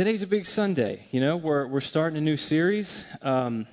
Today, 0.00 0.12
today's 0.12 0.22
a 0.22 0.26
big 0.28 0.46
Sunday. 0.46 1.06
You 1.10 1.20
know, 1.20 1.36
we're 1.36 1.66
we're 1.66 1.82
starting 1.82 2.16
a 2.16 2.22
new 2.22 2.38
series. 2.38 3.04
Um, 3.20 3.66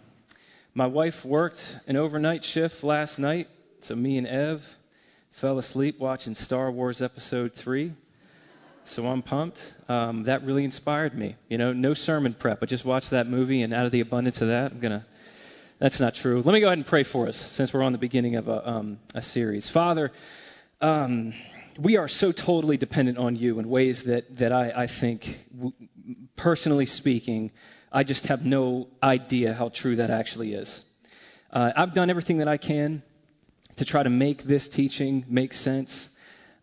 my 0.73 0.87
wife 0.87 1.23
worked 1.23 1.79
an 1.87 1.95
overnight 1.95 2.43
shift 2.43 2.83
last 2.83 3.17
night, 3.17 3.47
so 3.79 3.95
me 3.95 4.17
and 4.17 4.27
Ev 4.27 4.77
fell 5.31 5.57
asleep 5.57 5.99
watching 5.99 6.35
Star 6.35 6.69
Wars 6.69 7.01
Episode 7.01 7.53
Three. 7.53 7.93
So 8.83 9.07
I'm 9.07 9.21
pumped. 9.21 9.73
Um, 9.87 10.23
that 10.23 10.43
really 10.43 10.65
inspired 10.65 11.17
me. 11.17 11.37
You 11.47 11.57
know, 11.57 11.71
no 11.71 11.93
sermon 11.93 12.33
prep. 12.33 12.61
I 12.61 12.65
just 12.65 12.83
watched 12.83 13.11
that 13.11 13.29
movie, 13.29 13.61
and 13.61 13.73
out 13.73 13.85
of 13.85 13.93
the 13.93 14.01
abundance 14.01 14.41
of 14.41 14.49
that, 14.49 14.73
I'm 14.73 14.79
gonna. 14.81 15.05
That's 15.79 16.01
not 16.01 16.13
true. 16.13 16.41
Let 16.41 16.51
me 16.51 16.59
go 16.59 16.65
ahead 16.65 16.77
and 16.77 16.85
pray 16.85 17.03
for 17.03 17.29
us, 17.29 17.37
since 17.37 17.73
we're 17.73 17.83
on 17.83 17.93
the 17.93 17.99
beginning 17.99 18.35
of 18.35 18.49
a 18.49 18.69
um, 18.69 18.99
a 19.15 19.21
series. 19.21 19.69
Father. 19.69 20.11
Um, 20.81 21.33
we 21.77 21.97
are 21.97 22.07
so 22.07 22.31
totally 22.31 22.77
dependent 22.77 23.17
on 23.17 23.35
you 23.35 23.59
in 23.59 23.69
ways 23.69 24.03
that, 24.03 24.37
that 24.37 24.51
I, 24.51 24.73
I 24.75 24.87
think, 24.87 25.39
personally 26.35 26.85
speaking, 26.85 27.51
I 27.91 28.03
just 28.03 28.27
have 28.27 28.45
no 28.45 28.87
idea 29.01 29.53
how 29.53 29.69
true 29.69 29.97
that 29.97 30.09
actually 30.09 30.53
is. 30.53 30.83
Uh, 31.51 31.71
I've 31.75 31.93
done 31.93 32.09
everything 32.09 32.39
that 32.39 32.47
I 32.47 32.57
can 32.57 33.03
to 33.77 33.85
try 33.85 34.03
to 34.03 34.09
make 34.09 34.43
this 34.43 34.67
teaching 34.67 35.25
make 35.29 35.53
sense, 35.53 36.09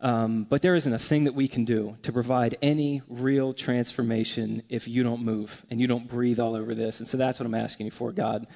um, 0.01 0.43
but 0.43 0.61
there 0.61 0.75
isn't 0.75 0.93
a 0.93 0.99
thing 0.99 1.23
that 1.23 1.33
we 1.33 1.47
can 1.47 1.63
do 1.65 1.97
to 2.03 2.11
provide 2.11 2.57
any 2.61 3.01
real 3.07 3.53
transformation 3.53 4.63
if 4.69 4.87
you 4.87 5.03
don't 5.03 5.23
move 5.23 5.65
and 5.69 5.79
you 5.79 5.87
don't 5.87 6.07
breathe 6.07 6.39
all 6.39 6.55
over 6.55 6.75
this. 6.75 6.99
And 6.99 7.07
so 7.07 7.17
that's 7.17 7.39
what 7.39 7.45
I'm 7.45 7.55
asking 7.55 7.85
you 7.85 7.91
for, 7.91 8.11
God. 8.11 8.47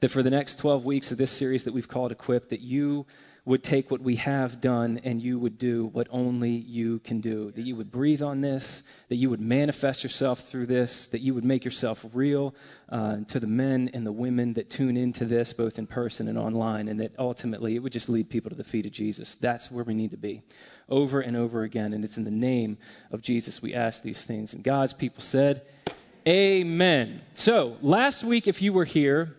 That 0.00 0.10
for 0.10 0.22
the 0.22 0.30
next 0.30 0.58
12 0.58 0.84
weeks 0.84 1.12
of 1.12 1.18
this 1.18 1.30
series 1.30 1.64
that 1.64 1.72
we've 1.72 1.88
called 1.88 2.12
Equip, 2.12 2.50
that 2.50 2.60
you 2.60 3.06
would 3.48 3.64
take 3.64 3.90
what 3.90 4.02
we 4.02 4.16
have 4.16 4.60
done 4.60 5.00
and 5.04 5.22
you 5.22 5.38
would 5.38 5.56
do 5.56 5.86
what 5.86 6.06
only 6.10 6.50
you 6.50 6.98
can 6.98 7.20
do. 7.20 7.50
That 7.50 7.62
you 7.62 7.76
would 7.76 7.90
breathe 7.90 8.20
on 8.20 8.42
this, 8.42 8.82
that 9.08 9.16
you 9.16 9.30
would 9.30 9.40
manifest 9.40 10.02
yourself 10.02 10.40
through 10.40 10.66
this, 10.66 11.08
that 11.08 11.22
you 11.22 11.32
would 11.32 11.44
make 11.44 11.64
yourself 11.64 12.04
real 12.12 12.54
uh, 12.90 13.20
to 13.28 13.40
the 13.40 13.46
men 13.46 13.90
and 13.94 14.04
the 14.04 14.12
women 14.12 14.52
that 14.54 14.68
tune 14.68 14.98
into 14.98 15.24
this, 15.24 15.54
both 15.54 15.78
in 15.78 15.86
person 15.86 16.28
and 16.28 16.36
online, 16.36 16.88
and 16.88 17.00
that 17.00 17.12
ultimately 17.18 17.74
it 17.74 17.78
would 17.78 17.92
just 17.92 18.10
lead 18.10 18.28
people 18.28 18.50
to 18.50 18.54
the 18.54 18.64
feet 18.64 18.84
of 18.84 18.92
Jesus. 18.92 19.36
That's 19.36 19.70
where 19.70 19.82
we 19.82 19.94
need 19.94 20.10
to 20.10 20.18
be 20.18 20.42
over 20.86 21.22
and 21.22 21.34
over 21.34 21.62
again. 21.62 21.94
And 21.94 22.04
it's 22.04 22.18
in 22.18 22.24
the 22.24 22.30
name 22.30 22.76
of 23.10 23.22
Jesus 23.22 23.62
we 23.62 23.72
ask 23.72 24.02
these 24.02 24.22
things. 24.22 24.52
And 24.52 24.62
God's 24.62 24.92
people 24.92 25.22
said, 25.22 25.62
Amen. 26.28 27.22
So, 27.34 27.78
last 27.80 28.22
week, 28.22 28.46
if 28.46 28.60
you 28.60 28.74
were 28.74 28.84
here, 28.84 29.34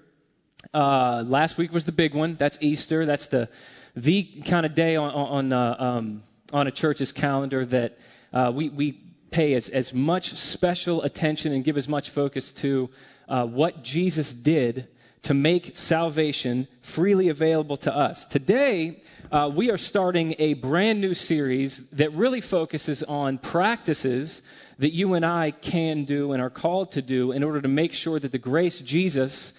uh, 0.74 1.24
last 1.28 1.60
week 1.60 1.72
was 1.72 1.86
the 1.86 1.92
big 1.92 2.16
one. 2.16 2.36
That's 2.36 2.58
Easter. 2.60 3.06
That's 3.06 3.28
the 3.28 3.50
the 3.96 4.24
kind 4.46 4.66
of 4.66 4.74
day 4.74 4.96
on 4.96 5.12
on, 5.12 5.54
uh, 5.54 5.76
um, 5.80 6.24
on 6.54 6.68
a 6.68 6.72
church's 6.72 7.12
calendar 7.12 7.66
that 7.66 7.98
uh, 8.34 8.52
we 8.54 8.70
we 8.70 8.92
pay 9.32 9.54
as 9.54 9.70
as 9.70 9.94
much 9.94 10.32
special 10.34 11.02
attention 11.04 11.54
and 11.54 11.64
give 11.64 11.78
as 11.78 11.88
much 11.88 12.10
focus 12.10 12.52
to 12.52 12.90
uh, 13.28 13.46
what 13.46 13.84
Jesus 13.84 14.34
did 14.34 14.88
to 15.24 15.34
make 15.34 15.76
salvation 15.76 16.68
freely 16.82 17.30
available 17.30 17.78
to 17.78 17.94
us. 17.94 18.26
Today, 18.26 19.04
uh, 19.32 19.52
we 19.54 19.70
are 19.70 19.78
starting 19.78 20.36
a 20.40 20.54
brand 20.54 21.02
new 21.02 21.14
series 21.14 21.80
that 21.90 22.14
really 22.14 22.42
focuses 22.42 23.04
on 23.04 23.38
practices 23.38 24.42
that 24.80 24.94
you 24.94 25.16
and 25.16 25.26
I 25.26 25.52
can 25.52 26.06
do 26.06 26.32
and 26.32 26.42
are 26.42 26.50
called 26.50 26.94
to 26.94 27.02
do 27.02 27.34
in 27.34 27.44
order 27.44 27.62
to 27.62 27.68
make 27.68 27.94
sure 27.94 28.18
that 28.18 28.32
the 28.32 28.38
grace 28.38 28.80
Jesus 28.80 29.52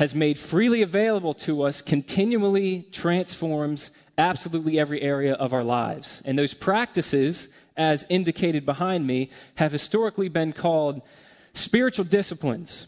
has 0.00 0.14
made 0.14 0.38
freely 0.38 0.80
available 0.80 1.34
to 1.34 1.64
us 1.64 1.82
continually 1.82 2.86
transforms 2.90 3.90
absolutely 4.16 4.80
every 4.80 5.02
area 5.02 5.34
of 5.34 5.52
our 5.52 5.62
lives. 5.62 6.22
And 6.24 6.38
those 6.38 6.54
practices, 6.54 7.50
as 7.76 8.06
indicated 8.08 8.64
behind 8.64 9.06
me, 9.06 9.28
have 9.56 9.72
historically 9.72 10.30
been 10.30 10.54
called 10.54 11.02
spiritual 11.52 12.06
disciplines. 12.06 12.86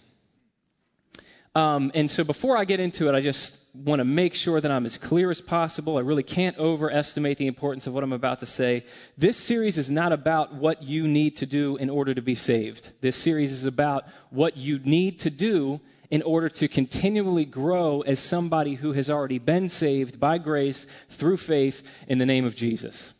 Um, 1.55 1.93
and 1.95 2.11
so 2.11 2.25
before 2.25 2.57
I 2.57 2.65
get 2.65 2.81
into 2.81 3.11
it, 3.11 3.15
I 3.15 3.21
just 3.21 3.59
want 3.75 3.99
to 4.01 4.07
make 4.07 4.35
sure 4.35 4.59
that 4.59 4.71
I'm 4.71 4.87
as 4.87 4.97
clear 4.97 5.31
as 5.31 5.43
possible. 5.43 5.99
I 5.99 6.01
really 6.01 6.23
can't 6.23 6.57
overestimate 6.57 7.37
the 7.37 7.47
importance 7.47 7.87
of 7.87 7.93
what 7.93 8.05
I'm 8.05 8.15
about 8.15 8.39
to 8.39 8.47
say. 8.47 8.87
This 9.19 9.37
series 9.37 9.77
is 9.77 9.91
not 9.91 10.13
about 10.13 10.55
what 10.55 10.83
you 10.83 11.07
need 11.07 11.37
to 11.37 11.47
do 11.47 11.77
in 11.77 11.91
order 11.91 12.15
to 12.15 12.23
be 12.23 12.37
saved. 12.37 12.91
This 13.03 13.17
series 13.17 13.53
is 13.53 13.67
about 13.67 14.05
what 14.31 14.57
you 14.57 14.79
need 14.79 15.21
to 15.21 15.31
do 15.31 15.79
in 16.13 16.21
order 16.21 16.51
to 16.51 16.69
continually 16.69 17.47
grow 17.47 18.03
as 18.03 18.19
somebody 18.19 18.75
who 18.75 18.93
has 18.93 19.09
already 19.09 19.39
been 19.39 19.71
saved 19.71 20.21
by 20.21 20.37
grace 20.37 20.87
through 21.09 21.39
faith 21.39 21.83
in 22.07 22.19
the 22.19 22.27
name 22.27 22.45
of 22.45 22.55
Jesus. 22.55 23.15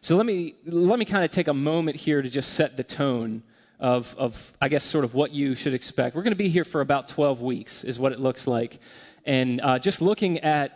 So 0.00 0.16
let 0.16 0.24
me 0.24 0.54
let 0.64 0.98
me 0.98 1.04
kind 1.04 1.26
of 1.26 1.30
take 1.30 1.46
a 1.46 1.54
moment 1.54 1.98
here 1.98 2.22
to 2.22 2.30
just 2.30 2.54
set 2.54 2.78
the 2.78 2.84
tone 2.84 3.42
of, 3.78 4.14
of 4.16 4.56
I 4.62 4.68
guess 4.68 4.82
sort 4.82 5.04
of 5.04 5.12
what 5.12 5.32
you 5.32 5.54
should 5.54 5.74
expect. 5.74 6.16
We're 6.16 6.22
going 6.22 6.32
to 6.32 6.36
be 6.36 6.48
here 6.48 6.64
for 6.64 6.80
about 6.80 7.08
12 7.08 7.42
weeks, 7.42 7.84
is 7.84 7.98
what 7.98 8.12
it 8.12 8.18
looks 8.18 8.46
like, 8.46 8.78
and 9.26 9.60
uh, 9.60 9.78
just 9.78 10.00
looking 10.00 10.38
at 10.38 10.72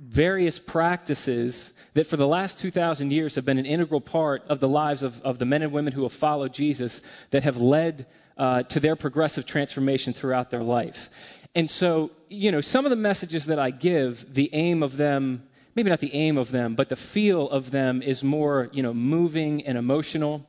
various 0.00 0.58
practices 0.58 1.72
that 1.94 2.08
for 2.08 2.16
the 2.16 2.26
last 2.26 2.58
2,000 2.58 3.12
years 3.12 3.36
have 3.36 3.44
been 3.44 3.58
an 3.58 3.66
integral 3.66 4.00
part 4.00 4.42
of 4.48 4.58
the 4.58 4.68
lives 4.68 5.04
of, 5.04 5.22
of 5.22 5.38
the 5.38 5.44
men 5.44 5.62
and 5.62 5.70
women 5.70 5.92
who 5.92 6.02
have 6.02 6.12
followed 6.12 6.52
Jesus 6.52 7.00
that 7.30 7.44
have 7.44 7.58
led 7.58 8.06
uh, 8.36 8.62
to 8.64 8.80
their 8.80 8.96
progressive 8.96 9.46
transformation 9.46 10.12
throughout 10.12 10.50
their 10.50 10.62
life. 10.62 11.10
And 11.54 11.68
so, 11.68 12.10
you 12.28 12.50
know, 12.50 12.60
some 12.60 12.86
of 12.86 12.90
the 12.90 12.96
messages 12.96 13.46
that 13.46 13.58
I 13.58 13.70
give, 13.70 14.32
the 14.32 14.50
aim 14.52 14.82
of 14.82 14.96
them, 14.96 15.42
maybe 15.74 15.90
not 15.90 16.00
the 16.00 16.14
aim 16.14 16.38
of 16.38 16.50
them, 16.50 16.74
but 16.74 16.88
the 16.88 16.96
feel 16.96 17.48
of 17.48 17.70
them 17.70 18.02
is 18.02 18.24
more, 18.24 18.70
you 18.72 18.82
know, 18.82 18.94
moving 18.94 19.66
and 19.66 19.76
emotional. 19.76 20.48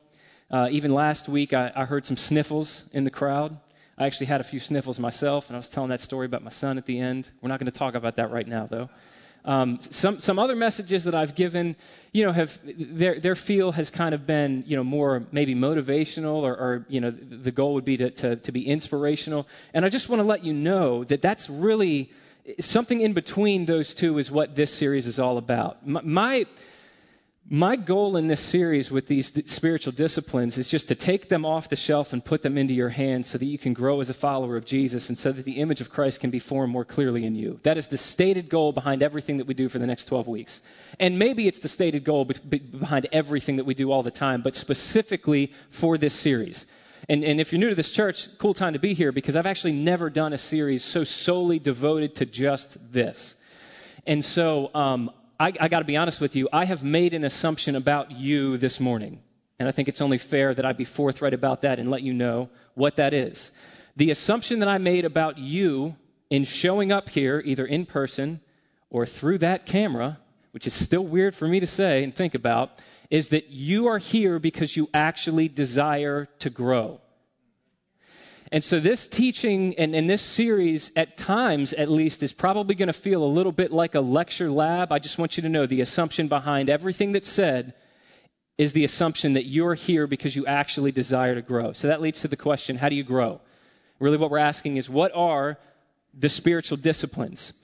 Uh, 0.50 0.68
even 0.70 0.94
last 0.94 1.28
week, 1.28 1.52
I, 1.52 1.72
I 1.74 1.84
heard 1.84 2.06
some 2.06 2.16
sniffles 2.16 2.88
in 2.92 3.04
the 3.04 3.10
crowd. 3.10 3.58
I 3.96 4.06
actually 4.06 4.26
had 4.26 4.40
a 4.40 4.44
few 4.44 4.60
sniffles 4.60 4.98
myself, 4.98 5.48
and 5.48 5.56
I 5.56 5.58
was 5.58 5.68
telling 5.68 5.90
that 5.90 6.00
story 6.00 6.26
about 6.26 6.42
my 6.42 6.50
son 6.50 6.78
at 6.78 6.86
the 6.86 6.98
end. 6.98 7.30
We're 7.40 7.48
not 7.48 7.60
going 7.60 7.70
to 7.70 7.78
talk 7.78 7.94
about 7.94 8.16
that 8.16 8.30
right 8.30 8.46
now, 8.46 8.66
though. 8.66 8.88
Um, 9.44 9.78
some 9.90 10.20
some 10.20 10.38
other 10.38 10.56
messages 10.56 11.04
that 11.04 11.14
I've 11.14 11.34
given, 11.34 11.76
you 12.12 12.24
know, 12.24 12.32
have 12.32 12.58
their 12.64 13.20
their 13.20 13.34
feel 13.36 13.72
has 13.72 13.90
kind 13.90 14.14
of 14.14 14.26
been, 14.26 14.64
you 14.66 14.76
know, 14.76 14.84
more 14.84 15.26
maybe 15.32 15.54
motivational 15.54 16.36
or, 16.36 16.52
or 16.52 16.86
you 16.88 17.00
know, 17.00 17.10
the 17.10 17.50
goal 17.50 17.74
would 17.74 17.84
be 17.84 17.98
to, 17.98 18.10
to 18.10 18.36
to 18.36 18.52
be 18.52 18.66
inspirational. 18.66 19.46
And 19.74 19.84
I 19.84 19.90
just 19.90 20.08
want 20.08 20.20
to 20.20 20.26
let 20.26 20.44
you 20.44 20.54
know 20.54 21.04
that 21.04 21.20
that's 21.20 21.50
really 21.50 22.10
something 22.60 23.00
in 23.00 23.12
between 23.12 23.66
those 23.66 23.94
two 23.94 24.18
is 24.18 24.30
what 24.30 24.54
this 24.54 24.72
series 24.72 25.06
is 25.06 25.18
all 25.18 25.38
about. 25.38 25.86
my, 25.86 26.00
my 26.02 26.46
my 27.48 27.76
goal 27.76 28.16
in 28.16 28.26
this 28.26 28.40
series 28.40 28.90
with 28.90 29.06
these 29.06 29.30
spiritual 29.50 29.92
disciplines 29.92 30.56
is 30.56 30.66
just 30.66 30.88
to 30.88 30.94
take 30.94 31.28
them 31.28 31.44
off 31.44 31.68
the 31.68 31.76
shelf 31.76 32.14
and 32.14 32.24
put 32.24 32.40
them 32.40 32.56
into 32.56 32.72
your 32.72 32.88
hands 32.88 33.28
so 33.28 33.36
that 33.36 33.44
you 33.44 33.58
can 33.58 33.74
grow 33.74 34.00
as 34.00 34.08
a 34.08 34.14
follower 34.14 34.56
of 34.56 34.64
Jesus 34.64 35.10
and 35.10 35.18
so 35.18 35.30
that 35.30 35.44
the 35.44 35.60
image 35.60 35.82
of 35.82 35.90
Christ 35.90 36.20
can 36.20 36.30
be 36.30 36.38
formed 36.38 36.72
more 36.72 36.86
clearly 36.86 37.26
in 37.26 37.34
you. 37.34 37.58
That 37.62 37.76
is 37.76 37.88
the 37.88 37.98
stated 37.98 38.48
goal 38.48 38.72
behind 38.72 39.02
everything 39.02 39.38
that 39.38 39.46
we 39.46 39.52
do 39.52 39.68
for 39.68 39.78
the 39.78 39.86
next 39.86 40.06
12 40.06 40.26
weeks. 40.26 40.62
And 40.98 41.18
maybe 41.18 41.46
it's 41.46 41.58
the 41.58 41.68
stated 41.68 42.02
goal 42.02 42.24
behind 42.24 43.08
everything 43.12 43.56
that 43.56 43.66
we 43.66 43.74
do 43.74 43.92
all 43.92 44.02
the 44.02 44.10
time, 44.10 44.40
but 44.40 44.56
specifically 44.56 45.52
for 45.68 45.98
this 45.98 46.14
series. 46.14 46.64
And, 47.10 47.24
and 47.24 47.42
if 47.42 47.52
you're 47.52 47.60
new 47.60 47.68
to 47.68 47.74
this 47.74 47.92
church, 47.92 48.26
cool 48.38 48.54
time 48.54 48.72
to 48.72 48.78
be 48.78 48.94
here 48.94 49.12
because 49.12 49.36
I've 49.36 49.44
actually 49.44 49.72
never 49.72 50.08
done 50.08 50.32
a 50.32 50.38
series 50.38 50.82
so 50.82 51.04
solely 51.04 51.58
devoted 51.58 52.14
to 52.16 52.26
just 52.26 52.78
this. 52.90 53.36
And 54.06 54.24
so 54.24 54.70
um, 54.74 55.10
I, 55.44 55.52
I 55.60 55.68
got 55.68 55.80
to 55.80 55.84
be 55.84 55.98
honest 55.98 56.22
with 56.22 56.36
you, 56.36 56.48
I 56.50 56.64
have 56.64 56.82
made 56.82 57.12
an 57.12 57.22
assumption 57.22 57.76
about 57.76 58.10
you 58.10 58.56
this 58.56 58.80
morning. 58.80 59.20
And 59.58 59.68
I 59.68 59.72
think 59.72 59.88
it's 59.88 60.00
only 60.00 60.16
fair 60.16 60.54
that 60.54 60.64
I 60.64 60.72
be 60.72 60.86
forthright 60.86 61.34
about 61.34 61.62
that 61.62 61.78
and 61.78 61.90
let 61.90 62.00
you 62.00 62.14
know 62.14 62.48
what 62.72 62.96
that 62.96 63.12
is. 63.12 63.52
The 63.96 64.10
assumption 64.10 64.60
that 64.60 64.70
I 64.70 64.78
made 64.78 65.04
about 65.04 65.36
you 65.36 65.96
in 66.30 66.44
showing 66.44 66.92
up 66.92 67.10
here, 67.10 67.42
either 67.44 67.66
in 67.66 67.84
person 67.84 68.40
or 68.88 69.04
through 69.04 69.38
that 69.38 69.66
camera, 69.66 70.18
which 70.52 70.66
is 70.66 70.72
still 70.72 71.04
weird 71.04 71.34
for 71.34 71.46
me 71.46 71.60
to 71.60 71.66
say 71.66 72.04
and 72.04 72.14
think 72.14 72.34
about, 72.34 72.80
is 73.10 73.28
that 73.28 73.50
you 73.50 73.88
are 73.88 73.98
here 73.98 74.38
because 74.38 74.74
you 74.74 74.88
actually 74.94 75.48
desire 75.48 76.26
to 76.38 76.48
grow. 76.48 77.02
And 78.54 78.62
so 78.62 78.78
this 78.78 79.08
teaching 79.08 79.80
and, 79.80 79.96
and 79.96 80.08
this 80.08 80.22
series, 80.22 80.92
at 80.94 81.16
times 81.16 81.72
at 81.72 81.90
least, 81.90 82.22
is 82.22 82.32
probably 82.32 82.76
going 82.76 82.86
to 82.86 82.92
feel 82.92 83.24
a 83.24 83.26
little 83.26 83.50
bit 83.50 83.72
like 83.72 83.96
a 83.96 84.00
lecture 84.00 84.48
lab. 84.48 84.92
I 84.92 85.00
just 85.00 85.18
want 85.18 85.36
you 85.36 85.42
to 85.42 85.48
know 85.48 85.66
the 85.66 85.80
assumption 85.80 86.28
behind 86.28 86.70
everything 86.70 87.10
that's 87.10 87.28
said 87.28 87.74
is 88.56 88.72
the 88.72 88.84
assumption 88.84 89.32
that 89.32 89.44
you're 89.44 89.74
here 89.74 90.06
because 90.06 90.36
you 90.36 90.46
actually 90.46 90.92
desire 90.92 91.34
to 91.34 91.42
grow. 91.42 91.72
So 91.72 91.88
that 91.88 92.00
leads 92.00 92.20
to 92.20 92.28
the 92.28 92.36
question 92.36 92.76
how 92.76 92.88
do 92.90 92.94
you 92.94 93.02
grow? 93.02 93.40
Really, 93.98 94.18
what 94.18 94.30
we're 94.30 94.38
asking 94.38 94.76
is 94.76 94.88
what 94.88 95.10
are 95.16 95.58
the 96.16 96.28
spiritual 96.28 96.76
disciplines? 96.76 97.54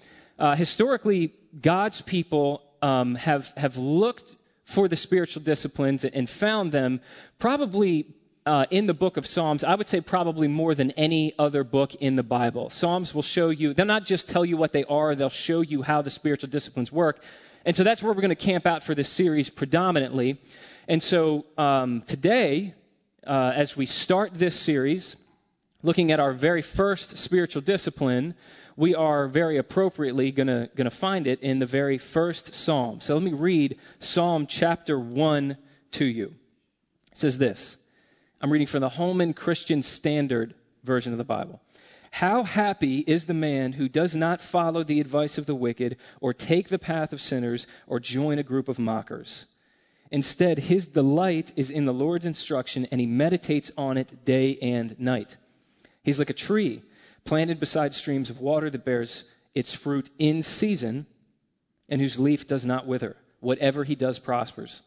Uh, 0.41 0.57
historically, 0.57 1.35
God's 1.63 2.01
people 2.01 2.63
um, 2.83 3.15
have, 3.15 3.53
have 3.57 3.77
looked 3.77 4.35
for 4.65 4.89
the 4.89 4.97
spiritual 4.97 5.45
disciplines 5.45 6.05
and 6.05 6.29
found 6.29 6.73
them 6.73 7.01
probably 7.39 8.13
uh, 8.47 8.67
in 8.71 8.87
the 8.87 8.95
book 8.95 9.17
of 9.17 9.27
Psalms, 9.27 9.65
I 9.65 9.75
would 9.75 9.89
say 9.89 10.01
probably 10.01 10.49
more 10.49 10.75
than 10.75 10.93
any 10.93 11.35
other 11.39 11.63
book 11.65 11.95
in 11.97 12.17
the 12.17 12.23
Bible. 12.23 12.71
Psalms 12.71 13.15
will 13.15 13.23
show 13.23 13.51
you, 13.51 13.75
they'll 13.75 13.87
not 13.87 14.07
just 14.07 14.29
tell 14.29 14.45
you 14.45 14.57
what 14.57 14.73
they 14.73 14.85
are, 14.85 15.15
they'll 15.15 15.29
show 15.29 15.61
you 15.61 15.83
how 15.83 16.03
the 16.03 16.11
spiritual 16.11 16.49
disciplines 16.49 16.91
work. 16.91 17.23
And 17.65 17.77
so 17.77 17.85
that's 17.85 18.03
where 18.03 18.13
we're 18.13 18.23
going 18.23 18.31
to 18.31 18.37
camp 18.37 18.67
out 18.67 18.83
for 18.83 18.95
this 18.95 19.09
series 19.09 19.51
predominantly. 19.51 20.41
And 20.89 21.03
so 21.03 21.45
um, 21.59 22.03
today, 22.03 22.75
uh, 23.27 23.53
as 23.55 23.77
we 23.77 23.85
start 23.85 24.33
this 24.35 24.59
series, 24.59 25.17
looking 25.83 26.11
at 26.11 26.21
our 26.21 26.33
very 26.33 26.63
first 26.63 27.19
spiritual 27.19 27.61
discipline, 27.61 28.35
we 28.77 28.95
are 28.95 29.29
very 29.29 29.59
appropriately 29.59 30.31
going 30.33 30.69
to 30.77 30.91
find 30.91 31.27
it 31.27 31.41
in 31.41 31.59
the 31.59 31.67
very 31.67 31.99
first 31.99 32.55
psalm. 32.55 33.01
So 33.01 33.15
let 33.15 33.23
me 33.23 33.35
read 33.35 33.77
Psalm 33.99 34.47
chapter 34.47 34.99
1 34.99 35.59
to 35.93 36.05
you. 36.07 36.35
It 37.13 37.19
says 37.19 37.37
this 37.37 37.77
I'm 38.43 38.51
reading 38.51 38.69
from 38.69 38.81
the 38.81 38.89
Holman 38.89 39.35
Christian 39.35 39.83
Standard 39.83 40.55
version 40.83 41.13
of 41.13 41.19
the 41.19 41.25
Bible. 41.25 41.61
How 42.11 42.43
happy 42.43 42.99
is 42.99 43.27
the 43.27 43.35
man 43.35 43.75
who 43.75 43.87
does 43.87 44.17
not 44.17 44.41
follow 44.41 44.83
the 44.83 45.01
advice 45.01 45.37
of 45.37 45.45
the 45.45 45.55
wicked, 45.55 45.99
or 46.23 46.33
take 46.33 46.71
the 46.71 46.79
path 46.79 47.13
of 47.13 47.21
sinners, 47.21 47.67
or 47.87 48.01
join 48.01 48.39
a 48.39 48.43
group 48.43 48.71
of 48.71 48.79
mockers. 48.79 49.45
Instead, 50.11 50.59
his 50.59 50.89
delight 50.89 51.53
is 51.55 51.69
in 51.69 51.85
the 51.85 51.93
Lord's 51.93 52.25
instruction, 52.25 52.87
and 52.91 52.99
he 52.99 53.07
meditates 53.07 53.73
on 53.77 53.99
it 53.99 54.25
day 54.25 54.57
and 54.63 54.99
night. 54.99 55.37
He's 56.03 56.19
like 56.19 56.31
a 56.31 56.35
tree 56.35 56.83
planted 57.27 57.61
beside 57.61 57.93
streams 57.93 58.31
of 58.31 58.41
water 58.41 58.71
that 58.71 58.87
bears 58.87 59.23
its 59.55 59.75
fruit 59.75 60.09
in 60.19 60.41
season, 60.41 61.05
and 61.91 62.01
whose 62.01 62.19
leaf 62.19 62.49
does 62.49 62.65
not 62.65 62.87
wither. 62.87 63.17
Whatever 63.41 63.85
he 63.85 63.97
does 63.97 64.19
prospers. 64.19 64.81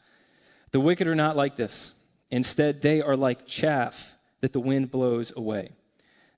The 0.71 0.79
wicked 0.79 1.07
are 1.07 1.13
not 1.13 1.35
like 1.35 1.55
this. 1.55 1.93
Instead, 2.33 2.81
they 2.81 2.99
are 2.99 3.15
like 3.15 3.45
chaff 3.45 4.17
that 4.41 4.53
the 4.53 4.59
wind 4.59 4.89
blows 4.89 5.31
away. 5.37 5.69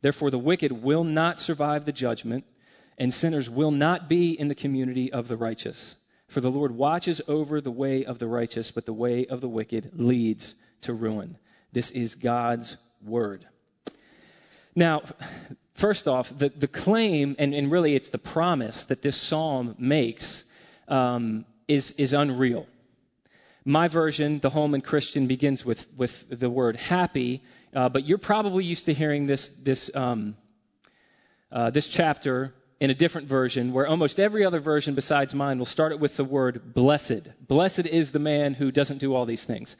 Therefore, 0.02 0.30
the 0.30 0.38
wicked 0.38 0.74
will 0.74 1.06
not 1.06 1.40
survive 1.40 1.86
the 1.86 1.94
judgment, 1.94 2.44
and 2.98 3.14
sinners 3.14 3.50
will 3.50 3.72
not 3.72 4.10
be 4.10 4.38
in 4.38 4.50
the 4.50 4.56
community 4.56 5.14
of 5.14 5.30
the 5.30 5.38
righteous. 5.38 5.96
For 6.28 6.42
the 6.42 6.52
Lord 6.52 6.72
watches 6.72 7.22
over 7.30 7.62
the 7.62 7.72
way 7.72 8.04
of 8.04 8.20
the 8.20 8.28
righteous, 8.28 8.72
but 8.72 8.86
the 8.86 8.92
way 8.92 9.26
of 9.28 9.40
the 9.40 9.48
wicked 9.48 9.92
leads 9.94 10.54
to 10.82 10.92
ruin. 10.92 11.38
This 11.72 11.92
is 11.92 12.16
God's 12.16 12.76
word. 13.02 13.46
Now, 14.76 15.02
first 15.76 16.10
off, 16.10 16.38
the, 16.38 16.50
the 16.50 16.68
claim, 16.68 17.38
and, 17.40 17.54
and 17.54 17.72
really 17.72 17.96
it's 17.96 18.10
the 18.10 18.18
promise 18.18 18.84
that 18.86 19.02
this 19.02 19.16
psalm 19.16 19.76
makes, 19.80 20.44
um, 20.90 21.46
is, 21.70 21.92
is 21.92 22.12
unreal. 22.12 22.68
My 23.68 23.88
version, 23.88 24.40
the 24.40 24.52
Holman 24.52 24.82
Christian, 24.82 25.26
begins 25.26 25.66
with, 25.66 25.88
with 25.98 26.26
the 26.30 26.52
word 26.52 26.76
happy, 26.76 27.42
uh, 27.74 27.90
but 27.90 28.06
you're 28.06 28.20
probably 28.20 28.64
used 28.64 28.86
to 28.86 28.94
hearing 28.94 29.26
this, 29.26 29.50
this, 29.50 29.90
um, 29.96 30.38
uh, 31.52 31.72
this 31.72 31.88
chapter 31.88 32.54
in 32.80 32.92
a 32.92 32.94
different 32.94 33.28
version, 33.28 33.74
where 33.74 33.88
almost 33.88 34.20
every 34.20 34.46
other 34.46 34.60
version 34.60 34.94
besides 34.94 35.34
mine 35.34 35.58
will 35.58 35.66
start 35.66 35.94
it 35.94 36.00
with 36.00 36.16
the 36.16 36.24
word 36.24 36.76
blessed. 36.76 37.28
Blessed 37.48 37.88
is 37.88 38.12
the 38.12 38.20
man 38.20 38.54
who 38.54 38.70
doesn't 38.70 39.00
do 39.00 39.16
all 39.16 39.26
these 39.26 39.46
things. 39.46 39.76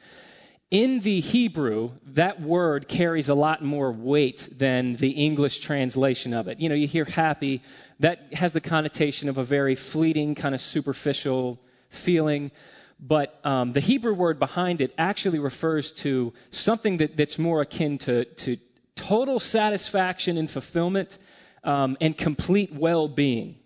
In 0.72 0.98
the 0.98 1.20
Hebrew, 1.20 1.92
that 2.06 2.40
word 2.40 2.88
carries 2.88 3.28
a 3.28 3.36
lot 3.36 3.62
more 3.62 3.92
weight 3.92 4.48
than 4.50 4.96
the 4.96 5.10
English 5.10 5.60
translation 5.60 6.34
of 6.34 6.48
it. 6.48 6.58
You 6.58 6.68
know, 6.68 6.74
you 6.74 6.88
hear 6.88 7.04
happy, 7.04 7.62
that 8.00 8.34
has 8.34 8.52
the 8.52 8.60
connotation 8.60 9.28
of 9.28 9.38
a 9.38 9.44
very 9.44 9.76
fleeting, 9.76 10.34
kind 10.34 10.56
of 10.56 10.60
superficial 10.60 11.60
feeling. 11.90 12.50
But 12.98 13.38
um, 13.44 13.72
the 13.72 13.80
Hebrew 13.80 14.14
word 14.14 14.38
behind 14.38 14.80
it 14.80 14.94
actually 14.96 15.38
refers 15.38 15.92
to 15.92 16.32
something 16.50 16.98
that, 16.98 17.16
that's 17.16 17.38
more 17.38 17.60
akin 17.60 17.98
to, 17.98 18.24
to 18.24 18.56
total 18.94 19.38
satisfaction 19.38 20.38
and 20.38 20.50
fulfillment 20.50 21.18
um, 21.62 21.96
and 22.00 22.16
complete 22.16 22.72
well 22.72 23.08
being, 23.08 23.56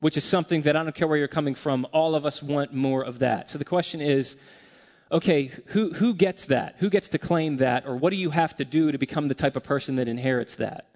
which 0.00 0.16
is 0.16 0.24
something 0.24 0.62
that 0.62 0.74
I 0.76 0.82
don't 0.82 0.94
care 0.94 1.06
where 1.06 1.18
you're 1.18 1.28
coming 1.28 1.54
from, 1.54 1.86
all 1.92 2.14
of 2.14 2.26
us 2.26 2.42
want 2.42 2.74
more 2.74 3.04
of 3.04 3.20
that. 3.20 3.50
So 3.50 3.58
the 3.58 3.64
question 3.64 4.00
is 4.00 4.36
okay, 5.12 5.52
who, 5.66 5.92
who 5.92 6.14
gets 6.14 6.46
that? 6.46 6.76
Who 6.78 6.88
gets 6.88 7.08
to 7.08 7.18
claim 7.18 7.58
that? 7.58 7.86
Or 7.86 7.96
what 7.96 8.10
do 8.10 8.16
you 8.16 8.30
have 8.30 8.56
to 8.56 8.64
do 8.64 8.90
to 8.90 8.96
become 8.96 9.28
the 9.28 9.34
type 9.34 9.56
of 9.56 9.62
person 9.62 9.96
that 9.96 10.08
inherits 10.08 10.54
that? 10.54 10.86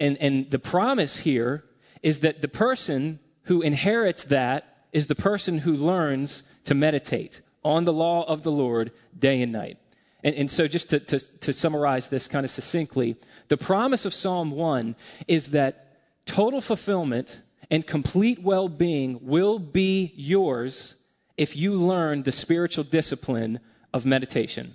And, 0.00 0.16
and 0.18 0.50
the 0.50 0.58
promise 0.58 1.14
here 1.16 1.64
is 2.02 2.20
that 2.20 2.40
the 2.40 2.48
person 2.48 3.20
who 3.42 3.60
inherits 3.60 4.24
that 4.24 4.73
is 4.94 5.08
the 5.08 5.14
person 5.14 5.58
who 5.58 5.76
learns 5.76 6.44
to 6.64 6.74
meditate 6.74 7.42
on 7.62 7.84
the 7.84 7.92
law 7.92 8.24
of 8.24 8.44
the 8.44 8.52
Lord 8.52 8.92
day 9.18 9.42
and 9.42 9.52
night. 9.52 9.76
And, 10.22 10.34
and 10.36 10.50
so, 10.50 10.68
just 10.68 10.90
to, 10.90 11.00
to, 11.00 11.18
to 11.40 11.52
summarize 11.52 12.08
this 12.08 12.28
kind 12.28 12.44
of 12.44 12.50
succinctly, 12.50 13.16
the 13.48 13.58
promise 13.58 14.06
of 14.06 14.14
Psalm 14.14 14.52
1 14.52 14.94
is 15.28 15.48
that 15.48 15.98
total 16.24 16.62
fulfillment 16.62 17.38
and 17.70 17.86
complete 17.86 18.40
well 18.40 18.68
being 18.68 19.18
will 19.26 19.58
be 19.58 20.12
yours 20.14 20.94
if 21.36 21.56
you 21.56 21.74
learn 21.74 22.22
the 22.22 22.32
spiritual 22.32 22.84
discipline 22.84 23.58
of 23.92 24.06
meditation. 24.06 24.74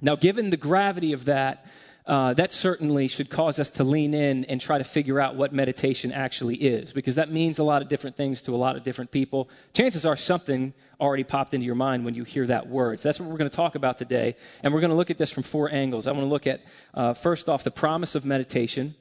Now, 0.00 0.14
given 0.16 0.50
the 0.50 0.56
gravity 0.56 1.12
of 1.14 1.26
that, 1.26 1.66
uh, 2.06 2.34
that 2.34 2.52
certainly 2.52 3.08
should 3.08 3.30
cause 3.30 3.58
us 3.58 3.70
to 3.70 3.84
lean 3.84 4.14
in 4.14 4.44
and 4.46 4.60
try 4.60 4.78
to 4.78 4.84
figure 4.84 5.20
out 5.20 5.36
what 5.36 5.52
meditation 5.52 6.12
actually 6.12 6.56
is, 6.56 6.92
because 6.92 7.14
that 7.14 7.30
means 7.30 7.58
a 7.58 7.64
lot 7.64 7.82
of 7.82 7.88
different 7.88 8.16
things 8.16 8.42
to 8.42 8.54
a 8.54 8.56
lot 8.56 8.76
of 8.76 8.82
different 8.82 9.10
people. 9.10 9.48
Chances 9.72 10.04
are 10.04 10.16
something 10.16 10.74
already 11.00 11.24
popped 11.24 11.54
into 11.54 11.66
your 11.66 11.74
mind 11.74 12.04
when 12.04 12.14
you 12.14 12.24
hear 12.24 12.46
that 12.46 12.68
word. 12.68 13.00
So 13.00 13.08
that's 13.08 13.20
what 13.20 13.28
we're 13.28 13.38
going 13.38 13.50
to 13.50 13.56
talk 13.56 13.74
about 13.74 13.98
today, 13.98 14.36
and 14.62 14.74
we're 14.74 14.80
going 14.80 14.90
to 14.90 14.96
look 14.96 15.10
at 15.10 15.18
this 15.18 15.30
from 15.30 15.44
four 15.44 15.72
angles. 15.72 16.06
I 16.06 16.12
want 16.12 16.24
to 16.24 16.28
look 16.28 16.46
at, 16.46 16.60
uh, 16.94 17.14
first 17.14 17.48
off, 17.48 17.64
the 17.64 17.70
promise 17.70 18.14
of 18.14 18.24
meditation. 18.24 18.94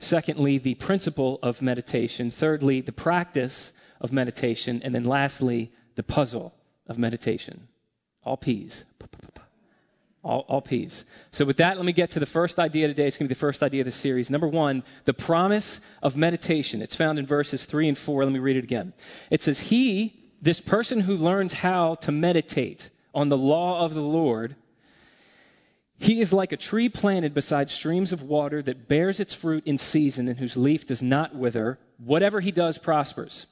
Secondly, 0.00 0.58
the 0.58 0.74
principle 0.74 1.38
of 1.42 1.62
meditation. 1.62 2.30
Thirdly, 2.30 2.80
the 2.80 2.92
practice 2.92 3.72
of 4.00 4.12
meditation. 4.12 4.82
And 4.82 4.94
then 4.94 5.04
lastly, 5.04 5.72
the 5.94 6.02
puzzle 6.02 6.52
of 6.88 6.98
meditation. 6.98 7.68
All 8.24 8.36
P's. 8.36 8.84
All, 10.24 10.44
all 10.48 10.62
P's. 10.62 11.04
So, 11.32 11.44
with 11.44 11.58
that, 11.58 11.76
let 11.76 11.84
me 11.84 11.92
get 11.92 12.12
to 12.12 12.20
the 12.20 12.26
first 12.26 12.58
idea 12.58 12.86
today. 12.86 13.06
It's 13.06 13.18
going 13.18 13.26
to 13.26 13.28
be 13.28 13.34
the 13.34 13.40
first 13.40 13.62
idea 13.62 13.82
of 13.82 13.84
the 13.84 13.90
series. 13.90 14.30
Number 14.30 14.48
one, 14.48 14.82
the 15.04 15.12
promise 15.12 15.80
of 16.02 16.16
meditation. 16.16 16.80
It's 16.80 16.96
found 16.96 17.18
in 17.18 17.26
verses 17.26 17.66
3 17.66 17.88
and 17.88 17.98
4. 17.98 18.24
Let 18.24 18.32
me 18.32 18.38
read 18.38 18.56
it 18.56 18.64
again. 18.64 18.94
It 19.30 19.42
says, 19.42 19.60
He, 19.60 20.18
this 20.40 20.60
person 20.60 21.00
who 21.00 21.16
learns 21.16 21.52
how 21.52 21.96
to 21.96 22.12
meditate 22.12 22.88
on 23.14 23.28
the 23.28 23.36
law 23.36 23.84
of 23.84 23.92
the 23.92 24.02
Lord, 24.02 24.56
he 25.98 26.20
is 26.20 26.32
like 26.32 26.52
a 26.52 26.56
tree 26.56 26.88
planted 26.88 27.34
beside 27.34 27.70
streams 27.70 28.12
of 28.12 28.22
water 28.22 28.62
that 28.62 28.88
bears 28.88 29.20
its 29.20 29.34
fruit 29.34 29.66
in 29.66 29.78
season 29.78 30.28
and 30.28 30.38
whose 30.38 30.56
leaf 30.56 30.86
does 30.86 31.02
not 31.02 31.34
wither. 31.34 31.78
Whatever 31.98 32.40
he 32.40 32.50
does 32.50 32.78
prospers. 32.78 33.46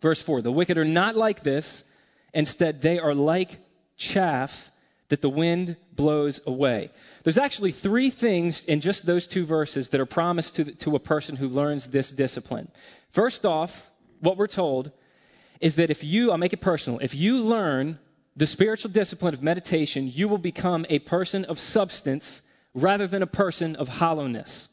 Verse 0.00 0.20
4 0.20 0.42
The 0.42 0.50
wicked 0.50 0.78
are 0.78 0.84
not 0.84 1.16
like 1.16 1.42
this. 1.42 1.84
Instead, 2.32 2.80
they 2.80 2.98
are 2.98 3.14
like 3.14 3.58
chaff 3.96 4.70
that 5.10 5.20
the 5.20 5.28
wind 5.28 5.76
blows 5.94 6.40
away. 6.46 6.90
There's 7.24 7.38
actually 7.38 7.72
three 7.72 8.10
things 8.10 8.64
in 8.64 8.80
just 8.80 9.04
those 9.04 9.26
two 9.26 9.44
verses 9.44 9.90
that 9.90 10.00
are 10.00 10.06
promised 10.06 10.56
to, 10.56 10.64
to 10.76 10.96
a 10.96 11.00
person 11.00 11.36
who 11.36 11.48
learns 11.48 11.86
this 11.86 12.10
discipline. 12.10 12.70
First 13.10 13.44
off, 13.44 13.90
what 14.20 14.36
we're 14.36 14.46
told 14.46 14.92
is 15.60 15.76
that 15.76 15.90
if 15.90 16.02
you, 16.04 16.30
I'll 16.30 16.38
make 16.38 16.52
it 16.52 16.60
personal, 16.60 17.00
if 17.00 17.14
you 17.14 17.42
learn 17.42 17.98
the 18.36 18.46
spiritual 18.46 18.90
discipline 18.90 19.34
of 19.34 19.42
meditation, 19.42 20.10
you 20.12 20.28
will 20.28 20.38
become 20.38 20.86
a 20.88 21.00
person 21.00 21.44
of 21.44 21.58
substance 21.58 22.42
rather 22.72 23.06
than 23.06 23.22
a 23.22 23.26
person 23.26 23.76
of 23.76 23.88
hollowness. 23.88 24.68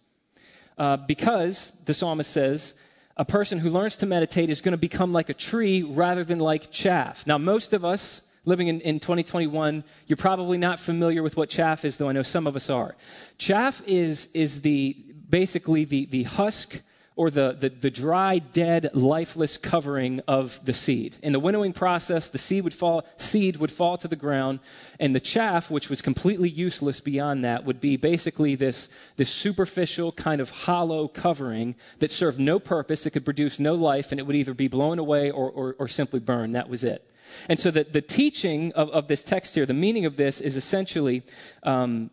Uh, 0.77 0.97
because, 0.97 1.73
the 1.85 1.93
psalmist 1.93 2.31
says, 2.31 2.75
a 3.17 3.25
person 3.25 3.57
who 3.57 3.71
learns 3.71 3.97
to 3.97 4.05
meditate 4.05 4.51
is 4.51 4.61
going 4.61 4.73
to 4.73 4.77
become 4.77 5.11
like 5.11 5.29
a 5.29 5.33
tree 5.33 5.81
rather 5.81 6.23
than 6.23 6.37
like 6.37 6.69
chaff. 6.69 7.25
Now, 7.25 7.39
most 7.39 7.73
of 7.73 7.83
us 7.83 8.21
living 8.47 8.69
in, 8.69 8.79
in 8.81 8.99
2021, 8.99 9.83
you're 10.07 10.17
probably 10.17 10.57
not 10.57 10.79
familiar 10.79 11.21
with 11.21 11.35
what 11.35 11.49
chaff 11.49 11.83
is, 11.83 11.97
though 11.97 12.07
I 12.07 12.13
know 12.13 12.23
some 12.23 12.47
of 12.47 12.55
us 12.55 12.69
are. 12.69 12.95
Chaff 13.37 13.81
is, 13.85 14.29
is 14.33 14.61
the, 14.61 14.95
basically 15.29 15.83
the, 15.83 16.05
the 16.05 16.23
husk 16.23 16.81
or 17.17 17.31
the, 17.31 17.57
the, 17.59 17.69
the, 17.69 17.89
dry, 17.89 18.37
dead, 18.37 18.91
lifeless 18.93 19.57
covering 19.57 20.21
of 20.27 20.63
the 20.63 20.71
seed. 20.71 21.17
In 21.23 21.33
the 21.33 21.39
winnowing 21.39 21.73
process, 21.73 22.29
the 22.29 22.37
seed 22.37 22.63
would 22.63 22.75
fall, 22.75 23.05
seed 23.17 23.57
would 23.57 23.71
fall 23.71 23.97
to 23.97 24.07
the 24.07 24.15
ground, 24.15 24.59
and 24.99 25.13
the 25.15 25.19
chaff, 25.19 25.71
which 25.71 25.89
was 25.89 26.03
completely 26.03 26.47
useless 26.47 26.99
beyond 26.99 27.43
that, 27.43 27.65
would 27.65 27.81
be 27.81 27.97
basically 27.97 28.53
this, 28.53 28.87
this 29.15 29.29
superficial 29.29 30.11
kind 30.11 30.39
of 30.41 30.51
hollow 30.51 31.07
covering 31.07 31.75
that 31.97 32.11
served 32.11 32.39
no 32.39 32.59
purpose. 32.59 33.07
It 33.07 33.11
could 33.11 33.25
produce 33.25 33.59
no 33.59 33.73
life, 33.73 34.11
and 34.11 34.19
it 34.19 34.23
would 34.23 34.35
either 34.35 34.53
be 34.53 34.67
blown 34.67 34.99
away 34.99 35.31
or, 35.31 35.49
or, 35.49 35.75
or 35.79 35.87
simply 35.87 36.19
burned. 36.19 36.55
That 36.55 36.69
was 36.69 36.83
it. 36.83 37.03
And 37.49 37.59
so 37.59 37.71
the, 37.71 37.83
the 37.83 38.01
teaching 38.01 38.73
of, 38.73 38.89
of 38.91 39.07
this 39.07 39.23
text 39.23 39.55
here, 39.55 39.65
the 39.65 39.73
meaning 39.73 40.05
of 40.05 40.17
this 40.17 40.39
is 40.39 40.55
essentially 40.55 41.23
um, 41.63 42.11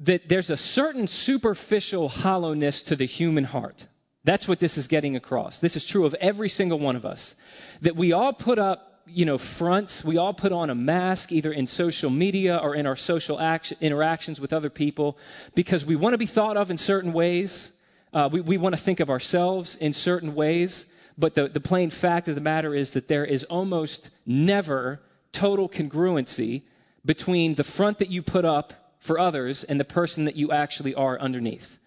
that 0.00 0.28
there's 0.28 0.50
a 0.50 0.56
certain 0.56 1.06
superficial 1.06 2.08
hollowness 2.08 2.82
to 2.82 2.96
the 2.96 3.06
human 3.06 3.44
heart. 3.44 3.86
That's 4.24 4.46
what 4.46 4.60
this 4.60 4.78
is 4.78 4.86
getting 4.86 5.16
across. 5.16 5.58
This 5.58 5.76
is 5.76 5.84
true 5.84 6.06
of 6.06 6.14
every 6.14 6.48
single 6.48 6.78
one 6.78 6.96
of 6.96 7.04
us. 7.04 7.34
That 7.80 7.96
we 7.96 8.12
all 8.12 8.32
put 8.32 8.58
up 8.58 8.92
you 9.06 9.24
know, 9.24 9.38
fronts. 9.38 10.04
We 10.04 10.16
all 10.16 10.32
put 10.32 10.52
on 10.52 10.70
a 10.70 10.74
mask 10.74 11.32
either 11.32 11.52
in 11.52 11.66
social 11.66 12.10
media 12.10 12.56
or 12.56 12.74
in 12.74 12.86
our 12.86 12.96
social 12.96 13.40
action, 13.40 13.78
interactions 13.80 14.40
with 14.40 14.52
other 14.52 14.70
people 14.70 15.18
because 15.54 15.84
we 15.84 15.96
want 15.96 16.14
to 16.14 16.18
be 16.18 16.26
thought 16.26 16.56
of 16.56 16.70
in 16.70 16.78
certain 16.78 17.12
ways. 17.12 17.72
Uh, 18.12 18.28
we, 18.30 18.40
we 18.40 18.58
want 18.58 18.76
to 18.76 18.80
think 18.80 19.00
of 19.00 19.10
ourselves 19.10 19.76
in 19.76 19.92
certain 19.92 20.34
ways. 20.34 20.86
But 21.18 21.34
the, 21.34 21.48
the 21.48 21.60
plain 21.60 21.90
fact 21.90 22.28
of 22.28 22.34
the 22.34 22.40
matter 22.40 22.74
is 22.74 22.94
that 22.94 23.08
there 23.08 23.24
is 23.24 23.44
almost 23.44 24.10
never 24.24 25.00
total 25.32 25.68
congruency 25.68 26.62
between 27.04 27.54
the 27.54 27.64
front 27.64 27.98
that 27.98 28.10
you 28.10 28.22
put 28.22 28.44
up 28.44 28.72
for 29.00 29.18
others 29.18 29.64
and 29.64 29.80
the 29.80 29.84
person 29.84 30.26
that 30.26 30.36
you 30.36 30.52
actually 30.52 30.94
are 30.94 31.18
underneath. 31.18 31.78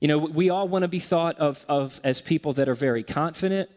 You 0.00 0.08
know, 0.08 0.18
we 0.18 0.50
all 0.50 0.68
want 0.68 0.82
to 0.82 0.88
be 0.88 1.00
thought 1.00 1.38
of, 1.38 1.64
of 1.68 2.00
as 2.04 2.20
people 2.20 2.52
that 2.54 2.68
are 2.68 2.74
very 2.74 3.02
confident, 3.02 3.68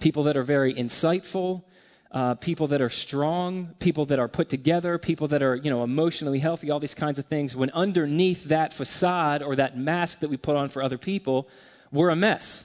people 0.00 0.24
that 0.24 0.36
are 0.36 0.42
very 0.42 0.72
insightful, 0.72 1.62
uh, 2.10 2.34
people 2.34 2.68
that 2.68 2.80
are 2.80 2.88
strong, 2.88 3.74
people 3.78 4.06
that 4.06 4.18
are 4.18 4.28
put 4.28 4.48
together, 4.48 4.96
people 4.96 5.28
that 5.28 5.42
are, 5.42 5.54
you 5.54 5.70
know, 5.70 5.84
emotionally 5.84 6.38
healthy, 6.38 6.70
all 6.70 6.80
these 6.80 6.94
kinds 6.94 7.18
of 7.18 7.26
things. 7.26 7.54
When 7.54 7.70
underneath 7.70 8.44
that 8.44 8.72
facade 8.72 9.42
or 9.42 9.56
that 9.56 9.76
mask 9.76 10.20
that 10.20 10.30
we 10.30 10.38
put 10.38 10.56
on 10.56 10.70
for 10.70 10.82
other 10.82 10.96
people, 10.96 11.48
we're 11.92 12.08
a 12.08 12.16
mess. 12.16 12.64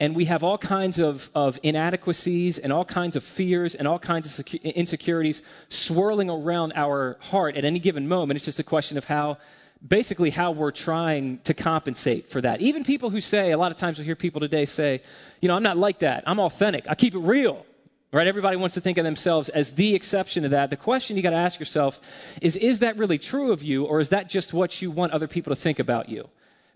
And 0.00 0.14
we 0.14 0.26
have 0.26 0.42
all 0.42 0.58
kinds 0.58 0.98
of, 0.98 1.30
of 1.34 1.58
inadequacies 1.62 2.58
and 2.58 2.72
all 2.72 2.84
kinds 2.84 3.16
of 3.16 3.24
fears 3.24 3.74
and 3.76 3.88
all 3.88 3.98
kinds 3.98 4.26
of 4.26 4.44
secu- 4.44 4.74
insecurities 4.74 5.40
swirling 5.70 6.28
around 6.28 6.72
our 6.74 7.16
heart 7.20 7.56
at 7.56 7.64
any 7.64 7.78
given 7.78 8.08
moment. 8.08 8.36
It's 8.36 8.44
just 8.44 8.58
a 8.58 8.64
question 8.64 8.98
of 8.98 9.04
how, 9.04 9.38
basically, 9.86 10.30
how 10.30 10.52
we're 10.52 10.70
trying 10.70 11.38
to 11.44 11.54
compensate 11.54 12.30
for 12.30 12.40
that. 12.40 12.60
Even 12.60 12.84
people 12.84 13.10
who 13.10 13.20
say, 13.20 13.50
a 13.50 13.58
lot 13.58 13.72
of 13.72 13.78
times 13.78 14.00
I 14.00 14.04
hear 14.04 14.16
people 14.16 14.40
today 14.40 14.64
say, 14.64 15.02
you 15.40 15.48
know, 15.48 15.54
I'm 15.54 15.62
not 15.62 15.76
like 15.76 16.00
that. 16.00 16.24
I'm 16.26 16.40
authentic. 16.40 16.84
I 16.88 16.94
keep 16.94 17.14
it 17.14 17.18
real. 17.18 17.64
Right? 18.12 18.28
Everybody 18.28 18.56
wants 18.56 18.74
to 18.74 18.80
think 18.80 18.96
of 18.98 19.04
themselves 19.04 19.48
as 19.48 19.72
the 19.72 19.96
exception 19.96 20.44
to 20.44 20.50
that. 20.50 20.70
The 20.70 20.76
question 20.76 21.16
you 21.16 21.22
got 21.24 21.30
to 21.30 21.36
ask 21.36 21.58
yourself 21.58 22.00
is 22.40 22.54
is 22.54 22.78
that 22.78 22.96
really 22.96 23.18
true 23.18 23.50
of 23.50 23.64
you 23.64 23.86
or 23.86 23.98
is 23.98 24.10
that 24.10 24.28
just 24.28 24.52
what 24.52 24.80
you 24.80 24.92
want 24.92 25.10
other 25.10 25.26
people 25.26 25.52
to 25.52 25.60
think 25.60 25.80
about 25.80 26.08
you? 26.08 26.28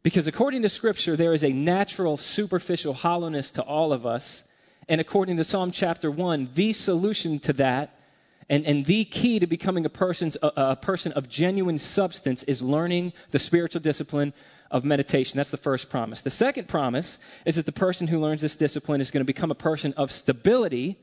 Because 0.03 0.27
according 0.27 0.63
to 0.63 0.69
Scripture, 0.69 1.17
there 1.17 1.33
is 1.33 1.45
a 1.45 1.53
natural, 1.53 2.17
superficial 2.17 2.93
hollowness 2.93 3.53
to 3.53 3.63
all 3.63 3.93
of 3.93 4.05
us. 4.05 4.43
And 4.89 5.01
according 5.01 5.37
to 5.37 5.45
Psalm 5.45 5.71
chapter 5.71 6.11
1, 6.11 6.51
the 6.55 6.73
solution 6.73 7.39
to 7.41 7.53
that 7.55 7.95
and, 8.49 8.65
and 8.65 8.85
the 8.85 9.05
key 9.05 9.41
to 9.41 9.47
becoming 9.47 9.85
a, 9.85 9.91
person's, 9.91 10.37
a, 10.43 10.53
a 10.57 10.77
person 10.77 11.13
of 11.13 11.29
genuine 11.29 11.79
substance 11.79 12.43
is 12.45 12.63
learning 12.63 13.13
the 13.31 13.39
spiritual 13.39 13.81
discipline 13.81 14.33
of 14.71 14.85
meditation. 14.85 15.37
That's 15.37 15.51
the 15.51 15.57
first 15.59 15.91
promise. 15.91 16.23
The 16.23 16.31
second 16.31 16.69
promise 16.69 17.19
is 17.45 17.57
that 17.57 17.67
the 17.67 17.73
person 17.73 18.07
who 18.07 18.21
learns 18.21 18.41
this 18.41 18.57
discipline 18.57 19.01
is 19.01 19.11
going 19.11 19.21
to 19.21 19.33
become 19.33 19.51
a 19.51 19.55
person 19.57 19.95
of 19.97 20.11
stability 20.11 20.99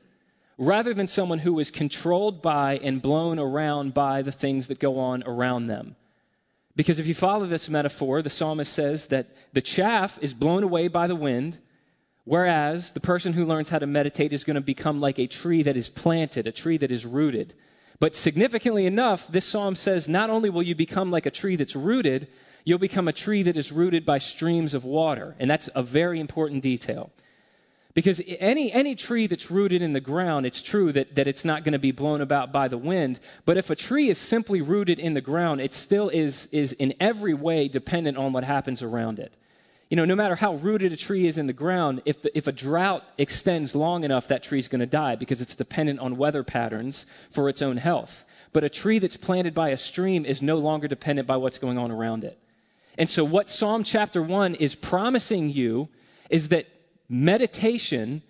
rather 0.58 0.94
than 0.94 1.08
someone 1.08 1.40
who 1.40 1.60
is 1.60 1.70
controlled 1.70 2.42
by 2.42 2.78
and 2.78 3.02
blown 3.02 3.40
around 3.40 3.94
by 3.94 4.22
the 4.22 4.32
things 4.32 4.68
that 4.68 4.80
go 4.80 5.00
on 5.00 5.24
around 5.24 5.68
them. 5.68 5.96
Because 6.76 7.00
if 7.00 7.08
you 7.08 7.14
follow 7.14 7.46
this 7.46 7.70
metaphor, 7.70 8.22
the 8.22 8.30
psalmist 8.30 8.72
says 8.74 9.08
that 9.08 9.28
the 9.54 9.62
chaff 9.62 10.18
is 10.22 10.34
blown 10.34 10.64
away 10.64 10.88
by 10.88 11.08
the 11.08 11.16
wind, 11.16 11.58
whereas 12.26 12.92
the 12.92 13.00
person 13.00 13.32
who 13.32 13.46
learns 13.46 13.70
how 13.70 13.80
to 13.80 13.88
meditate 13.88 14.34
is 14.34 14.44
going 14.44 14.56
to 14.56 14.62
become 14.62 15.00
like 15.00 15.20
a 15.20 15.28
tree 15.28 15.64
that 15.64 15.78
is 15.78 15.88
planted, 15.88 16.48
a 16.48 16.52
tree 16.52 16.78
that 16.78 16.92
is 16.92 17.06
rooted. 17.06 17.54
But 18.00 18.16
significantly 18.16 18.86
enough, 18.86 19.28
this 19.28 19.46
psalm 19.46 19.76
says 19.76 20.10
not 20.10 20.30
only 20.30 20.50
will 20.50 20.64
you 20.64 20.76
become 20.76 21.12
like 21.12 21.26
a 21.26 21.32
tree 21.32 21.56
that's 21.56 21.76
rooted, 21.76 22.28
you'll 22.66 22.80
become 22.80 23.08
a 23.08 23.14
tree 23.14 23.44
that 23.44 23.56
is 23.56 23.72
rooted 23.72 24.06
by 24.06 24.18
streams 24.18 24.74
of 24.74 24.84
water. 24.84 25.36
And 25.40 25.50
that's 25.50 25.70
a 25.74 25.84
very 25.84 26.20
important 26.20 26.62
detail. 26.62 27.12
Because 27.94 28.22
any, 28.28 28.74
any 28.74 28.96
tree 28.96 29.28
that's 29.28 29.50
rooted 29.50 29.82
in 29.82 29.94
the 29.94 30.02
ground, 30.02 30.46
it's 30.46 30.62
true 30.62 30.92
that, 30.92 31.16
that 31.16 31.30
it's 31.30 31.46
not 31.46 31.64
going 31.64 31.72
to 31.74 31.80
be 31.80 31.94
blown 31.94 32.20
about 32.20 32.52
by 32.52 32.68
the 32.68 32.78
wind. 32.78 33.22
But 33.46 33.56
if 33.56 33.70
a 33.70 33.76
tree 33.76 34.10
is 34.10 34.18
simply 34.18 34.62
rooted 34.62 35.00
in 35.00 35.14
the 35.14 35.22
ground, 35.22 35.62
it 35.62 35.74
still 35.74 36.10
is, 36.10 36.50
is 36.52 36.74
in 36.74 36.96
every 37.00 37.34
way 37.34 37.70
dependent 37.70 38.18
on 38.18 38.34
what 38.34 38.44
happens 38.44 38.84
around 38.84 39.20
it. 39.20 39.34
You 39.90 39.98
know, 39.98 40.06
no 40.06 40.16
matter 40.16 40.36
how 40.36 40.56
rooted 40.56 40.94
a 40.94 40.98
tree 40.98 41.28
is 41.28 41.38
in 41.38 41.46
the 41.46 41.54
ground, 41.54 42.02
if, 42.06 42.22
the, 42.22 42.36
if 42.36 42.48
a 42.48 42.52
drought 42.52 43.04
extends 43.20 43.76
long 43.76 44.04
enough, 44.04 44.30
that 44.30 44.42
tree's 44.42 44.68
going 44.68 44.80
to 44.80 44.88
die 44.88 45.16
because 45.16 45.42
it's 45.42 45.54
dependent 45.56 46.00
on 46.00 46.18
weather 46.18 46.44
patterns 46.44 47.06
for 47.32 47.50
its 47.50 47.62
own 47.62 47.78
health. 47.78 48.26
But 48.52 48.64
a 48.64 48.70
tree 48.70 48.98
that's 48.98 49.18
planted 49.18 49.54
by 49.54 49.70
a 49.70 49.78
stream 49.78 50.26
is 50.26 50.42
no 50.42 50.58
longer 50.58 50.88
dependent 50.88 51.28
by 51.28 51.38
what's 51.38 51.60
going 51.60 51.78
on 51.78 51.92
around 51.92 52.24
it. 52.24 52.38
And 52.98 53.10
so, 53.10 53.24
what 53.24 53.50
Psalm 53.50 53.84
chapter 53.84 54.24
1 54.24 54.56
is 54.56 54.74
promising 54.74 55.50
you 55.50 55.90
is 56.30 56.50
that 56.50 56.66
meditation 57.08 58.24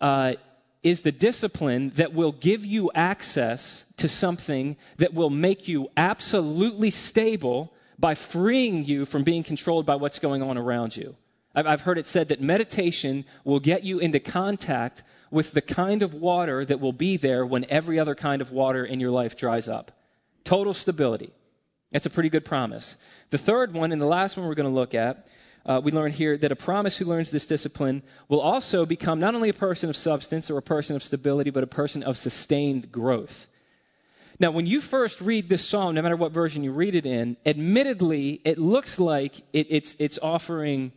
uh, 0.00 0.34
is 0.82 1.00
the 1.00 1.12
discipline 1.12 1.90
that 1.96 2.12
will 2.12 2.32
give 2.32 2.66
you 2.66 2.90
access 2.94 3.84
to 3.98 4.08
something 4.08 4.76
that 4.98 5.14
will 5.14 5.30
make 5.30 5.68
you 5.68 5.88
absolutely 5.96 6.90
stable 6.90 7.72
by 7.98 8.14
freeing 8.14 8.84
you 8.84 9.06
from 9.06 9.24
being 9.24 9.42
controlled 9.42 9.86
by 9.86 9.96
what's 9.96 10.18
going 10.18 10.42
on 10.42 10.56
around 10.56 10.96
you. 10.96 11.16
I've 11.54 11.80
heard 11.80 11.98
it 11.98 12.06
said 12.06 12.28
that 12.28 12.40
meditation 12.40 13.24
will 13.44 13.58
get 13.58 13.82
you 13.82 13.98
into 13.98 14.20
contact 14.20 15.02
with 15.30 15.50
the 15.52 15.62
kind 15.62 16.02
of 16.02 16.14
water 16.14 16.64
that 16.64 16.80
will 16.80 16.92
be 16.92 17.16
there 17.16 17.44
when 17.44 17.66
every 17.68 17.98
other 17.98 18.14
kind 18.14 18.42
of 18.42 18.52
water 18.52 18.84
in 18.84 19.00
your 19.00 19.10
life 19.10 19.36
dries 19.36 19.66
up. 19.66 19.90
Total 20.44 20.72
stability. 20.72 21.32
That's 21.90 22.06
a 22.06 22.10
pretty 22.10 22.28
good 22.28 22.44
promise. 22.44 22.96
The 23.30 23.38
third 23.38 23.72
one, 23.72 23.92
and 23.92 24.00
the 24.00 24.06
last 24.06 24.36
one 24.36 24.46
we're 24.46 24.54
going 24.54 24.68
to 24.68 24.74
look 24.74 24.94
at, 24.94 25.26
uh, 25.66 25.80
we 25.82 25.90
learn 25.90 26.12
here 26.12 26.36
that 26.36 26.52
a 26.52 26.56
promise 26.56 26.96
who 26.96 27.06
learns 27.06 27.30
this 27.30 27.46
discipline 27.46 28.02
will 28.28 28.40
also 28.40 28.86
become 28.86 29.18
not 29.18 29.34
only 29.34 29.48
a 29.48 29.54
person 29.54 29.90
of 29.90 29.96
substance 29.96 30.50
or 30.50 30.58
a 30.58 30.62
person 30.62 30.96
of 30.96 31.02
stability, 31.02 31.50
but 31.50 31.64
a 31.64 31.66
person 31.66 32.02
of 32.02 32.16
sustained 32.16 32.92
growth. 32.92 33.48
Now, 34.40 34.52
when 34.52 34.66
you 34.66 34.80
first 34.80 35.20
read 35.20 35.48
this 35.48 35.66
psalm, 35.66 35.96
no 35.96 36.02
matter 36.02 36.16
what 36.16 36.32
version 36.32 36.62
you 36.62 36.72
read 36.72 36.94
it 36.94 37.06
in, 37.06 37.36
admittedly, 37.44 38.40
it 38.44 38.56
looks 38.58 39.00
like 39.00 39.36
it, 39.52 39.66
it's, 39.70 39.96
it's 39.98 40.18
offering 40.22 40.92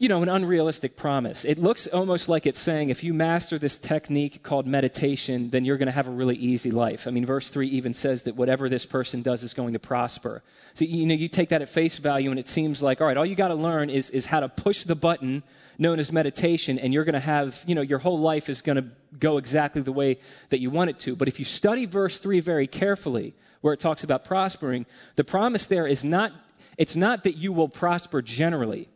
you 0.00 0.08
know, 0.08 0.22
an 0.22 0.28
unrealistic 0.28 0.96
promise. 0.96 1.44
It 1.44 1.58
looks 1.58 1.88
almost 1.88 2.28
like 2.28 2.46
it's 2.46 2.60
saying 2.60 2.90
if 2.90 3.02
you 3.02 3.12
master 3.12 3.58
this 3.58 3.78
technique 3.78 4.44
called 4.44 4.64
meditation, 4.64 5.50
then 5.50 5.64
you're 5.64 5.76
going 5.76 5.86
to 5.86 5.92
have 5.92 6.06
a 6.06 6.12
really 6.12 6.36
easy 6.36 6.70
life. 6.70 7.08
I 7.08 7.10
mean, 7.10 7.26
verse 7.26 7.50
3 7.50 7.66
even 7.70 7.94
says 7.94 8.22
that 8.24 8.36
whatever 8.36 8.68
this 8.68 8.86
person 8.86 9.22
does 9.22 9.42
is 9.42 9.54
going 9.54 9.72
to 9.72 9.80
prosper. 9.80 10.44
So, 10.74 10.84
you 10.84 11.04
know, 11.04 11.14
you 11.14 11.26
take 11.26 11.48
that 11.48 11.62
at 11.62 11.68
face 11.68 11.98
value 11.98 12.30
and 12.30 12.38
it 12.38 12.46
seems 12.46 12.80
like, 12.80 13.00
all 13.00 13.08
right, 13.08 13.16
all 13.16 13.26
you 13.26 13.34
got 13.34 13.48
to 13.48 13.56
learn 13.56 13.90
is, 13.90 14.10
is 14.10 14.24
how 14.24 14.38
to 14.38 14.48
push 14.48 14.84
the 14.84 14.94
button 14.94 15.42
known 15.78 15.98
as 15.98 16.12
meditation 16.12 16.78
and 16.78 16.94
you're 16.94 17.04
going 17.04 17.14
to 17.14 17.20
have, 17.20 17.60
you 17.66 17.74
know, 17.74 17.82
your 17.82 17.98
whole 17.98 18.20
life 18.20 18.48
is 18.48 18.62
going 18.62 18.76
to 18.76 18.84
go 19.18 19.38
exactly 19.38 19.82
the 19.82 19.92
way 19.92 20.18
that 20.50 20.60
you 20.60 20.70
want 20.70 20.90
it 20.90 21.00
to. 21.00 21.16
But 21.16 21.26
if 21.26 21.40
you 21.40 21.44
study 21.44 21.86
verse 21.86 22.20
3 22.20 22.38
very 22.38 22.68
carefully, 22.68 23.34
where 23.62 23.74
it 23.74 23.80
talks 23.80 24.04
about 24.04 24.24
prospering, 24.24 24.86
the 25.16 25.24
promise 25.24 25.66
there 25.66 25.88
is 25.88 26.04
not, 26.04 26.30
it's 26.76 26.94
not 26.94 27.24
that 27.24 27.36
you 27.36 27.52
will 27.52 27.68
prosper 27.68 28.22
generally. 28.22 28.88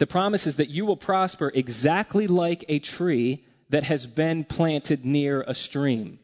The 0.00 0.06
promise 0.06 0.46
is 0.46 0.56
that 0.56 0.70
you 0.70 0.86
will 0.86 0.96
prosper 0.96 1.52
exactly 1.54 2.26
like 2.26 2.64
a 2.70 2.78
tree 2.78 3.44
that 3.68 3.82
has 3.82 4.06
been 4.06 4.44
planted 4.44 5.04
near 5.04 5.42
a 5.42 5.54
stream. 5.54 6.18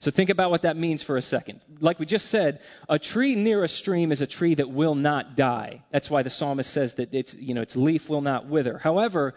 So 0.00 0.10
think 0.10 0.30
about 0.30 0.50
what 0.50 0.62
that 0.62 0.76
means 0.76 1.04
for 1.04 1.16
a 1.16 1.22
second. 1.22 1.60
Like 1.78 2.00
we 2.00 2.06
just 2.06 2.26
said, 2.26 2.58
a 2.88 2.98
tree 2.98 3.36
near 3.36 3.62
a 3.62 3.68
stream 3.68 4.10
is 4.10 4.20
a 4.20 4.26
tree 4.26 4.56
that 4.56 4.68
will 4.68 4.96
not 4.96 5.36
die. 5.36 5.84
That's 5.92 6.10
why 6.10 6.24
the 6.24 6.28
psalmist 6.28 6.68
says 6.68 6.94
that 6.94 7.14
its, 7.14 7.36
you 7.36 7.54
know, 7.54 7.62
its 7.62 7.76
leaf 7.76 8.08
will 8.08 8.20
not 8.20 8.46
wither. 8.46 8.78
However, 8.78 9.34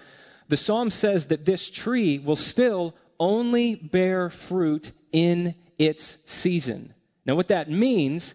the 0.50 0.58
psalm 0.58 0.90
says 0.90 1.28
that 1.28 1.46
this 1.46 1.70
tree 1.70 2.18
will 2.18 2.36
still 2.36 2.96
only 3.20 3.76
bear 3.76 4.32
fruit 4.32 4.92
in 5.12 5.54
its 5.78 6.18
season. 6.26 6.96
Now, 7.28 7.36
what 7.36 7.50
that 7.50 7.70
means 7.70 8.34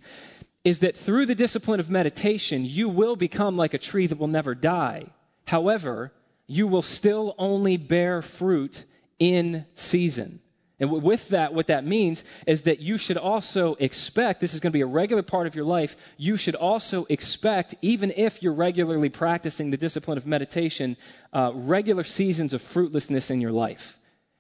is 0.63 0.79
that 0.79 0.97
through 0.97 1.27
the 1.27 1.35
discipline 1.35 1.81
of 1.81 1.91
meditation, 1.91 2.65
you 2.65 2.89
will 2.89 3.17
become 3.17 3.57
like 3.57 3.75
a 3.75 3.79
tree 3.79 4.07
that 4.07 4.19
will 4.19 4.29
never 4.29 4.55
die. 4.55 5.07
However, 5.47 6.13
you 6.47 6.67
will 6.67 6.83
still 6.83 7.35
only 7.39 7.77
bear 7.77 8.23
fruit 8.23 8.85
in 9.19 9.65
season. 9.75 10.41
And 10.81 10.91
with 10.91 11.29
that, 11.29 11.55
what 11.55 11.69
that 11.69 11.87
means 11.87 12.25
is 12.45 12.63
that 12.63 12.81
you 12.81 12.99
should 12.99 13.17
also 13.17 13.77
expect, 13.77 14.41
this 14.41 14.53
is 14.53 14.59
going 14.59 14.73
to 14.73 14.77
be 14.77 14.81
a 14.81 14.87
regular 14.87 15.23
part 15.23 15.47
of 15.47 15.55
your 15.55 15.65
life, 15.65 15.95
you 16.17 16.37
should 16.37 16.57
also 16.57 17.07
expect, 17.09 17.77
even 17.83 18.13
if 18.17 18.43
you're 18.43 18.53
regularly 18.53 19.09
practicing 19.09 19.71
the 19.71 19.77
discipline 19.77 20.19
of 20.19 20.27
meditation, 20.27 20.97
uh, 21.33 21.53
regular 21.55 22.03
seasons 22.03 22.53
of 22.53 22.63
fruitlessness 22.63 23.31
in 23.31 23.41
your 23.41 23.53
life. 23.53 23.97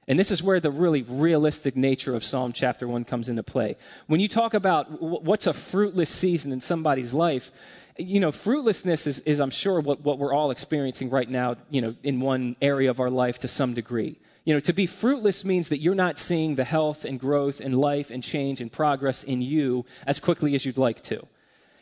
And 0.08 0.18
this 0.18 0.32
is 0.32 0.42
where 0.42 0.58
the 0.58 0.70
really 0.70 1.02
realistic 1.02 1.76
nature 1.76 2.16
of 2.16 2.24
Psalm 2.24 2.52
chapter 2.52 2.88
1 2.88 3.04
comes 3.04 3.28
into 3.28 3.44
play. 3.44 3.76
When 4.08 4.18
you 4.18 4.26
talk 4.26 4.54
about 4.54 5.00
what's 5.00 5.46
a 5.46 5.52
fruitless 5.52 6.10
season 6.10 6.50
in 6.50 6.60
somebody's 6.60 7.14
life, 7.14 7.52
you 7.96 8.20
know, 8.20 8.32
fruitlessness 8.32 9.06
is, 9.06 9.20
is 9.20 9.40
I'm 9.40 9.50
sure, 9.50 9.80
what, 9.80 10.00
what 10.00 10.18
we're 10.18 10.32
all 10.32 10.50
experiencing 10.50 11.10
right 11.10 11.28
now, 11.28 11.56
you 11.70 11.80
know, 11.80 11.94
in 12.02 12.20
one 12.20 12.56
area 12.60 12.90
of 12.90 13.00
our 13.00 13.10
life 13.10 13.40
to 13.40 13.48
some 13.48 13.74
degree. 13.74 14.18
You 14.44 14.54
know, 14.54 14.60
to 14.60 14.72
be 14.72 14.86
fruitless 14.86 15.44
means 15.44 15.68
that 15.68 15.78
you're 15.78 15.94
not 15.94 16.18
seeing 16.18 16.54
the 16.54 16.64
health 16.64 17.04
and 17.04 17.20
growth 17.20 17.60
and 17.60 17.78
life 17.78 18.10
and 18.10 18.24
change 18.24 18.60
and 18.60 18.72
progress 18.72 19.22
in 19.22 19.40
you 19.40 19.84
as 20.06 20.20
quickly 20.20 20.54
as 20.54 20.64
you'd 20.64 20.78
like 20.78 21.00
to. 21.02 21.24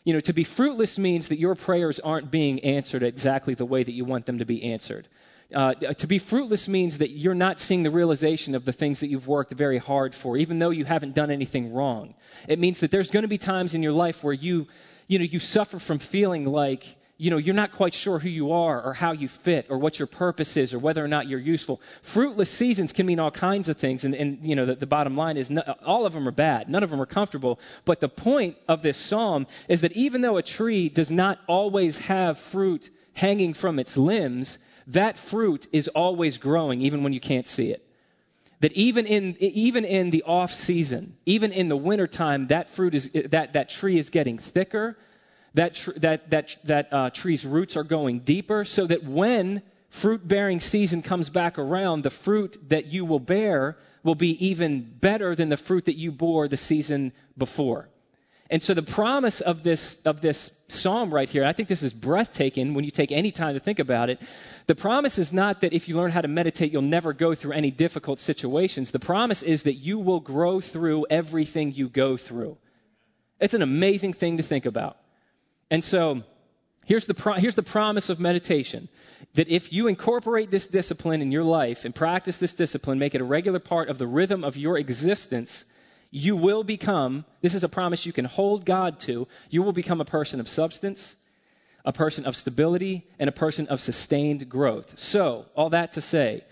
You 0.05 0.15
know, 0.15 0.21
to 0.21 0.33
be 0.33 0.45
fruitless 0.45 0.99
means 0.99 1.29
that 1.29 1.39
your 1.39 1.55
prayers 1.55 2.01
aren't 2.01 2.31
being 2.31 2.61
answered 2.61 3.03
exactly 3.03 3.55
the 3.55 3.65
way 3.65 3.83
that 3.83 3.93
you 3.93 4.05
want 4.05 4.27
them 4.27 4.39
to 4.39 4.45
be 4.45 4.73
answered. 4.73 5.09
Uh, 5.55 5.75
to 5.75 6.07
be 6.07 6.19
fruitless 6.19 6.69
means 6.69 6.99
that 6.99 7.11
you're 7.11 7.35
not 7.35 7.59
seeing 7.59 7.83
the 7.83 7.91
realization 7.91 8.55
of 8.55 8.65
the 8.65 8.73
things 8.73 9.01
that 9.01 9.09
you've 9.09 9.27
worked 9.27 9.53
very 9.53 9.79
hard 9.79 10.15
for, 10.15 10.37
even 10.37 10.59
though 10.59 10.71
you 10.71 10.85
haven't 10.85 11.15
done 11.15 11.31
anything 11.31 11.73
wrong. 11.73 12.15
It 12.47 12.59
means 12.59 12.81
that 12.81 12.91
there's 12.91 13.11
going 13.11 13.23
to 13.23 13.29
be 13.29 13.39
times 13.39 13.75
in 13.75 13.83
your 13.83 13.93
life 13.93 14.23
where 14.23 14.35
you 14.35 14.69
you 15.11 15.19
know, 15.19 15.25
you 15.25 15.41
suffer 15.41 15.81
from 15.81 15.99
feeling 15.99 16.47
like 16.47 16.97
you 17.19 17.31
know, 17.31 17.37
you're 17.37 17.55
not 17.55 17.73
quite 17.73 17.93
sure 17.93 18.19
who 18.19 18.31
you 18.31 18.53
are 18.53 18.81
or 18.81 18.95
how 18.95 19.13
you 19.13 19.29
fit 19.29 19.67
or 19.69 19.77
what 19.77 19.99
your 19.99 20.07
purpose 20.07 20.57
is 20.57 20.73
or 20.73 20.79
whether 20.79 21.05
or 21.05 21.09
not 21.09 21.29
you're 21.29 21.39
useful. 21.39 21.83
Fruitless 22.01 22.49
seasons 22.49 22.95
can 22.95 23.05
mean 23.05 23.19
all 23.19 23.31
kinds 23.31 23.69
of 23.69 23.77
things. 23.77 24.07
And, 24.07 24.15
and 24.15 24.43
you 24.43 24.55
know, 24.55 24.65
the, 24.65 24.77
the 24.77 24.87
bottom 24.87 25.17
line 25.17 25.37
is 25.37 25.51
no, 25.51 25.61
all 25.85 26.07
of 26.07 26.15
them 26.15 26.27
are 26.27 26.33
bad. 26.33 26.71
None 26.71 26.83
of 26.83 26.89
them 26.89 26.99
are 26.99 27.07
comfortable. 27.07 27.61
But 27.85 28.01
the 28.01 28.09
point 28.09 28.57
of 28.69 28.81
this 28.81 28.97
psalm 28.97 29.49
is 29.69 29.83
that 29.83 29.93
even 29.93 30.23
though 30.23 30.39
a 30.39 30.43
tree 30.43 30.89
does 30.89 31.11
not 31.11 31.39
always 31.47 31.99
have 31.99 32.39
fruit 32.39 32.89
hanging 33.13 33.53
from 33.53 33.79
its 33.79 33.99
limbs, 33.99 34.57
that 34.87 35.19
fruit 35.19 35.67
is 35.73 35.89
always 35.89 36.39
growing 36.39 36.81
even 36.81 37.03
when 37.03 37.13
you 37.13 37.21
can't 37.21 37.47
see 37.47 37.71
it. 37.71 37.85
That 38.61 38.73
even 38.73 39.07
in, 39.07 39.37
even 39.39 39.85
in 39.85 40.11
the 40.11 40.25
off 40.25 40.53
season, 40.53 41.17
even 41.25 41.53
in 41.53 41.69
the 41.69 41.77
wintertime, 41.77 42.49
that 42.49 42.69
fruit 42.71 42.95
is, 42.95 43.11
that, 43.31 43.55
that 43.55 43.71
tree 43.71 43.99
is 43.99 44.11
getting 44.11 44.39
thicker 44.39 44.97
that, 45.55 45.75
tr- 45.75 45.99
that, 45.99 46.31
that, 46.31 46.57
that 46.65 46.93
uh, 46.93 47.11
tree's 47.11 47.45
roots 47.45 47.77
are 47.77 47.85
going 47.85 48.21
deeper 48.21 48.65
so 48.65 48.87
that 48.87 49.05
when 49.05 49.63
fruit 49.89 50.27
bearing 50.27 50.61
season 50.61 51.03
comes 51.03 51.31
back 51.31 51.59
around, 51.59 52.03
the 52.03 52.11
fruit 52.11 52.57
that 52.69 52.87
you 52.87 53.05
will 53.05 53.21
bear 53.21 53.77
will 54.03 54.15
be 54.15 54.47
even 54.47 54.83
better 54.83 55.35
than 55.35 55.49
the 55.49 55.57
fruit 55.57 55.87
that 55.87 55.97
you 55.97 56.13
bore 56.13 56.49
the 56.49 56.57
season 56.57 57.13
before. 57.37 57.89
And 58.51 58.61
so 58.61 58.75
the 58.75 58.83
promise 58.83 59.41
of 59.41 59.63
this, 59.63 59.97
of 60.05 60.21
this 60.21 60.51
psalm 60.67 61.15
right 61.15 61.29
here, 61.29 61.45
I 61.45 61.53
think 61.53 61.69
this 61.69 61.85
is 61.85 61.93
breathtaking 61.93 62.75
when 62.75 62.85
you 62.85 62.91
take 62.91 63.13
any 63.13 63.31
time 63.31 63.55
to 63.55 63.61
think 63.61 63.79
about 63.79 64.11
it. 64.11 64.21
The 64.67 64.75
promise 64.75 65.19
is 65.19 65.33
not 65.33 65.61
that 65.61 65.73
if 65.73 65.89
you 65.89 65.97
learn 65.97 66.11
how 66.11 66.21
to 66.21 66.29
meditate, 66.29 66.73
you'll 66.73 66.83
never 66.83 67.13
go 67.13 67.37
through 67.37 67.53
any 67.53 67.71
difficult 67.71 68.19
situations. 68.19 68.91
The 68.91 68.99
promise 68.99 69.45
is 69.45 69.63
that 69.63 69.75
you 69.75 70.01
will 70.01 70.19
grow 70.19 70.61
through 70.61 71.07
everything 71.09 71.73
you 71.73 71.89
go 71.89 72.17
through. 72.17 72.59
It's 73.39 73.55
an 73.55 73.63
amazing 73.63 74.15
thing 74.15 74.39
to 74.39 74.43
think 74.43 74.67
about. 74.67 74.97
And 75.71 75.85
so 75.85 76.25
here's 76.87 77.07
the, 77.07 77.15
pro- 77.15 77.35
here's 77.35 77.55
the 77.55 77.63
promise 77.63 78.11
of 78.11 78.19
meditation 78.19 78.89
that 79.35 79.49
if 79.49 79.73
you 79.73 79.87
incorporate 79.87 80.51
this 80.51 80.67
discipline 80.67 81.23
in 81.23 81.31
your 81.31 81.45
life 81.45 81.85
and 81.85 81.95
practice 81.95 82.39
this 82.39 82.55
discipline, 82.55 82.99
make 82.99 83.15
it 83.15 83.21
a 83.21 83.25
regular 83.25 83.61
part 83.61 83.89
of 83.89 83.99
the 83.99 84.09
rhythm 84.09 84.43
of 84.43 84.57
your 84.57 84.77
existence, 84.77 85.65
you 86.11 86.37
will 86.37 86.65
become, 86.65 87.25
this 87.41 87.55
is 87.55 87.65
a 87.65 87.69
promise 87.69 88.07
you 88.07 88.13
can 88.13 88.25
hold 88.25 88.65
God 88.65 89.01
to, 89.01 89.29
you 89.49 89.63
will 89.63 89.73
become 89.73 90.01
a 90.01 90.05
person 90.05 90.41
of 90.41 90.49
substance, 90.49 91.17
a 91.85 91.93
person 91.93 92.27
of 92.27 92.37
stability, 92.37 93.07
and 93.19 93.29
a 93.29 93.33
person 93.33 93.69
of 93.69 93.81
sustained 93.81 94.49
growth. 94.49 94.99
So, 94.99 95.47
all 95.55 95.71
that 95.71 95.93
to 95.93 96.01
say, 96.01 96.45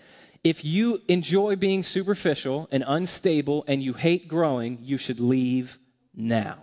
if 0.43 0.63
you 0.63 1.01
enjoy 1.07 1.57
being 1.57 1.83
superficial 1.83 2.69
and 2.71 2.83
unstable 2.87 3.65
and 3.67 3.83
you 3.83 3.93
hate 3.93 4.27
growing, 4.27 4.79
you 4.81 4.97
should 4.97 5.19
leave 5.19 5.77
now. 6.15 6.57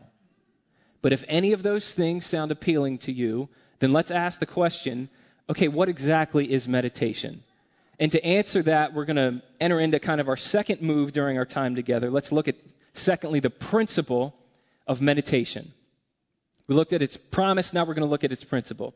But 1.02 1.12
if 1.12 1.24
any 1.28 1.52
of 1.52 1.62
those 1.62 1.94
things 1.94 2.24
sound 2.24 2.50
appealing 2.50 2.98
to 2.98 3.12
you, 3.12 3.48
then 3.78 3.92
let's 3.92 4.10
ask 4.10 4.40
the 4.40 4.46
question 4.46 5.08
okay, 5.48 5.68
what 5.68 5.88
exactly 5.88 6.50
is 6.50 6.66
meditation? 6.66 7.40
And 8.00 8.10
to 8.12 8.24
answer 8.24 8.62
that, 8.64 8.94
we're 8.94 9.04
going 9.04 9.16
to 9.16 9.42
enter 9.60 9.78
into 9.78 10.00
kind 10.00 10.20
of 10.20 10.28
our 10.28 10.36
second 10.36 10.82
move 10.82 11.12
during 11.12 11.38
our 11.38 11.46
time 11.46 11.76
together. 11.76 12.10
Let's 12.10 12.32
look 12.32 12.48
at, 12.48 12.56
secondly, 12.96 13.40
the 13.40 13.50
principle 13.50 14.34
of 14.86 15.00
meditation. 15.00 15.72
We 16.66 16.74
looked 16.74 16.92
at 16.92 17.02
its 17.02 17.16
promise, 17.16 17.72
now 17.72 17.84
we're 17.84 17.94
going 17.94 18.06
to 18.06 18.10
look 18.10 18.24
at 18.24 18.32
its 18.32 18.44
principle. 18.44 18.94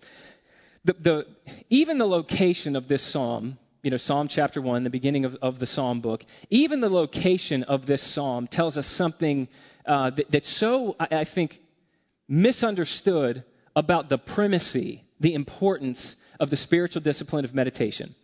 The, 0.84 0.92
the, 0.94 1.26
even 1.68 1.98
the 1.98 2.06
location 2.06 2.74
of 2.74 2.88
this 2.88 3.02
psalm, 3.02 3.58
you 3.82 3.90
know, 3.90 3.96
Psalm 3.96 4.28
chapter 4.28 4.60
1, 4.60 4.82
the 4.82 4.90
beginning 4.90 5.24
of, 5.24 5.36
of 5.42 5.58
the 5.58 5.66
psalm 5.66 6.00
book, 6.00 6.24
even 6.48 6.80
the 6.80 6.88
location 6.88 7.62
of 7.64 7.86
this 7.86 8.02
psalm 8.02 8.46
tells 8.46 8.76
us 8.76 8.86
something 8.86 9.48
uh, 9.86 10.10
that, 10.10 10.30
that's 10.30 10.48
so, 10.48 10.96
I, 10.98 11.18
I 11.18 11.24
think, 11.24 11.60
misunderstood 12.28 13.44
about 13.76 14.08
the 14.08 14.18
primacy, 14.18 15.04
the 15.20 15.34
importance 15.34 16.16
of 16.38 16.50
the 16.50 16.56
spiritual 16.56 17.02
discipline 17.02 17.44
of 17.44 17.54
meditation. 17.54 18.14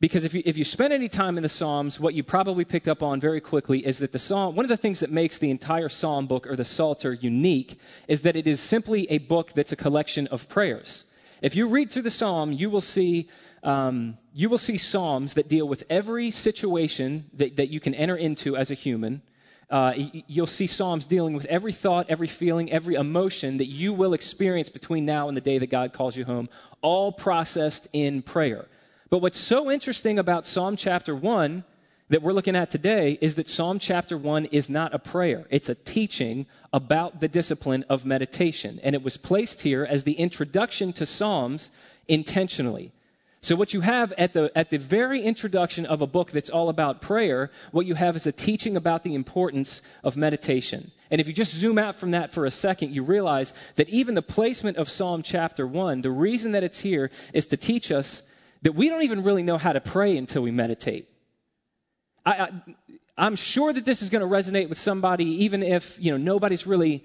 Because 0.00 0.24
if 0.24 0.34
you, 0.34 0.42
if 0.44 0.58
you 0.58 0.64
spend 0.64 0.92
any 0.92 1.08
time 1.08 1.36
in 1.36 1.42
the 1.42 1.48
Psalms, 1.48 1.98
what 1.98 2.14
you 2.14 2.22
probably 2.22 2.64
picked 2.64 2.88
up 2.88 3.02
on 3.02 3.20
very 3.20 3.40
quickly 3.40 3.84
is 3.84 3.98
that 3.98 4.12
the 4.12 4.18
Psalm, 4.18 4.56
one 4.56 4.64
of 4.64 4.68
the 4.68 4.76
things 4.76 5.00
that 5.00 5.10
makes 5.10 5.38
the 5.38 5.50
entire 5.50 5.88
Psalm 5.88 6.26
book 6.26 6.46
or 6.46 6.56
the 6.56 6.64
Psalter 6.64 7.12
unique 7.12 7.78
is 8.08 8.22
that 8.22 8.36
it 8.36 8.46
is 8.46 8.60
simply 8.60 9.10
a 9.10 9.18
book 9.18 9.52
that's 9.52 9.72
a 9.72 9.76
collection 9.76 10.26
of 10.28 10.48
prayers. 10.48 11.04
If 11.42 11.56
you 11.56 11.68
read 11.68 11.90
through 11.90 12.02
the 12.02 12.10
Psalm, 12.10 12.52
you 12.52 12.70
will 12.70 12.80
see, 12.80 13.28
um, 13.62 14.18
you 14.32 14.48
will 14.48 14.58
see 14.58 14.78
Psalms 14.78 15.34
that 15.34 15.48
deal 15.48 15.66
with 15.66 15.84
every 15.88 16.30
situation 16.30 17.24
that, 17.34 17.56
that 17.56 17.68
you 17.68 17.80
can 17.80 17.94
enter 17.94 18.16
into 18.16 18.56
as 18.56 18.70
a 18.70 18.74
human 18.74 19.22
uh, 19.70 19.92
you'll 20.26 20.46
see 20.46 20.66
Psalms 20.66 21.06
dealing 21.06 21.34
with 21.34 21.46
every 21.46 21.72
thought, 21.72 22.06
every 22.08 22.26
feeling, 22.26 22.70
every 22.70 22.94
emotion 22.94 23.58
that 23.58 23.66
you 23.66 23.92
will 23.92 24.14
experience 24.14 24.68
between 24.68 25.06
now 25.06 25.28
and 25.28 25.36
the 25.36 25.40
day 25.40 25.58
that 25.58 25.68
God 25.68 25.92
calls 25.92 26.16
you 26.16 26.24
home, 26.24 26.48
all 26.80 27.12
processed 27.12 27.88
in 27.92 28.22
prayer. 28.22 28.66
But 29.14 29.22
what's 29.22 29.38
so 29.38 29.70
interesting 29.70 30.18
about 30.18 30.44
Psalm 30.44 30.76
chapter 30.76 31.14
1 31.14 31.62
that 32.08 32.20
we're 32.20 32.32
looking 32.32 32.56
at 32.56 32.72
today 32.72 33.16
is 33.20 33.36
that 33.36 33.48
Psalm 33.48 33.78
chapter 33.78 34.18
1 34.18 34.46
is 34.46 34.68
not 34.68 34.92
a 34.92 34.98
prayer. 34.98 35.46
It's 35.50 35.68
a 35.68 35.76
teaching 35.76 36.46
about 36.72 37.20
the 37.20 37.28
discipline 37.28 37.84
of 37.88 38.04
meditation. 38.04 38.80
And 38.82 38.96
it 38.96 39.04
was 39.04 39.16
placed 39.16 39.62
here 39.62 39.86
as 39.88 40.02
the 40.02 40.14
introduction 40.14 40.94
to 40.94 41.06
Psalms 41.06 41.70
intentionally. 42.08 42.90
So, 43.40 43.54
what 43.54 43.72
you 43.72 43.82
have 43.82 44.12
at 44.18 44.32
the, 44.32 44.50
at 44.56 44.70
the 44.70 44.78
very 44.78 45.22
introduction 45.22 45.86
of 45.86 46.02
a 46.02 46.08
book 46.08 46.32
that's 46.32 46.50
all 46.50 46.68
about 46.68 47.00
prayer, 47.00 47.52
what 47.70 47.86
you 47.86 47.94
have 47.94 48.16
is 48.16 48.26
a 48.26 48.32
teaching 48.32 48.76
about 48.76 49.04
the 49.04 49.14
importance 49.14 49.80
of 50.02 50.16
meditation. 50.16 50.90
And 51.08 51.20
if 51.20 51.28
you 51.28 51.34
just 51.34 51.54
zoom 51.54 51.78
out 51.78 51.94
from 51.94 52.10
that 52.12 52.32
for 52.32 52.46
a 52.46 52.50
second, 52.50 52.92
you 52.92 53.04
realize 53.04 53.54
that 53.76 53.88
even 53.90 54.16
the 54.16 54.22
placement 54.22 54.76
of 54.78 54.88
Psalm 54.88 55.22
chapter 55.22 55.68
1, 55.68 56.00
the 56.00 56.10
reason 56.10 56.52
that 56.52 56.64
it's 56.64 56.80
here 56.80 57.12
is 57.32 57.46
to 57.46 57.56
teach 57.56 57.92
us 57.92 58.24
that 58.64 58.74
we 58.74 58.88
don't 58.88 59.02
even 59.02 59.22
really 59.22 59.42
know 59.42 59.58
how 59.58 59.72
to 59.72 59.80
pray 59.80 60.16
until 60.16 60.42
we 60.42 60.50
meditate. 60.50 61.08
I, 62.26 62.32
I, 62.32 62.50
I'm 63.16 63.36
sure 63.36 63.72
that 63.72 63.84
this 63.84 64.02
is 64.02 64.10
going 64.10 64.28
to 64.28 64.28
resonate 64.28 64.68
with 64.68 64.78
somebody, 64.78 65.44
even 65.44 65.62
if 65.62 65.98
you 66.00 66.10
know 66.10 66.16
nobody's 66.16 66.66
really 66.66 67.04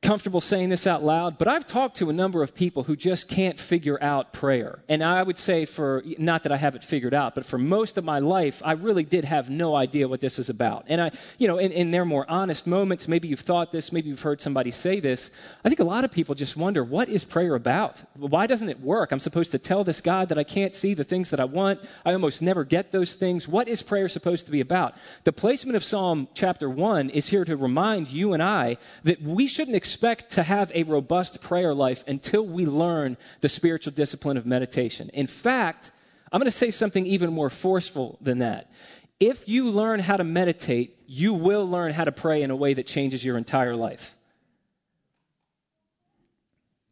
comfortable 0.00 0.40
saying 0.40 0.68
this 0.68 0.86
out 0.86 1.02
loud, 1.02 1.38
but 1.38 1.48
I've 1.48 1.66
talked 1.66 1.96
to 1.96 2.08
a 2.08 2.12
number 2.12 2.44
of 2.44 2.54
people 2.54 2.84
who 2.84 2.94
just 2.94 3.26
can't 3.26 3.58
figure 3.58 4.00
out 4.00 4.32
prayer. 4.32 4.78
And 4.88 5.02
I 5.02 5.20
would 5.20 5.38
say 5.38 5.64
for, 5.64 6.04
not 6.18 6.44
that 6.44 6.52
I 6.52 6.56
have 6.56 6.76
it 6.76 6.84
figured 6.84 7.14
out, 7.14 7.34
but 7.34 7.44
for 7.44 7.58
most 7.58 7.98
of 7.98 8.04
my 8.04 8.20
life, 8.20 8.62
I 8.64 8.72
really 8.72 9.02
did 9.02 9.24
have 9.24 9.50
no 9.50 9.74
idea 9.74 10.06
what 10.06 10.20
this 10.20 10.38
is 10.38 10.50
about. 10.50 10.84
And 10.86 11.00
I, 11.00 11.10
you 11.36 11.48
know, 11.48 11.58
in, 11.58 11.72
in 11.72 11.90
their 11.90 12.04
more 12.04 12.24
honest 12.30 12.64
moments, 12.66 13.08
maybe 13.08 13.26
you've 13.26 13.40
thought 13.40 13.72
this, 13.72 13.90
maybe 13.90 14.08
you've 14.08 14.22
heard 14.22 14.40
somebody 14.40 14.70
say 14.70 15.00
this. 15.00 15.32
I 15.64 15.68
think 15.68 15.80
a 15.80 15.84
lot 15.84 16.04
of 16.04 16.12
people 16.12 16.36
just 16.36 16.56
wonder, 16.56 16.84
what 16.84 17.08
is 17.08 17.24
prayer 17.24 17.56
about? 17.56 18.00
Why 18.14 18.46
doesn't 18.46 18.68
it 18.68 18.80
work? 18.80 19.10
I'm 19.10 19.18
supposed 19.18 19.50
to 19.50 19.58
tell 19.58 19.82
this 19.82 20.00
God 20.00 20.28
that 20.28 20.38
I 20.38 20.44
can't 20.44 20.76
see 20.76 20.94
the 20.94 21.04
things 21.04 21.30
that 21.30 21.40
I 21.40 21.44
want. 21.44 21.80
I 22.06 22.12
almost 22.12 22.40
never 22.40 22.62
get 22.62 22.92
those 22.92 23.14
things. 23.16 23.48
What 23.48 23.66
is 23.66 23.82
prayer 23.82 24.08
supposed 24.08 24.46
to 24.46 24.52
be 24.52 24.60
about? 24.60 24.94
The 25.24 25.32
placement 25.32 25.74
of 25.74 25.82
Psalm 25.82 26.28
chapter 26.34 26.70
1 26.70 27.10
is 27.10 27.28
here 27.28 27.44
to 27.44 27.56
remind 27.56 28.08
you 28.08 28.32
and 28.32 28.42
I 28.42 28.76
that 29.02 29.20
we 29.20 29.48
shouldn't 29.48 29.76
expect 29.88 30.32
to 30.32 30.42
have 30.42 30.70
a 30.74 30.82
robust 30.82 31.40
prayer 31.40 31.72
life 31.72 32.04
until 32.06 32.46
we 32.46 32.66
learn 32.66 33.16
the 33.40 33.48
spiritual 33.48 33.94
discipline 33.94 34.36
of 34.36 34.44
meditation. 34.44 35.10
In 35.14 35.26
fact, 35.26 35.90
I'm 36.30 36.40
going 36.40 36.50
to 36.52 36.58
say 36.64 36.70
something 36.70 37.06
even 37.06 37.32
more 37.32 37.48
forceful 37.48 38.18
than 38.20 38.40
that. 38.40 38.70
If 39.18 39.48
you 39.48 39.70
learn 39.70 40.00
how 40.00 40.18
to 40.18 40.24
meditate, 40.24 40.94
you 41.06 41.32
will 41.32 41.66
learn 41.66 41.94
how 41.94 42.04
to 42.04 42.12
pray 42.12 42.42
in 42.42 42.50
a 42.50 42.56
way 42.56 42.74
that 42.74 42.86
changes 42.86 43.24
your 43.24 43.38
entire 43.38 43.74
life. 43.74 44.14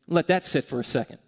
Let 0.09 0.29
that 0.29 0.45
sit 0.47 0.65
for 0.65 0.81
a 0.81 0.85
second. 0.85 1.19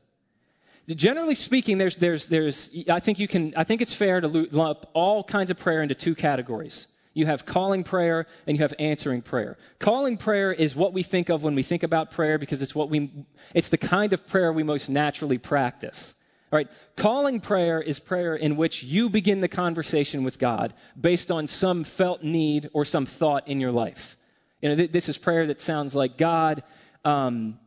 Generally 0.88 1.34
speaking, 1.34 1.76
there's, 1.76 1.96
there's, 1.96 2.28
there's, 2.28 2.70
I 2.88 3.00
think 3.00 3.18
you 3.18 3.28
can, 3.28 3.52
I 3.58 3.64
think 3.64 3.82
it's 3.82 3.92
fair 3.92 4.22
to 4.22 4.28
lump 4.28 4.86
all 4.94 5.22
kinds 5.22 5.50
of 5.50 5.58
prayer 5.58 5.82
into 5.82 5.94
two 5.94 6.14
categories. 6.14 6.88
You 7.18 7.26
have 7.26 7.44
calling 7.44 7.82
prayer 7.82 8.26
and 8.46 8.56
you 8.56 8.62
have 8.62 8.74
answering 8.78 9.22
prayer. 9.22 9.56
Calling 9.80 10.18
prayer 10.18 10.52
is 10.52 10.76
what 10.76 10.92
we 10.92 11.02
think 11.02 11.30
of 11.30 11.42
when 11.42 11.56
we 11.56 11.64
think 11.64 11.82
about 11.82 12.12
prayer 12.12 12.38
because 12.38 12.62
it's 12.62 12.76
what 12.76 12.90
we 12.90 13.10
it's 13.52 13.70
the 13.70 13.76
kind 13.76 14.12
of 14.12 14.28
prayer 14.28 14.52
we 14.52 14.62
most 14.62 14.88
naturally 14.88 15.38
practice. 15.38 16.14
All 16.52 16.56
right, 16.56 16.68
calling 16.96 17.40
prayer 17.40 17.82
is 17.82 17.98
prayer 17.98 18.36
in 18.36 18.56
which 18.56 18.84
you 18.84 19.10
begin 19.10 19.40
the 19.40 19.48
conversation 19.48 20.22
with 20.22 20.38
God 20.38 20.74
based 20.98 21.32
on 21.32 21.48
some 21.48 21.82
felt 21.82 22.22
need 22.22 22.70
or 22.72 22.84
some 22.84 23.04
thought 23.04 23.48
in 23.48 23.58
your 23.58 23.72
life. 23.72 24.16
You 24.62 24.68
know, 24.68 24.76
th- 24.76 24.92
this 24.92 25.08
is 25.08 25.18
prayer 25.18 25.48
that 25.48 25.60
sounds 25.60 25.96
like 25.96 26.18
God, 26.18 26.62
um, 27.04 27.58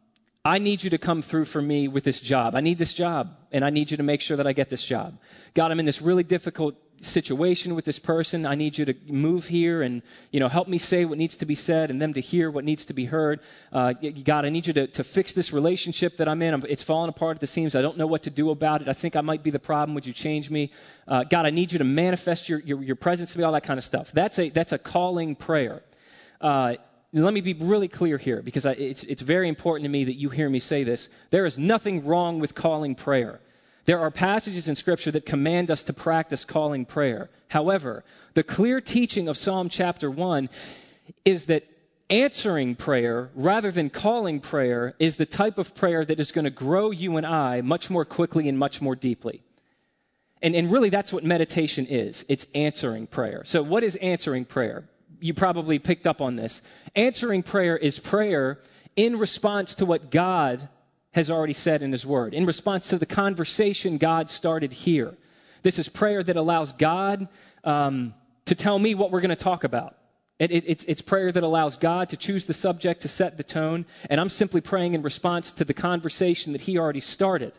I 0.45 0.59
need 0.59 0.81
you 0.81 0.91
to 0.91 0.97
come 0.97 1.21
through 1.21 1.43
for 1.43 1.61
me 1.61 1.89
with 1.89 2.05
this 2.05 2.21
job. 2.21 2.55
I 2.55 2.61
need 2.61 2.77
this 2.77 2.93
job, 2.93 3.35
and 3.51 3.65
I 3.65 3.69
need 3.69 3.91
you 3.91 3.97
to 3.97 4.03
make 4.03 4.21
sure 4.21 4.37
that 4.37 4.47
I 4.47 4.53
get 4.53 4.69
this 4.69 4.83
job. 4.83 5.19
God, 5.53 5.71
I'm 5.71 5.79
in 5.81 5.85
this 5.85 6.01
really 6.01 6.23
difficult 6.23 6.75
situation 7.01 7.75
with 7.75 7.85
this 7.85 7.99
person. 7.99 8.45
I 8.45 8.55
need 8.55 8.77
you 8.77 8.85
to 8.85 8.95
move 9.07 9.47
here 9.47 9.81
and, 9.81 10.01
you 10.31 10.39
know, 10.39 10.47
help 10.47 10.67
me 10.67 10.77
say 10.77 11.05
what 11.05 11.17
needs 11.17 11.37
to 11.37 11.45
be 11.45 11.55
said 11.55 11.91
and 11.91 12.01
them 12.01 12.13
to 12.13 12.21
hear 12.21 12.49
what 12.49 12.63
needs 12.63 12.85
to 12.85 12.93
be 12.93 13.05
heard. 13.05 13.39
Uh, 13.71 13.93
God, 14.23 14.45
I 14.45 14.49
need 14.49 14.67
you 14.67 14.73
to, 14.73 14.87
to 14.87 15.03
fix 15.03 15.33
this 15.33 15.53
relationship 15.53 16.17
that 16.17 16.27
I'm 16.27 16.41
in. 16.41 16.65
It's 16.69 16.83
falling 16.83 17.09
apart 17.09 17.37
at 17.37 17.41
the 17.41 17.47
seams. 17.47 17.75
I 17.75 17.81
don't 17.81 17.97
know 17.97 18.07
what 18.07 18.23
to 18.23 18.29
do 18.29 18.49
about 18.49 18.81
it. 18.81 18.87
I 18.87 18.93
think 18.93 19.15
I 19.15 19.21
might 19.21 19.43
be 19.43 19.51
the 19.51 19.59
problem. 19.59 19.95
Would 19.95 20.05
you 20.05 20.13
change 20.13 20.49
me? 20.49 20.71
Uh, 21.07 21.23
God, 21.23 21.45
I 21.45 21.49
need 21.49 21.71
you 21.71 21.79
to 21.79 21.83
manifest 21.85 22.49
your, 22.49 22.59
your, 22.59 22.81
your 22.81 22.95
presence 22.95 23.33
to 23.33 23.37
me, 23.37 23.43
all 23.43 23.53
that 23.53 23.63
kind 23.63 23.77
of 23.77 23.83
stuff. 23.83 24.11
That's 24.11 24.39
a, 24.39 24.49
that's 24.49 24.71
a 24.71 24.77
calling 24.77 25.35
prayer. 25.35 25.81
Uh, 26.39 26.75
let 27.13 27.33
me 27.33 27.41
be 27.41 27.53
really 27.53 27.89
clear 27.89 28.17
here 28.17 28.41
because 28.41 28.65
I, 28.65 28.71
it's, 28.71 29.03
it's 29.03 29.21
very 29.21 29.49
important 29.49 29.85
to 29.85 29.89
me 29.89 30.05
that 30.05 30.15
you 30.15 30.29
hear 30.29 30.49
me 30.49 30.59
say 30.59 30.83
this. 30.83 31.09
There 31.29 31.45
is 31.45 31.59
nothing 31.59 32.05
wrong 32.05 32.39
with 32.39 32.55
calling 32.55 32.95
prayer. 32.95 33.41
There 33.85 33.99
are 33.99 34.11
passages 34.11 34.67
in 34.67 34.75
Scripture 34.75 35.11
that 35.11 35.25
command 35.25 35.71
us 35.71 35.83
to 35.83 35.93
practice 35.93 36.45
calling 36.45 36.85
prayer. 36.85 37.29
However, 37.47 38.03
the 38.33 38.43
clear 38.43 38.79
teaching 38.81 39.27
of 39.27 39.37
Psalm 39.37 39.69
chapter 39.69 40.09
1 40.09 40.49
is 41.25 41.47
that 41.47 41.67
answering 42.09 42.75
prayer 42.75 43.29
rather 43.33 43.71
than 43.71 43.89
calling 43.89 44.39
prayer 44.41 44.93
is 44.99 45.15
the 45.15 45.25
type 45.25 45.57
of 45.57 45.73
prayer 45.73 46.03
that 46.03 46.19
is 46.19 46.31
going 46.31 46.45
to 46.45 46.51
grow 46.51 46.91
you 46.91 47.17
and 47.17 47.25
I 47.25 47.61
much 47.61 47.89
more 47.89 48.05
quickly 48.05 48.49
and 48.49 48.59
much 48.59 48.81
more 48.81 48.95
deeply. 48.95 49.41
And, 50.41 50.55
and 50.55 50.71
really, 50.71 50.89
that's 50.89 51.13
what 51.13 51.23
meditation 51.23 51.85
is 51.87 52.25
it's 52.27 52.45
answering 52.53 53.07
prayer. 53.07 53.43
So, 53.45 53.61
what 53.61 53.83
is 53.83 53.95
answering 53.95 54.45
prayer? 54.45 54.83
You 55.19 55.33
probably 55.33 55.79
picked 55.79 56.07
up 56.07 56.19
on 56.19 56.35
this. 56.35 56.61
Answering 56.95 57.43
prayer 57.43 57.77
is 57.77 57.99
prayer 57.99 58.59
in 58.95 59.19
response 59.19 59.75
to 59.75 59.85
what 59.85 60.09
God 60.09 60.67
has 61.11 61.29
already 61.29 61.53
said 61.53 61.81
in 61.81 61.91
His 61.91 62.05
Word, 62.05 62.33
in 62.33 62.45
response 62.45 62.89
to 62.89 62.97
the 62.97 63.05
conversation 63.05 63.97
God 63.97 64.29
started 64.29 64.73
here. 64.73 65.13
This 65.63 65.77
is 65.77 65.89
prayer 65.89 66.23
that 66.23 66.37
allows 66.37 66.71
God 66.71 67.27
um, 67.63 68.13
to 68.45 68.55
tell 68.55 68.77
me 68.77 68.95
what 68.95 69.11
we're 69.11 69.21
going 69.21 69.29
to 69.29 69.35
talk 69.35 69.63
about. 69.63 69.95
It, 70.39 70.51
it, 70.51 70.63
it's, 70.65 70.83
it's 70.85 71.01
prayer 71.01 71.31
that 71.31 71.43
allows 71.43 71.77
God 71.77 72.09
to 72.09 72.17
choose 72.17 72.45
the 72.45 72.53
subject 72.53 73.03
to 73.03 73.07
set 73.07 73.37
the 73.37 73.43
tone, 73.43 73.85
and 74.09 74.19
I'm 74.19 74.29
simply 74.29 74.61
praying 74.61 74.95
in 74.95 75.03
response 75.03 75.51
to 75.53 75.65
the 75.65 75.73
conversation 75.73 76.53
that 76.53 76.61
He 76.61 76.79
already 76.79 76.99
started. 76.99 77.53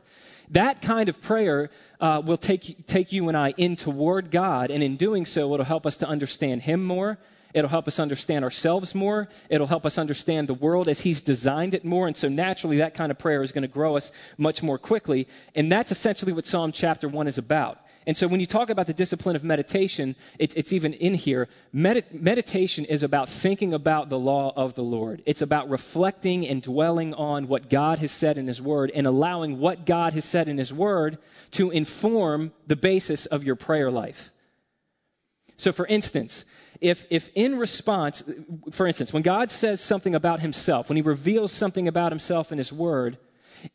That 0.50 0.82
kind 0.82 1.08
of 1.08 1.22
prayer 1.22 1.70
uh, 2.00 2.22
will 2.24 2.36
take, 2.36 2.86
take 2.86 3.12
you 3.12 3.28
and 3.28 3.36
I 3.36 3.50
in 3.56 3.76
toward 3.76 4.30
God, 4.30 4.70
and 4.70 4.82
in 4.82 4.96
doing 4.96 5.26
so, 5.26 5.54
it'll 5.54 5.64
help 5.64 5.86
us 5.86 5.98
to 5.98 6.08
understand 6.08 6.62
Him 6.62 6.82
more. 6.84 7.18
It'll 7.54 7.70
help 7.70 7.88
us 7.88 7.98
understand 7.98 8.44
ourselves 8.44 8.94
more. 8.94 9.28
It'll 9.48 9.66
help 9.66 9.86
us 9.86 9.98
understand 9.98 10.48
the 10.48 10.54
world 10.54 10.88
as 10.88 11.00
He's 11.00 11.20
designed 11.20 11.74
it 11.74 11.84
more. 11.84 12.06
And 12.06 12.16
so 12.16 12.28
naturally, 12.28 12.78
that 12.78 12.94
kind 12.94 13.10
of 13.10 13.18
prayer 13.18 13.42
is 13.42 13.52
going 13.52 13.62
to 13.62 13.68
grow 13.68 13.96
us 13.96 14.10
much 14.38 14.62
more 14.62 14.78
quickly. 14.78 15.28
And 15.54 15.70
that's 15.70 15.92
essentially 15.92 16.32
what 16.32 16.46
Psalm 16.46 16.72
chapter 16.72 17.08
1 17.08 17.28
is 17.28 17.38
about. 17.38 17.78
And 18.06 18.16
so 18.16 18.26
when 18.26 18.40
you 18.40 18.46
talk 18.46 18.70
about 18.70 18.88
the 18.88 18.94
discipline 18.94 19.36
of 19.36 19.44
meditation, 19.44 20.16
it's, 20.38 20.54
it's 20.54 20.72
even 20.72 20.92
in 20.92 21.14
here. 21.14 21.48
Medi- 21.72 22.02
meditation 22.10 22.84
is 22.84 23.04
about 23.04 23.28
thinking 23.28 23.74
about 23.74 24.08
the 24.08 24.18
law 24.18 24.52
of 24.54 24.74
the 24.74 24.82
Lord. 24.82 25.22
It's 25.24 25.42
about 25.42 25.70
reflecting 25.70 26.48
and 26.48 26.60
dwelling 26.60 27.14
on 27.14 27.46
what 27.46 27.70
God 27.70 28.00
has 28.00 28.10
said 28.10 28.38
in 28.38 28.48
His 28.48 28.60
Word 28.60 28.90
and 28.92 29.06
allowing 29.06 29.60
what 29.60 29.86
God 29.86 30.14
has 30.14 30.24
said 30.24 30.48
in 30.48 30.58
His 30.58 30.72
Word 30.72 31.18
to 31.52 31.70
inform 31.70 32.52
the 32.66 32.76
basis 32.76 33.26
of 33.26 33.44
your 33.44 33.56
prayer 33.56 33.90
life. 33.90 34.32
So, 35.56 35.70
for 35.70 35.86
instance, 35.86 36.44
if, 36.80 37.04
if 37.11 37.30
in 37.35 37.58
response, 37.58 38.22
for 38.72 38.87
instance, 38.87 39.12
when 39.12 39.22
God 39.22 39.50
says 39.50 39.80
something 39.80 40.14
about 40.14 40.40
himself, 40.40 40.88
when 40.88 40.96
he 40.96 41.02
reveals 41.02 41.52
something 41.52 41.88
about 41.88 42.12
himself 42.12 42.52
in 42.52 42.58
his 42.58 42.72
word, 42.72 43.18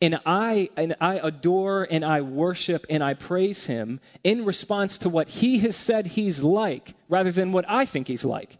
and 0.01 0.19
I, 0.25 0.69
and 0.75 0.95
I 0.99 1.19
adore 1.23 1.87
and 1.89 2.03
I 2.03 2.21
worship 2.21 2.87
and 2.89 3.03
I 3.03 3.13
praise 3.13 3.65
him 3.65 4.01
in 4.23 4.45
response 4.45 4.99
to 4.99 5.09
what 5.09 5.29
he 5.29 5.59
has 5.59 5.75
said 5.75 6.07
he's 6.07 6.43
like 6.43 6.93
rather 7.07 7.31
than 7.31 7.51
what 7.51 7.65
I 7.67 7.85
think 7.85 8.07
he's 8.07 8.25
like. 8.25 8.57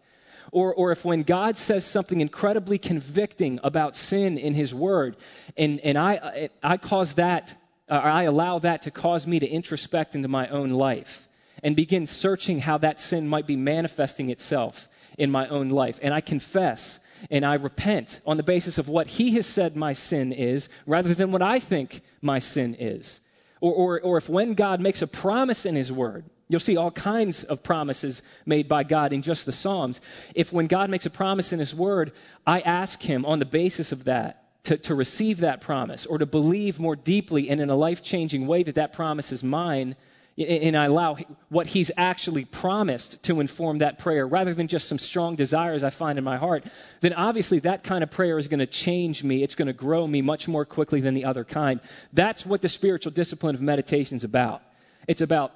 Or, 0.53 0.73
or 0.73 0.93
if 0.93 1.03
when 1.03 1.23
God 1.23 1.57
says 1.57 1.83
something 1.83 2.21
incredibly 2.21 2.77
convicting 2.77 3.59
about 3.63 3.97
sin 3.97 4.37
in 4.37 4.53
his 4.53 4.73
word, 4.73 5.17
and, 5.57 5.81
and 5.81 5.97
I, 5.97 6.49
I 6.63 6.77
cause 6.77 7.15
that, 7.15 7.53
or 7.89 7.97
I 7.97 8.23
allow 8.23 8.59
that 8.59 8.83
to 8.83 8.91
cause 8.91 9.27
me 9.27 9.39
to 9.39 9.47
introspect 9.47 10.15
into 10.15 10.29
my 10.29 10.47
own 10.47 10.69
life 10.69 11.26
and 11.63 11.75
begin 11.75 12.07
searching 12.07 12.59
how 12.59 12.77
that 12.79 12.99
sin 12.99 13.27
might 13.27 13.47
be 13.47 13.55
manifesting 13.55 14.29
itself 14.29 14.87
in 15.17 15.31
my 15.31 15.47
own 15.47 15.69
life. 15.69 15.99
And 16.01 16.13
I 16.13 16.21
confess 16.21 16.99
and 17.31 17.45
I 17.45 17.55
repent 17.55 18.21
on 18.25 18.37
the 18.37 18.43
basis 18.43 18.77
of 18.77 18.89
what 18.89 19.07
He 19.07 19.31
has 19.31 19.45
said 19.45 19.75
my 19.75 19.93
sin 19.93 20.31
is 20.33 20.69
rather 20.85 21.13
than 21.13 21.31
what 21.31 21.41
I 21.41 21.59
think 21.59 22.01
my 22.21 22.39
sin 22.39 22.75
is. 22.79 23.19
Or, 23.59 23.73
or, 23.73 24.01
or 24.01 24.17
if 24.17 24.29
when 24.29 24.53
God 24.53 24.81
makes 24.81 25.01
a 25.01 25.07
promise 25.07 25.65
in 25.65 25.75
His 25.75 25.91
Word, 25.91 26.25
you'll 26.47 26.59
see 26.59 26.77
all 26.77 26.91
kinds 26.91 27.43
of 27.43 27.63
promises 27.63 28.21
made 28.45 28.69
by 28.69 28.83
God 28.83 29.13
in 29.13 29.23
just 29.23 29.45
the 29.45 29.51
Psalms. 29.51 29.99
If 30.35 30.53
when 30.53 30.67
God 30.67 30.89
makes 30.89 31.07
a 31.07 31.09
promise 31.09 31.53
in 31.53 31.59
His 31.59 31.73
Word, 31.73 32.11
I 32.45 32.61
ask 32.61 33.01
Him 33.01 33.25
on 33.25 33.39
the 33.39 33.45
basis 33.45 33.91
of 33.91 34.05
that 34.05 34.43
to, 34.65 34.77
to 34.77 34.95
receive 34.95 35.39
that 35.39 35.61
promise 35.61 36.05
or 36.05 36.19
to 36.19 36.25
believe 36.25 36.79
more 36.79 36.95
deeply 36.95 37.49
and 37.49 37.59
in 37.59 37.69
a 37.69 37.75
life 37.75 38.03
changing 38.03 38.47
way 38.47 38.63
that 38.63 38.75
that 38.75 38.93
promise 38.93 39.31
is 39.31 39.43
mine, 39.43 39.95
and 40.37 40.77
I 40.77 40.85
allow 40.85 41.17
what 41.49 41.65
He's 41.65 41.91
actually 41.97 42.45
promised 42.45 43.23
to 43.23 43.39
inform 43.39 43.79
that 43.79 43.97
prayer 43.97 44.27
rather 44.27 44.53
than 44.53 44.67
just 44.67 44.87
some 44.87 44.99
strong 44.99 45.35
desires 45.35 45.83
I 45.83 45.89
find 45.89 46.17
in 46.17 46.23
my 46.23 46.37
heart, 46.37 46.63
then 47.01 47.13
obviously 47.13 47.59
that 47.59 47.83
kind 47.83 48.03
of 48.03 48.11
prayer 48.11 48.37
is 48.37 48.47
going 48.47 48.59
to 48.59 48.67
change 48.67 49.23
me. 49.23 49.41
It's 49.41 49.55
going 49.55 49.67
to 49.67 49.73
grow 49.73 50.05
me 50.05 50.21
much 50.21 50.47
more 50.47 50.63
quickly 50.63 51.01
than 51.01 51.15
the 51.15 51.25
other 51.25 51.43
kind. 51.43 51.79
That's 52.13 52.45
what 52.45 52.61
the 52.61 52.69
spiritual 52.69 53.11
discipline 53.11 53.55
of 53.55 53.61
meditation 53.61 54.17
is 54.17 54.23
about. 54.23 54.61
It's 55.07 55.21
about 55.21 55.53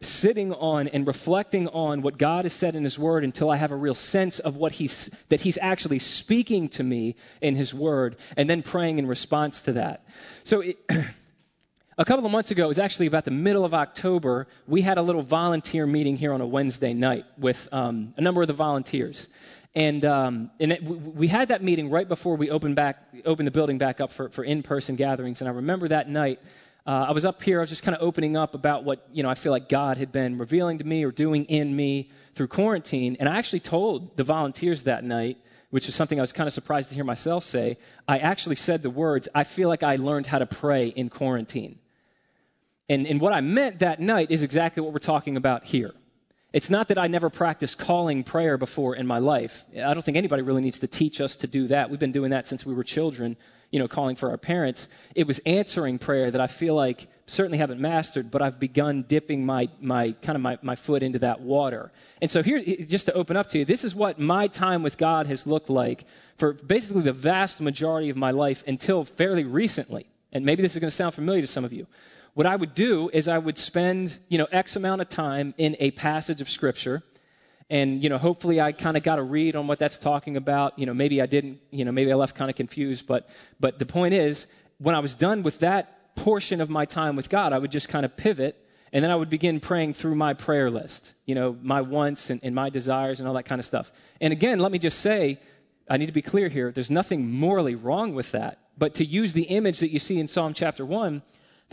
sitting 0.00 0.52
on 0.52 0.88
and 0.88 1.06
reflecting 1.06 1.68
on 1.68 2.02
what 2.02 2.18
God 2.18 2.44
has 2.44 2.52
said 2.52 2.74
in 2.74 2.84
His 2.84 2.98
Word 2.98 3.24
until 3.24 3.50
I 3.50 3.56
have 3.56 3.70
a 3.70 3.76
real 3.76 3.94
sense 3.94 4.38
of 4.38 4.56
what 4.56 4.72
He's 4.72 5.10
that 5.28 5.42
He's 5.42 5.58
actually 5.58 5.98
speaking 5.98 6.70
to 6.70 6.82
me 6.82 7.16
in 7.42 7.54
His 7.54 7.74
Word, 7.74 8.16
and 8.36 8.48
then 8.48 8.62
praying 8.62 8.98
in 8.98 9.06
response 9.06 9.62
to 9.64 9.74
that. 9.74 10.04
So. 10.44 10.60
It, 10.60 10.78
A 11.98 12.06
couple 12.06 12.24
of 12.24 12.32
months 12.32 12.50
ago, 12.50 12.64
it 12.64 12.68
was 12.68 12.78
actually 12.78 13.06
about 13.06 13.26
the 13.26 13.30
middle 13.30 13.66
of 13.66 13.74
October, 13.74 14.46
we 14.66 14.80
had 14.80 14.96
a 14.96 15.02
little 15.02 15.22
volunteer 15.22 15.86
meeting 15.86 16.16
here 16.16 16.32
on 16.32 16.40
a 16.40 16.46
Wednesday 16.46 16.94
night 16.94 17.26
with 17.36 17.68
um, 17.70 18.14
a 18.16 18.22
number 18.22 18.40
of 18.40 18.48
the 18.48 18.54
volunteers. 18.54 19.28
And, 19.74 20.02
um, 20.06 20.50
and 20.58 20.72
it, 20.72 20.82
we 20.82 21.28
had 21.28 21.48
that 21.48 21.62
meeting 21.62 21.90
right 21.90 22.08
before 22.08 22.36
we 22.36 22.48
opened, 22.48 22.76
back, 22.76 22.96
opened 23.26 23.46
the 23.46 23.52
building 23.52 23.76
back 23.76 24.00
up 24.00 24.10
for, 24.10 24.30
for 24.30 24.42
in 24.42 24.62
person 24.62 24.96
gatherings. 24.96 25.42
And 25.42 25.50
I 25.50 25.52
remember 25.52 25.88
that 25.88 26.08
night, 26.08 26.40
uh, 26.86 27.06
I 27.08 27.12
was 27.12 27.26
up 27.26 27.42
here, 27.42 27.58
I 27.58 27.60
was 27.60 27.68
just 27.68 27.82
kind 27.82 27.94
of 27.94 28.02
opening 28.02 28.38
up 28.38 28.54
about 28.54 28.84
what 28.84 29.06
you 29.12 29.22
know, 29.22 29.28
I 29.28 29.34
feel 29.34 29.52
like 29.52 29.68
God 29.68 29.98
had 29.98 30.12
been 30.12 30.38
revealing 30.38 30.78
to 30.78 30.84
me 30.84 31.04
or 31.04 31.12
doing 31.12 31.44
in 31.44 31.76
me 31.76 32.10
through 32.34 32.48
quarantine. 32.48 33.18
And 33.20 33.28
I 33.28 33.36
actually 33.36 33.60
told 33.60 34.16
the 34.16 34.24
volunteers 34.24 34.84
that 34.84 35.04
night 35.04 35.36
which 35.72 35.88
is 35.88 35.94
something 35.94 36.20
I 36.20 36.22
was 36.22 36.34
kind 36.34 36.46
of 36.46 36.52
surprised 36.52 36.90
to 36.90 36.94
hear 36.94 37.02
myself 37.02 37.44
say, 37.44 37.78
I 38.06 38.18
actually 38.18 38.56
said 38.56 38.82
the 38.82 38.90
words, 38.90 39.30
I 39.34 39.44
feel 39.44 39.70
like 39.70 39.82
I 39.82 39.96
learned 39.96 40.26
how 40.26 40.38
to 40.38 40.44
pray 40.44 40.88
in 40.88 41.08
quarantine. 41.08 41.78
And, 42.88 43.06
and 43.06 43.20
what 43.20 43.32
I 43.32 43.40
meant 43.40 43.80
that 43.80 44.00
night 44.00 44.30
is 44.30 44.42
exactly 44.42 44.82
what 44.82 44.92
we're 44.92 44.98
talking 44.98 45.36
about 45.36 45.64
here. 45.64 45.94
It's 46.52 46.68
not 46.68 46.88
that 46.88 46.98
I 46.98 47.06
never 47.06 47.30
practiced 47.30 47.78
calling 47.78 48.24
prayer 48.24 48.58
before 48.58 48.94
in 48.94 49.06
my 49.06 49.20
life. 49.20 49.64
I 49.72 49.94
don't 49.94 50.02
think 50.02 50.18
anybody 50.18 50.42
really 50.42 50.60
needs 50.60 50.80
to 50.80 50.86
teach 50.86 51.22
us 51.22 51.36
to 51.36 51.46
do 51.46 51.68
that. 51.68 51.88
We've 51.88 51.98
been 51.98 52.12
doing 52.12 52.32
that 52.32 52.46
since 52.46 52.66
we 52.66 52.74
were 52.74 52.84
children, 52.84 53.38
you 53.70 53.78
know, 53.78 53.88
calling 53.88 54.16
for 54.16 54.30
our 54.30 54.36
parents. 54.36 54.86
It 55.14 55.26
was 55.26 55.38
answering 55.46 55.98
prayer 55.98 56.30
that 56.30 56.40
I 56.42 56.48
feel 56.48 56.74
like 56.74 57.08
certainly 57.26 57.56
haven't 57.56 57.80
mastered, 57.80 58.30
but 58.30 58.42
I've 58.42 58.60
begun 58.60 59.04
dipping 59.08 59.46
my, 59.46 59.70
my 59.80 60.12
kind 60.20 60.36
of 60.36 60.42
my, 60.42 60.58
my 60.60 60.76
foot 60.76 61.02
into 61.02 61.20
that 61.20 61.40
water. 61.40 61.90
And 62.20 62.30
so 62.30 62.42
here, 62.42 62.62
just 62.84 63.06
to 63.06 63.14
open 63.14 63.38
up 63.38 63.48
to 63.50 63.60
you, 63.60 63.64
this 63.64 63.84
is 63.84 63.94
what 63.94 64.18
my 64.18 64.48
time 64.48 64.82
with 64.82 64.98
God 64.98 65.28
has 65.28 65.46
looked 65.46 65.70
like 65.70 66.04
for 66.36 66.52
basically 66.52 67.02
the 67.02 67.14
vast 67.14 67.62
majority 67.62 68.10
of 68.10 68.18
my 68.18 68.32
life 68.32 68.62
until 68.66 69.04
fairly 69.04 69.44
recently. 69.44 70.04
And 70.34 70.44
maybe 70.44 70.60
this 70.60 70.74
is 70.74 70.80
going 70.80 70.90
to 70.90 70.96
sound 70.96 71.14
familiar 71.14 71.40
to 71.40 71.46
some 71.46 71.64
of 71.64 71.72
you 71.72 71.86
what 72.34 72.46
I 72.46 72.56
would 72.56 72.74
do 72.74 73.10
is 73.12 73.28
I 73.28 73.38
would 73.38 73.58
spend, 73.58 74.18
you 74.28 74.38
know, 74.38 74.46
X 74.50 74.76
amount 74.76 75.02
of 75.02 75.08
time 75.08 75.54
in 75.58 75.76
a 75.78 75.90
passage 75.90 76.40
of 76.40 76.48
Scripture. 76.48 77.02
And, 77.68 78.02
you 78.02 78.08
know, 78.08 78.18
hopefully 78.18 78.60
I 78.60 78.72
kind 78.72 78.96
of 78.96 79.02
got 79.02 79.18
a 79.18 79.22
read 79.22 79.56
on 79.56 79.66
what 79.66 79.78
that's 79.78 79.98
talking 79.98 80.36
about. 80.36 80.78
You 80.78 80.86
know, 80.86 80.94
maybe 80.94 81.22
I 81.22 81.26
didn't, 81.26 81.60
you 81.70 81.84
know, 81.84 81.92
maybe 81.92 82.12
I 82.12 82.16
left 82.16 82.34
kind 82.34 82.50
of 82.50 82.56
confused. 82.56 83.06
But, 83.06 83.28
but 83.60 83.78
the 83.78 83.86
point 83.86 84.14
is, 84.14 84.46
when 84.78 84.94
I 84.94 85.00
was 85.00 85.14
done 85.14 85.42
with 85.42 85.60
that 85.60 86.14
portion 86.16 86.60
of 86.60 86.68
my 86.68 86.84
time 86.84 87.16
with 87.16 87.28
God, 87.28 87.52
I 87.52 87.58
would 87.58 87.70
just 87.70 87.88
kind 87.88 88.04
of 88.04 88.16
pivot 88.16 88.58
and 88.92 89.02
then 89.02 89.10
I 89.10 89.16
would 89.16 89.30
begin 89.30 89.60
praying 89.60 89.94
through 89.94 90.14
my 90.14 90.34
prayer 90.34 90.70
list, 90.70 91.14
you 91.24 91.34
know, 91.34 91.56
my 91.62 91.80
wants 91.80 92.28
and, 92.28 92.40
and 92.42 92.54
my 92.54 92.68
desires 92.68 93.20
and 93.20 93.28
all 93.28 93.34
that 93.34 93.44
kind 93.44 93.58
of 93.58 93.64
stuff. 93.64 93.90
And 94.20 94.32
again, 94.32 94.58
let 94.58 94.70
me 94.70 94.78
just 94.78 94.98
say, 94.98 95.40
I 95.88 95.96
need 95.96 96.06
to 96.06 96.12
be 96.12 96.22
clear 96.22 96.48
here. 96.48 96.70
There's 96.70 96.90
nothing 96.90 97.30
morally 97.30 97.74
wrong 97.74 98.14
with 98.14 98.32
that. 98.32 98.58
But 98.76 98.94
to 98.94 99.04
use 99.04 99.32
the 99.32 99.44
image 99.44 99.80
that 99.80 99.90
you 99.90 99.98
see 99.98 100.18
in 100.18 100.28
Psalm 100.28 100.52
chapter 100.52 100.84
1, 100.84 101.22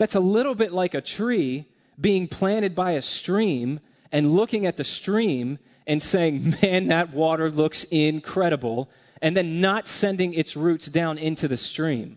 that's 0.00 0.14
a 0.14 0.20
little 0.20 0.54
bit 0.54 0.72
like 0.72 0.94
a 0.94 1.02
tree 1.02 1.66
being 2.00 2.26
planted 2.26 2.74
by 2.74 2.92
a 2.92 3.02
stream 3.02 3.80
and 4.10 4.32
looking 4.32 4.64
at 4.64 4.78
the 4.78 4.82
stream 4.82 5.58
and 5.86 6.02
saying, 6.02 6.54
man, 6.62 6.86
that 6.86 7.12
water 7.12 7.50
looks 7.50 7.84
incredible, 7.84 8.88
and 9.20 9.36
then 9.36 9.60
not 9.60 9.86
sending 9.86 10.32
its 10.32 10.56
roots 10.56 10.86
down 10.86 11.18
into 11.18 11.48
the 11.48 11.58
stream. 11.58 12.16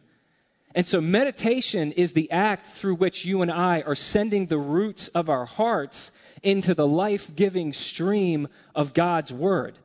And 0.73 0.87
so 0.87 1.01
meditation 1.01 1.91
is 1.91 2.13
the 2.13 2.31
act 2.31 2.67
through 2.67 2.95
which 2.95 3.25
you 3.25 3.41
and 3.41 3.51
I 3.51 3.81
are 3.81 3.95
sending 3.95 4.45
the 4.45 4.57
roots 4.57 5.09
of 5.09 5.29
our 5.29 5.45
hearts 5.45 6.11
into 6.41 6.75
the 6.75 6.87
life 6.87 7.35
giving 7.35 7.73
stream 7.73 8.47
of 8.73 8.93
God's 8.93 9.33
Word. 9.33 9.77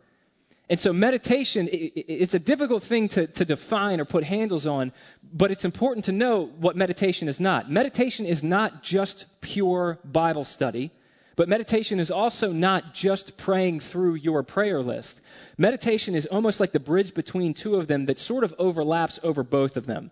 And 0.70 0.78
so 0.78 0.92
meditation 0.92 1.66
is 1.68 2.35
a 2.35 2.38
difficult 2.38 2.83
thing 2.83 3.09
to, 3.09 3.26
to 3.26 3.44
define 3.44 4.00
or 4.00 4.04
put 4.04 4.22
handles 4.22 4.66
on, 4.66 4.92
but 5.33 5.50
it's 5.50 5.64
important 5.64 6.07
to 6.07 6.12
know 6.12 6.44
what 6.44 6.76
meditation 6.76 7.28
is 7.28 7.40
not. 7.40 7.70
Meditation 7.70 8.26
is 8.26 8.42
not 8.42 8.83
just 8.83 9.24
pure 9.40 9.98
Bible 10.04 10.44
study, 10.44 10.90
But 11.38 11.48
meditation 11.48 12.00
is 12.00 12.11
also 12.11 12.50
not 12.50 12.94
just 12.94 13.37
praying 13.37 13.78
through 13.78 14.14
your 14.14 14.42
prayer 14.42 14.83
list. 14.83 15.20
Meditation 15.57 16.16
is 16.16 16.26
almost 16.26 16.59
like 16.59 16.72
the 16.72 16.81
bridge 16.81 17.14
between 17.14 17.54
two 17.54 17.76
of 17.76 17.87
them 17.87 18.07
that 18.07 18.18
sort 18.18 18.42
of 18.42 18.57
overlaps 18.59 19.20
over 19.22 19.44
both 19.44 19.76
of 19.76 19.87
them. 19.87 20.11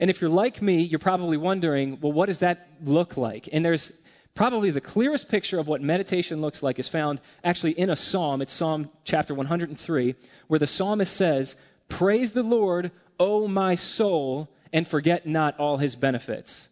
And 0.00 0.08
if 0.08 0.22
you're 0.22 0.30
like 0.30 0.62
me, 0.62 0.80
you're 0.80 0.98
probably 0.98 1.36
wondering, 1.36 2.00
well, 2.00 2.12
what 2.12 2.24
does 2.24 2.38
that 2.38 2.66
look 2.82 3.18
like? 3.18 3.50
And 3.52 3.62
there's 3.62 3.92
probably 4.34 4.70
the 4.70 4.80
clearest 4.80 5.28
picture 5.28 5.58
of 5.58 5.68
what 5.68 5.82
meditation 5.82 6.40
looks 6.40 6.62
like 6.62 6.78
is 6.78 6.88
found 6.88 7.20
actually 7.44 7.72
in 7.72 7.90
a 7.90 7.96
psalm. 7.96 8.42
It's 8.42 8.52
Psalm 8.52 8.90
chapter 9.04 9.34
103, 9.34 10.14
where 10.48 10.58
the 10.58 10.66
psalmist 10.66 11.14
says, 11.14 11.56
Praise 11.88 12.32
the 12.32 12.42
Lord, 12.42 12.90
O 13.20 13.46
my 13.46 13.74
soul, 13.74 14.48
and 14.72 14.86
forget 14.86 15.26
not 15.26 15.58
all 15.58 15.76
his 15.76 15.96
benefits. 15.96 16.68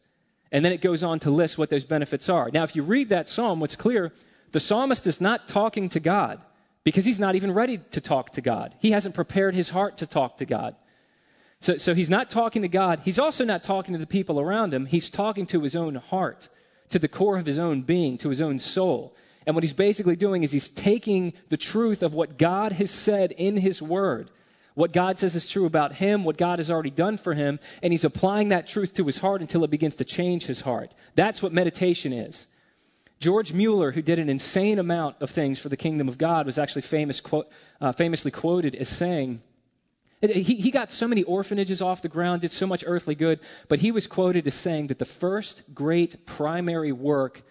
And 0.53 0.65
then 0.65 0.73
it 0.73 0.81
goes 0.81 1.05
on 1.05 1.21
to 1.21 1.31
list 1.31 1.59
what 1.59 1.71
those 1.71 1.85
benefits 1.85 2.29
are. 2.29 2.51
Now, 2.53 2.65
if 2.65 2.75
you 2.75 2.83
read 2.83 3.11
that 3.11 3.29
psalm, 3.29 3.61
what's 3.61 3.77
clear, 3.77 4.13
the 4.53 4.61
psalmist 4.61 5.07
is 5.07 5.21
not 5.21 5.47
talking 5.47 5.91
to 5.91 6.01
God 6.01 6.43
because 6.83 7.05
he's 7.05 7.21
not 7.21 7.35
even 7.35 7.53
ready 7.53 7.79
to 7.93 8.01
talk 8.01 8.33
to 8.33 8.41
God. 8.41 8.75
He 8.81 8.91
hasn't 8.91 9.15
prepared 9.15 9.55
his 9.55 9.69
heart 9.69 9.99
to 9.99 10.07
talk 10.07 10.39
to 10.39 10.47
God. 10.47 10.75
So, 11.61 11.77
so 11.77 11.95
he's 11.95 12.11
not 12.11 12.31
talking 12.31 12.63
to 12.63 12.69
God. 12.69 13.03
He's 13.05 13.19
also 13.19 13.45
not 13.45 13.63
talking 13.63 13.93
to 13.93 13.99
the 13.99 14.07
people 14.07 14.41
around 14.41 14.73
him. 14.73 14.87
He's 14.87 15.11
talking 15.11 15.47
to 15.49 15.63
his 15.63 15.77
own 15.77 15.95
heart, 15.95 16.49
to 16.91 16.99
the 16.99 17.09
core 17.09 17.39
of 17.39 17.47
his 17.47 17.59
own 17.59 17.83
being, 17.83 18.19
to 18.19 18.29
his 18.29 18.41
own 18.41 18.59
soul. 18.59 19.15
And 19.47 19.55
what 19.55 19.65
he's 19.65 19.73
basically 19.73 20.17
doing 20.17 20.43
is 20.43 20.53
he's 20.53 20.69
taking 20.69 21.33
the 21.49 21.57
truth 21.57 22.03
of 22.03 22.15
what 22.15 22.39
God 22.39 22.73
has 22.73 22.91
said 22.91 23.33
in 23.33 23.57
his 23.57 23.81
word 23.81 24.31
what 24.75 24.93
God 24.93 25.19
says 25.19 25.35
is 25.35 25.49
true 25.49 25.67
about 25.67 25.93
him, 25.93 26.25
what 26.25 26.37
God 26.37 26.59
has 26.59 26.71
already 26.71 26.91
done 26.91 27.17
for 27.17 27.35
him, 27.35 27.61
and 27.83 27.93
he's 27.93 28.05
applying 28.05 28.49
that 28.49 28.67
truth 28.67 28.95
to 28.95 29.05
his 29.05 29.19
heart 29.19 29.41
until 29.41 29.65
it 29.65 29.71
begins 29.71 29.97
to 29.97 30.05
change 30.05 30.47
his 30.47 30.61
heart. 30.61 30.93
That's 31.15 31.43
what 31.43 31.53
meditation 31.53 32.13
is. 32.13 32.47
George 33.19 33.53
Mueller, 33.53 33.91
who 33.91 34.01
did 34.01 34.19
an 34.19 34.31
insane 34.31 34.79
amount 34.79 35.17
of 35.21 35.31
things 35.31 35.59
for 35.59 35.69
the 35.69 35.77
kingdom 35.77 36.09
of 36.09 36.17
God, 36.17 36.47
was 36.47 36.59
actually 36.59 36.83
famous, 36.83 37.21
uh, 37.81 37.93
famously 37.93 38.31
quoted 38.31 38.75
as 38.75 38.89
saying, 38.89 39.43
he, 40.21 40.43
he 40.43 40.71
got 40.71 40.93
so 40.93 41.09
many 41.09 41.23
orphanages 41.23 41.83
off 41.83 42.03
the 42.03 42.09
ground, 42.09 42.43
did 42.43 42.53
so 42.53 42.67
much 42.67 42.85
earthly 42.87 43.15
good, 43.15 43.41
but 43.69 43.79
he 43.79 43.91
was 43.91 44.07
quoted 44.07 44.47
as 44.47 44.55
saying 44.55 44.89
that 44.89 44.99
the 44.99 45.05
first 45.05 45.63
great 45.75 46.27
primary 46.27 46.93
work 46.93 47.43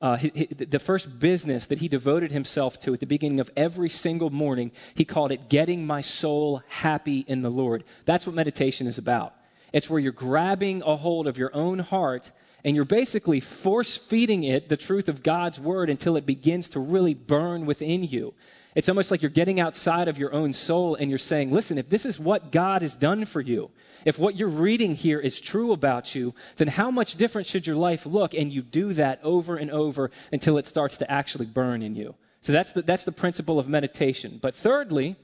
uh, 0.00 0.18
the 0.18 0.78
first 0.78 1.18
business 1.18 1.66
that 1.66 1.78
he 1.78 1.88
devoted 1.88 2.30
himself 2.30 2.78
to 2.80 2.92
at 2.92 3.00
the 3.00 3.06
beginning 3.06 3.40
of 3.40 3.50
every 3.56 3.88
single 3.88 4.28
morning, 4.28 4.72
he 4.94 5.06
called 5.06 5.32
it 5.32 5.48
getting 5.48 5.86
my 5.86 6.02
soul 6.02 6.62
happy 6.68 7.24
in 7.26 7.40
the 7.40 7.50
Lord. 7.50 7.82
That's 8.04 8.26
what 8.26 8.36
meditation 8.36 8.86
is 8.88 8.98
about. 8.98 9.34
It's 9.72 9.88
where 9.88 9.98
you're 9.98 10.12
grabbing 10.12 10.82
a 10.82 10.96
hold 10.96 11.26
of 11.26 11.38
your 11.38 11.50
own 11.54 11.78
heart 11.78 12.30
and 12.64 12.76
you're 12.76 12.84
basically 12.84 13.40
force 13.40 13.96
feeding 13.96 14.44
it 14.44 14.68
the 14.68 14.76
truth 14.76 15.08
of 15.08 15.22
God's 15.22 15.58
word 15.58 15.88
until 15.88 16.16
it 16.16 16.26
begins 16.26 16.70
to 16.70 16.80
really 16.80 17.14
burn 17.14 17.64
within 17.64 18.04
you. 18.04 18.34
It's 18.76 18.90
almost 18.90 19.10
like 19.10 19.22
you're 19.22 19.30
getting 19.30 19.58
outside 19.58 20.08
of 20.08 20.18
your 20.18 20.34
own 20.34 20.52
soul 20.52 20.96
and 20.96 21.08
you're 21.08 21.18
saying, 21.18 21.50
listen, 21.50 21.78
if 21.78 21.88
this 21.88 22.04
is 22.04 22.20
what 22.20 22.52
God 22.52 22.82
has 22.82 22.94
done 22.94 23.24
for 23.24 23.40
you, 23.40 23.70
if 24.04 24.18
what 24.18 24.36
you're 24.36 24.50
reading 24.50 24.94
here 24.94 25.18
is 25.18 25.40
true 25.40 25.72
about 25.72 26.14
you, 26.14 26.34
then 26.56 26.68
how 26.68 26.90
much 26.90 27.16
different 27.16 27.46
should 27.46 27.66
your 27.66 27.76
life 27.76 28.04
look? 28.04 28.34
And 28.34 28.52
you 28.52 28.60
do 28.60 28.92
that 28.92 29.20
over 29.22 29.56
and 29.56 29.70
over 29.70 30.10
until 30.30 30.58
it 30.58 30.66
starts 30.66 30.98
to 30.98 31.10
actually 31.10 31.46
burn 31.46 31.80
in 31.80 31.94
you. 31.94 32.16
So 32.42 32.52
that's 32.52 32.72
the, 32.72 32.82
that's 32.82 33.04
the 33.04 33.12
principle 33.12 33.58
of 33.58 33.66
meditation. 33.66 34.38
But 34.42 34.54
thirdly, 34.54 35.16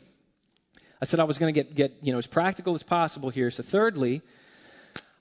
I 1.03 1.05
said 1.05 1.21
I 1.21 1.25
was 1.25 1.37
going 1.37 1.53
to 1.53 1.63
get, 1.63 1.75
get 1.75 1.93
you 2.01 2.13
know, 2.13 2.19
as 2.19 2.27
practical 2.27 2.73
as 2.73 2.83
possible 2.83 3.29
here. 3.29 3.51
So 3.51 3.63
thirdly, 3.63 4.23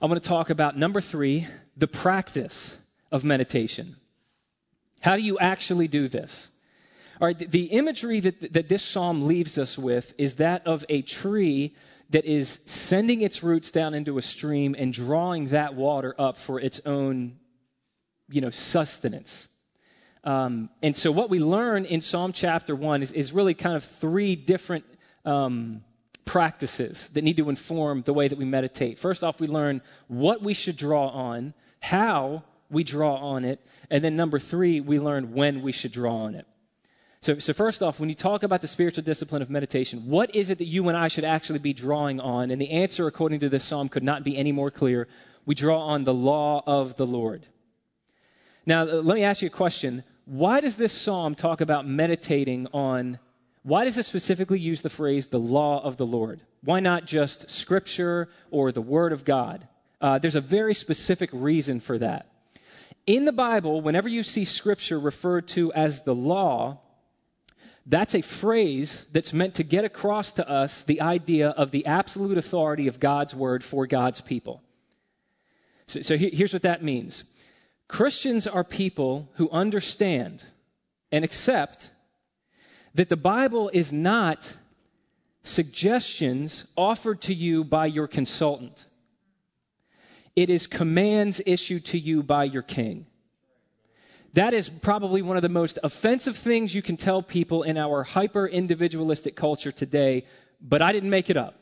I'm 0.01 0.09
going 0.09 0.21
to 0.21 0.29
talk 0.29 0.49
about 0.51 0.77
number 0.77 1.01
three, 1.01 1.47
the 1.75 1.87
practice 1.87 2.77
of 3.11 3.25
meditation. 3.25 3.97
How 5.01 5.17
do 5.17 5.21
you 5.21 5.37
actually 5.37 5.89
do 5.89 6.07
this? 6.07 6.47
All 7.21 7.27
right, 7.27 7.37
the 7.37 7.65
imagery 7.65 8.19
that, 8.21 8.53
that 8.53 8.67
this 8.67 8.81
psalm 8.81 9.27
leaves 9.27 9.59
us 9.59 9.77
with 9.77 10.11
is 10.17 10.37
that 10.37 10.65
of 10.65 10.83
a 10.89 11.03
tree 11.03 11.75
that 12.09 12.25
is 12.25 12.59
sending 12.65 13.21
its 13.21 13.43
roots 13.43 13.69
down 13.69 13.93
into 13.93 14.17
a 14.17 14.23
stream 14.23 14.75
and 14.75 14.91
drawing 14.91 15.49
that 15.49 15.75
water 15.75 16.15
up 16.17 16.39
for 16.39 16.59
its 16.59 16.81
own, 16.83 17.37
you 18.27 18.41
know, 18.41 18.49
sustenance. 18.49 19.49
Um, 20.23 20.71
and 20.81 20.95
so 20.95 21.11
what 21.11 21.29
we 21.29 21.39
learn 21.39 21.85
in 21.85 22.01
Psalm 22.01 22.33
chapter 22.33 22.75
1 22.75 23.03
is, 23.03 23.11
is 23.11 23.31
really 23.33 23.53
kind 23.53 23.75
of 23.75 23.83
three 23.83 24.35
different 24.35 24.85
um, 25.23 25.83
practices 26.25 27.07
that 27.09 27.23
need 27.23 27.37
to 27.37 27.49
inform 27.49 28.01
the 28.01 28.13
way 28.13 28.29
that 28.29 28.37
we 28.39 28.45
meditate. 28.45 28.97
First 28.97 29.23
off, 29.23 29.39
we 29.39 29.45
learn 29.45 29.83
what 30.07 30.41
we 30.41 30.55
should 30.55 30.75
draw 30.75 31.09
on, 31.09 31.53
how 31.79 32.41
we 32.71 32.83
draw 32.83 33.13
on 33.17 33.45
it, 33.45 33.63
and 33.91 34.03
then 34.03 34.15
number 34.15 34.39
three, 34.39 34.81
we 34.81 34.99
learn 34.99 35.33
when 35.33 35.61
we 35.61 35.71
should 35.71 35.91
draw 35.91 36.23
on 36.23 36.33
it. 36.33 36.47
So, 37.23 37.37
so, 37.37 37.53
first 37.53 37.83
off, 37.83 37.99
when 37.99 38.09
you 38.09 38.15
talk 38.15 38.41
about 38.41 38.61
the 38.61 38.67
spiritual 38.67 39.03
discipline 39.03 39.43
of 39.43 39.49
meditation, 39.51 40.07
what 40.07 40.35
is 40.35 40.49
it 40.49 40.57
that 40.57 40.65
you 40.65 40.87
and 40.87 40.97
I 40.97 41.07
should 41.07 41.23
actually 41.23 41.59
be 41.59 41.71
drawing 41.71 42.19
on? 42.19 42.49
And 42.49 42.59
the 42.59 42.71
answer, 42.71 43.05
according 43.05 43.41
to 43.41 43.49
this 43.49 43.63
psalm, 43.63 43.89
could 43.89 44.01
not 44.01 44.23
be 44.23 44.35
any 44.35 44.51
more 44.51 44.71
clear. 44.71 45.07
We 45.45 45.53
draw 45.53 45.81
on 45.81 46.03
the 46.03 46.15
law 46.15 46.63
of 46.65 46.95
the 46.97 47.05
Lord. 47.05 47.45
Now, 48.65 48.81
uh, 48.81 49.03
let 49.03 49.13
me 49.13 49.23
ask 49.23 49.43
you 49.43 49.49
a 49.49 49.51
question. 49.51 50.03
Why 50.25 50.61
does 50.61 50.77
this 50.77 50.93
psalm 50.93 51.35
talk 51.35 51.61
about 51.61 51.87
meditating 51.87 52.69
on, 52.73 53.19
why 53.61 53.83
does 53.83 53.99
it 53.99 54.05
specifically 54.05 54.59
use 54.59 54.81
the 54.81 54.89
phrase 54.89 55.27
the 55.27 55.37
law 55.37 55.79
of 55.79 55.97
the 55.97 56.07
Lord? 56.07 56.41
Why 56.63 56.79
not 56.79 57.05
just 57.05 57.51
scripture 57.51 58.29
or 58.49 58.71
the 58.71 58.81
word 58.81 59.13
of 59.13 59.25
God? 59.25 59.67
Uh, 60.01 60.17
there's 60.17 60.35
a 60.35 60.41
very 60.41 60.73
specific 60.73 61.29
reason 61.33 61.81
for 61.81 61.99
that. 61.99 62.25
In 63.05 63.25
the 63.25 63.31
Bible, 63.31 63.81
whenever 63.81 64.09
you 64.09 64.23
see 64.23 64.45
scripture 64.45 64.99
referred 64.99 65.49
to 65.49 65.71
as 65.71 66.01
the 66.01 66.15
law, 66.15 66.79
that's 67.85 68.15
a 68.15 68.21
phrase 68.21 69.05
that's 69.11 69.33
meant 69.33 69.55
to 69.55 69.63
get 69.63 69.85
across 69.85 70.33
to 70.33 70.47
us 70.47 70.83
the 70.83 71.01
idea 71.01 71.49
of 71.49 71.71
the 71.71 71.87
absolute 71.87 72.37
authority 72.37 72.87
of 72.87 72.99
God's 72.99 73.33
word 73.33 73.63
for 73.63 73.87
God's 73.87 74.21
people. 74.21 74.61
So, 75.87 76.01
so 76.01 76.17
here's 76.17 76.53
what 76.53 76.61
that 76.61 76.83
means 76.83 77.23
Christians 77.87 78.47
are 78.47 78.63
people 78.63 79.29
who 79.33 79.49
understand 79.49 80.45
and 81.11 81.25
accept 81.25 81.89
that 82.95 83.09
the 83.09 83.17
Bible 83.17 83.69
is 83.73 83.91
not 83.91 84.55
suggestions 85.43 86.65
offered 86.77 87.21
to 87.21 87.33
you 87.33 87.63
by 87.63 87.87
your 87.87 88.07
consultant. 88.07 88.85
It 90.35 90.49
is 90.49 90.67
commands 90.67 91.41
issued 91.45 91.85
to 91.87 91.99
you 91.99 92.23
by 92.23 92.45
your 92.45 92.61
king. 92.61 93.05
That 94.33 94.53
is 94.53 94.69
probably 94.69 95.21
one 95.21 95.35
of 95.35 95.41
the 95.41 95.49
most 95.49 95.79
offensive 95.83 96.37
things 96.37 96.73
you 96.73 96.81
can 96.81 96.95
tell 96.97 97.21
people 97.21 97.63
in 97.63 97.77
our 97.77 98.03
hyper 98.03 98.47
individualistic 98.47 99.35
culture 99.35 99.71
today, 99.71 100.25
but 100.61 100.81
I 100.81 100.93
didn't 100.93 101.09
make 101.09 101.29
it 101.29 101.37
up. 101.37 101.55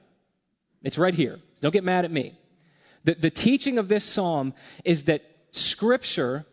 It's 0.83 0.97
right 0.97 1.15
here. 1.15 1.39
Don't 1.61 1.71
get 1.71 1.83
mad 1.83 2.05
at 2.05 2.11
me. 2.11 2.37
The, 3.05 3.15
the 3.15 3.29
teaching 3.31 3.79
of 3.79 3.87
this 3.87 4.03
psalm 4.03 4.53
is 4.85 5.05
that 5.05 5.23
Scripture 5.51 6.45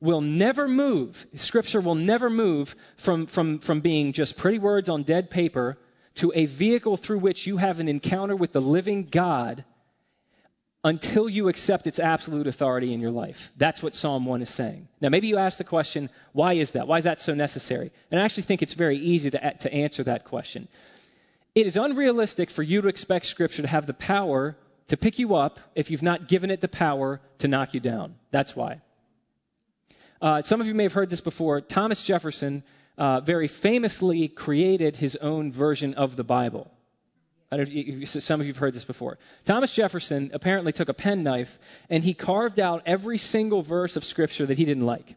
will 0.00 0.20
never 0.20 0.66
move, 0.66 1.26
Scripture 1.36 1.80
will 1.80 1.94
never 1.94 2.28
move 2.28 2.74
from, 2.96 3.26
from, 3.26 3.60
from 3.60 3.80
being 3.80 4.12
just 4.12 4.36
pretty 4.36 4.58
words 4.58 4.88
on 4.88 5.02
dead 5.02 5.30
paper 5.30 5.78
to 6.16 6.32
a 6.34 6.46
vehicle 6.46 6.96
through 6.96 7.18
which 7.18 7.46
you 7.46 7.56
have 7.56 7.80
an 7.80 7.88
encounter 7.88 8.36
with 8.36 8.52
the 8.52 8.60
living 8.60 9.04
God 9.04 9.64
until 10.84 11.30
you 11.30 11.48
accept 11.48 11.86
its 11.86 11.98
absolute 11.98 12.46
authority 12.46 12.92
in 12.92 13.00
your 13.00 13.10
life. 13.10 13.50
That's 13.56 13.82
what 13.82 13.94
Psalm 13.94 14.26
1 14.26 14.42
is 14.42 14.50
saying. 14.50 14.86
Now, 15.00 15.08
maybe 15.08 15.28
you 15.28 15.38
ask 15.38 15.56
the 15.56 15.64
question, 15.64 16.10
why 16.32 16.52
is 16.52 16.72
that? 16.72 16.86
Why 16.86 16.98
is 16.98 17.04
that 17.04 17.18
so 17.18 17.32
necessary? 17.34 17.90
And 18.10 18.20
I 18.20 18.24
actually 18.24 18.42
think 18.42 18.62
it's 18.62 18.74
very 18.74 18.98
easy 18.98 19.30
to, 19.30 19.54
to 19.60 19.72
answer 19.72 20.04
that 20.04 20.24
question. 20.24 20.68
It 21.54 21.66
is 21.66 21.78
unrealistic 21.78 22.50
for 22.50 22.62
you 22.62 22.82
to 22.82 22.88
expect 22.88 23.24
Scripture 23.26 23.62
to 23.62 23.68
have 23.68 23.86
the 23.86 23.94
power 23.94 24.56
to 24.88 24.98
pick 24.98 25.18
you 25.18 25.36
up 25.36 25.58
if 25.74 25.90
you've 25.90 26.02
not 26.02 26.28
given 26.28 26.50
it 26.50 26.60
the 26.60 26.68
power 26.68 27.20
to 27.38 27.48
knock 27.48 27.72
you 27.72 27.80
down. 27.80 28.16
That's 28.30 28.54
why. 28.54 28.82
Uh, 30.20 30.42
some 30.42 30.60
of 30.60 30.66
you 30.66 30.74
may 30.74 30.82
have 30.82 30.92
heard 30.92 31.08
this 31.08 31.22
before. 31.22 31.62
Thomas 31.62 32.04
Jefferson 32.04 32.62
uh, 32.98 33.20
very 33.20 33.48
famously 33.48 34.28
created 34.28 34.96
his 34.98 35.16
own 35.16 35.50
version 35.50 35.94
of 35.94 36.16
the 36.16 36.24
Bible. 36.24 36.70
Some 38.06 38.40
of 38.40 38.46
you 38.46 38.52
have 38.52 38.58
heard 38.58 38.74
this 38.74 38.84
before. 38.84 39.18
Thomas 39.44 39.72
Jefferson 39.72 40.30
apparently 40.34 40.72
took 40.72 40.88
a 40.88 40.94
penknife 40.94 41.58
and 41.90 42.02
he 42.02 42.14
carved 42.14 42.60
out 42.60 42.82
every 42.86 43.18
single 43.18 43.62
verse 43.62 43.96
of 43.96 44.04
Scripture 44.04 44.46
that 44.46 44.58
he 44.58 44.64
didn't 44.64 44.86
like. 44.86 45.16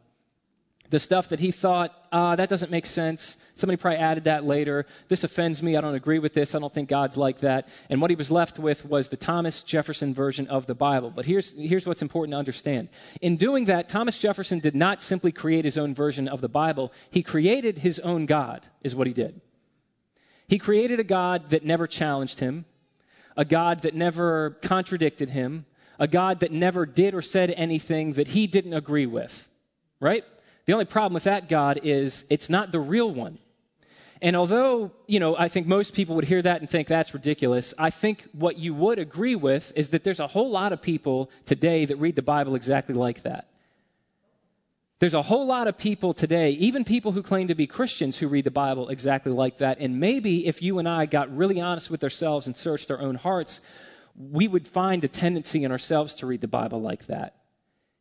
The 0.89 0.99
stuff 0.99 1.29
that 1.29 1.39
he 1.39 1.51
thought, 1.51 1.93
ah, 2.13 2.35
that 2.37 2.47
doesn't 2.47 2.71
make 2.71 2.85
sense. 2.85 3.35
Somebody 3.55 3.75
probably 3.75 3.99
added 3.99 4.23
that 4.25 4.45
later. 4.45 4.85
This 5.09 5.25
offends 5.25 5.61
me. 5.61 5.75
I 5.75 5.81
don't 5.81 5.95
agree 5.95 6.19
with 6.19 6.33
this. 6.33 6.55
I 6.55 6.59
don't 6.59 6.73
think 6.73 6.87
God's 6.87 7.17
like 7.17 7.39
that. 7.39 7.67
And 7.89 8.01
what 8.01 8.09
he 8.09 8.15
was 8.15 8.31
left 8.31 8.57
with 8.57 8.85
was 8.85 9.09
the 9.09 9.17
Thomas 9.17 9.63
Jefferson 9.63 10.13
version 10.13 10.47
of 10.47 10.65
the 10.65 10.75
Bible. 10.75 11.11
But 11.13 11.25
here's, 11.25 11.51
here's 11.51 11.85
what's 11.85 12.01
important 12.01 12.33
to 12.33 12.37
understand. 12.37 12.87
In 13.19 13.35
doing 13.35 13.65
that, 13.65 13.89
Thomas 13.89 14.17
Jefferson 14.17 14.59
did 14.59 14.75
not 14.75 15.01
simply 15.01 15.33
create 15.33 15.65
his 15.65 15.77
own 15.77 15.93
version 15.93 16.29
of 16.29 16.39
the 16.39 16.49
Bible, 16.49 16.93
he 17.09 17.21
created 17.21 17.77
his 17.77 17.99
own 17.99 18.25
God, 18.25 18.65
is 18.81 18.95
what 18.95 19.07
he 19.07 19.13
did. 19.13 19.41
He 20.47 20.59
created 20.59 20.99
a 20.99 21.03
God 21.03 21.49
that 21.49 21.65
never 21.65 21.87
challenged 21.87 22.39
him, 22.39 22.65
a 23.35 23.43
God 23.43 23.81
that 23.81 23.93
never 23.93 24.51
contradicted 24.61 25.29
him, 25.29 25.65
a 25.99 26.07
God 26.07 26.39
that 26.41 26.51
never 26.51 26.85
did 26.85 27.13
or 27.13 27.21
said 27.21 27.51
anything 27.51 28.13
that 28.13 28.27
he 28.27 28.47
didn't 28.47 28.73
agree 28.73 29.05
with. 29.05 29.47
Right? 29.99 30.23
The 30.65 30.73
only 30.73 30.85
problem 30.85 31.13
with 31.13 31.23
that 31.23 31.49
God 31.49 31.81
is 31.83 32.23
it's 32.29 32.49
not 32.49 32.71
the 32.71 32.79
real 32.79 33.11
one. 33.11 33.39
And 34.21 34.35
although, 34.35 34.91
you 35.05 35.19
know, 35.19 35.37
I 35.37 35.47
think 35.47 35.67
most 35.67 35.93
people 35.93 36.15
would 36.15 36.25
hear 36.25 36.41
that 36.41 36.61
and 36.61 36.69
think 36.69 36.87
that's 36.87 37.13
ridiculous, 37.13 37.73
I 37.77 37.89
think 37.89 38.27
what 38.31 38.57
you 38.57 38.73
would 38.73 38.99
agree 38.99 39.35
with 39.35 39.71
is 39.75 39.89
that 39.89 40.03
there's 40.03 40.19
a 40.19 40.27
whole 40.27 40.49
lot 40.49 40.73
of 40.73 40.81
people 40.81 41.29
today 41.45 41.85
that 41.85 41.97
read 41.97 42.15
the 42.15 42.23
Bible 42.23 42.55
exactly 42.55 42.95
like 42.95 43.23
that. 43.23 43.47
There's 44.99 45.13
a 45.13 45.21
whole 45.21 45.45
lot 45.45 45.67
of 45.67 45.77
people 45.77 46.13
today, 46.13 46.51
even 46.51 46.83
people 46.83 47.11
who 47.11 47.21
claim 47.21 47.49
to 47.49 47.55
be 47.55 47.67
Christians, 47.67 48.17
who 48.17 48.27
read 48.27 48.45
the 48.45 48.51
Bible 48.51 48.89
exactly 48.89 49.31
like 49.31 49.59
that. 49.59 49.77
And 49.79 49.99
maybe 49.99 50.47
if 50.47 50.63
you 50.63 50.79
and 50.79 50.89
I 50.89 51.05
got 51.05 51.35
really 51.35 51.61
honest 51.61 51.91
with 51.91 52.03
ourselves 52.03 52.47
and 52.47 52.57
searched 52.57 52.89
our 52.89 52.99
own 52.99 53.13
hearts, 53.13 53.61
we 54.15 54.47
would 54.47 54.67
find 54.67 55.03
a 55.03 55.07
tendency 55.07 55.63
in 55.63 55.71
ourselves 55.71 56.15
to 56.15 56.25
read 56.25 56.41
the 56.41 56.47
Bible 56.47 56.81
like 56.81 57.05
that. 57.07 57.35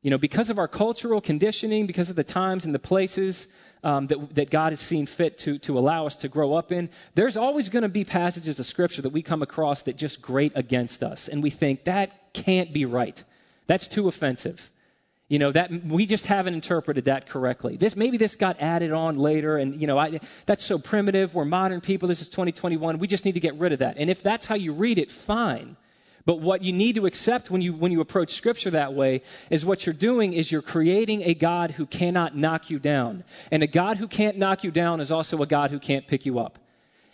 You 0.00 0.10
know, 0.10 0.16
because 0.16 0.48
of 0.48 0.58
our 0.58 0.68
cultural 0.68 1.20
conditioning, 1.20 1.86
because 1.86 2.08
of 2.08 2.16
the 2.16 2.24
times 2.24 2.64
and 2.64 2.74
the 2.74 2.78
places 2.78 3.46
um, 3.84 4.06
that, 4.06 4.34
that 4.36 4.50
God 4.50 4.72
has 4.72 4.80
seen 4.80 5.04
fit 5.04 5.38
to, 5.38 5.58
to 5.58 5.78
allow 5.78 6.06
us 6.06 6.16
to 6.16 6.28
grow 6.28 6.54
up 6.54 6.72
in, 6.72 6.88
there's 7.14 7.36
always 7.36 7.68
going 7.68 7.82
to 7.82 7.90
be 7.90 8.04
passages 8.04 8.58
of 8.58 8.64
Scripture 8.64 9.02
that 9.02 9.10
we 9.10 9.20
come 9.20 9.42
across 9.42 9.82
that 9.82 9.96
just 9.96 10.22
grate 10.22 10.52
against 10.54 11.02
us. 11.02 11.28
And 11.28 11.42
we 11.42 11.50
think, 11.50 11.84
that 11.84 12.32
can't 12.32 12.72
be 12.72 12.86
right. 12.86 13.22
That's 13.66 13.86
too 13.86 14.08
offensive. 14.08 14.70
You 15.28 15.40
know 15.40 15.50
that 15.50 15.72
we 15.84 16.06
just 16.06 16.24
haven't 16.24 16.54
interpreted 16.54 17.06
that 17.06 17.28
correctly. 17.28 17.76
This 17.76 17.96
maybe 17.96 18.16
this 18.16 18.36
got 18.36 18.60
added 18.60 18.92
on 18.92 19.18
later, 19.18 19.56
and 19.56 19.80
you 19.80 19.88
know 19.88 19.98
I, 19.98 20.20
that's 20.46 20.64
so 20.64 20.78
primitive. 20.78 21.34
We're 21.34 21.44
modern 21.44 21.80
people. 21.80 22.06
This 22.06 22.20
is 22.20 22.28
2021. 22.28 22.98
We 22.98 23.08
just 23.08 23.24
need 23.24 23.32
to 23.32 23.40
get 23.40 23.56
rid 23.56 23.72
of 23.72 23.80
that. 23.80 23.96
And 23.98 24.08
if 24.08 24.22
that's 24.22 24.46
how 24.46 24.54
you 24.54 24.72
read 24.72 24.98
it, 24.98 25.10
fine. 25.10 25.76
But 26.26 26.40
what 26.40 26.62
you 26.62 26.72
need 26.72 26.94
to 26.94 27.06
accept 27.06 27.50
when 27.50 27.60
you 27.60 27.72
when 27.72 27.90
you 27.90 28.00
approach 28.00 28.34
Scripture 28.34 28.70
that 28.70 28.94
way 28.94 29.22
is 29.50 29.64
what 29.64 29.84
you're 29.84 29.94
doing 29.94 30.32
is 30.32 30.50
you're 30.50 30.62
creating 30.62 31.22
a 31.22 31.34
God 31.34 31.72
who 31.72 31.86
cannot 31.86 32.36
knock 32.36 32.70
you 32.70 32.78
down, 32.78 33.24
and 33.50 33.64
a 33.64 33.66
God 33.66 33.96
who 33.96 34.06
can't 34.06 34.38
knock 34.38 34.62
you 34.62 34.70
down 34.70 35.00
is 35.00 35.10
also 35.10 35.42
a 35.42 35.46
God 35.46 35.72
who 35.72 35.80
can't 35.80 36.06
pick 36.06 36.24
you 36.24 36.38
up. 36.38 36.58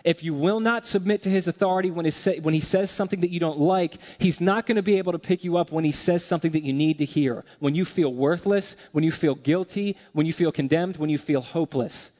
If 0.05 0.25
you 0.25 0.35
will 0.35 0.59
not 0.59 0.87
submit 0.87 1.23
to 1.23 1.31
his 1.31 1.47
authority 1.47 1.91
when, 1.91 2.11
when 2.43 2.55
he 2.55 2.61
says 2.61 2.91
something 2.91 3.21
that 3.21 3.31
you 3.31 3.38
don't 3.38 3.61
like, 3.61 3.97
he's 4.19 4.41
not 4.41 4.67
going 4.67 4.77
to 4.77 4.83
be 4.83 4.99
able 4.99 5.12
to 5.12 5.19
pick 5.19 5.45
you 5.45 5.59
up 5.59 5.71
when 5.71 5.85
he 5.85 5.93
says 5.93 6.25
something 6.25 6.53
that 6.53 6.65
you 6.65 6.73
need 6.73 6.99
to 6.99 7.05
hear. 7.05 7.45
When 7.61 7.77
you 7.77 7.85
feel 7.85 8.12
worthless, 8.12 8.75
when 8.91 9.05
you 9.05 9.12
feel 9.12 9.37
guilty, 9.37 9.97
when 10.12 10.27
you 10.27 10.33
feel 10.33 10.51
condemned, 10.51 10.97
when 10.97 11.11
you 11.11 11.19
feel 11.19 11.41
hopeless. 11.41 12.11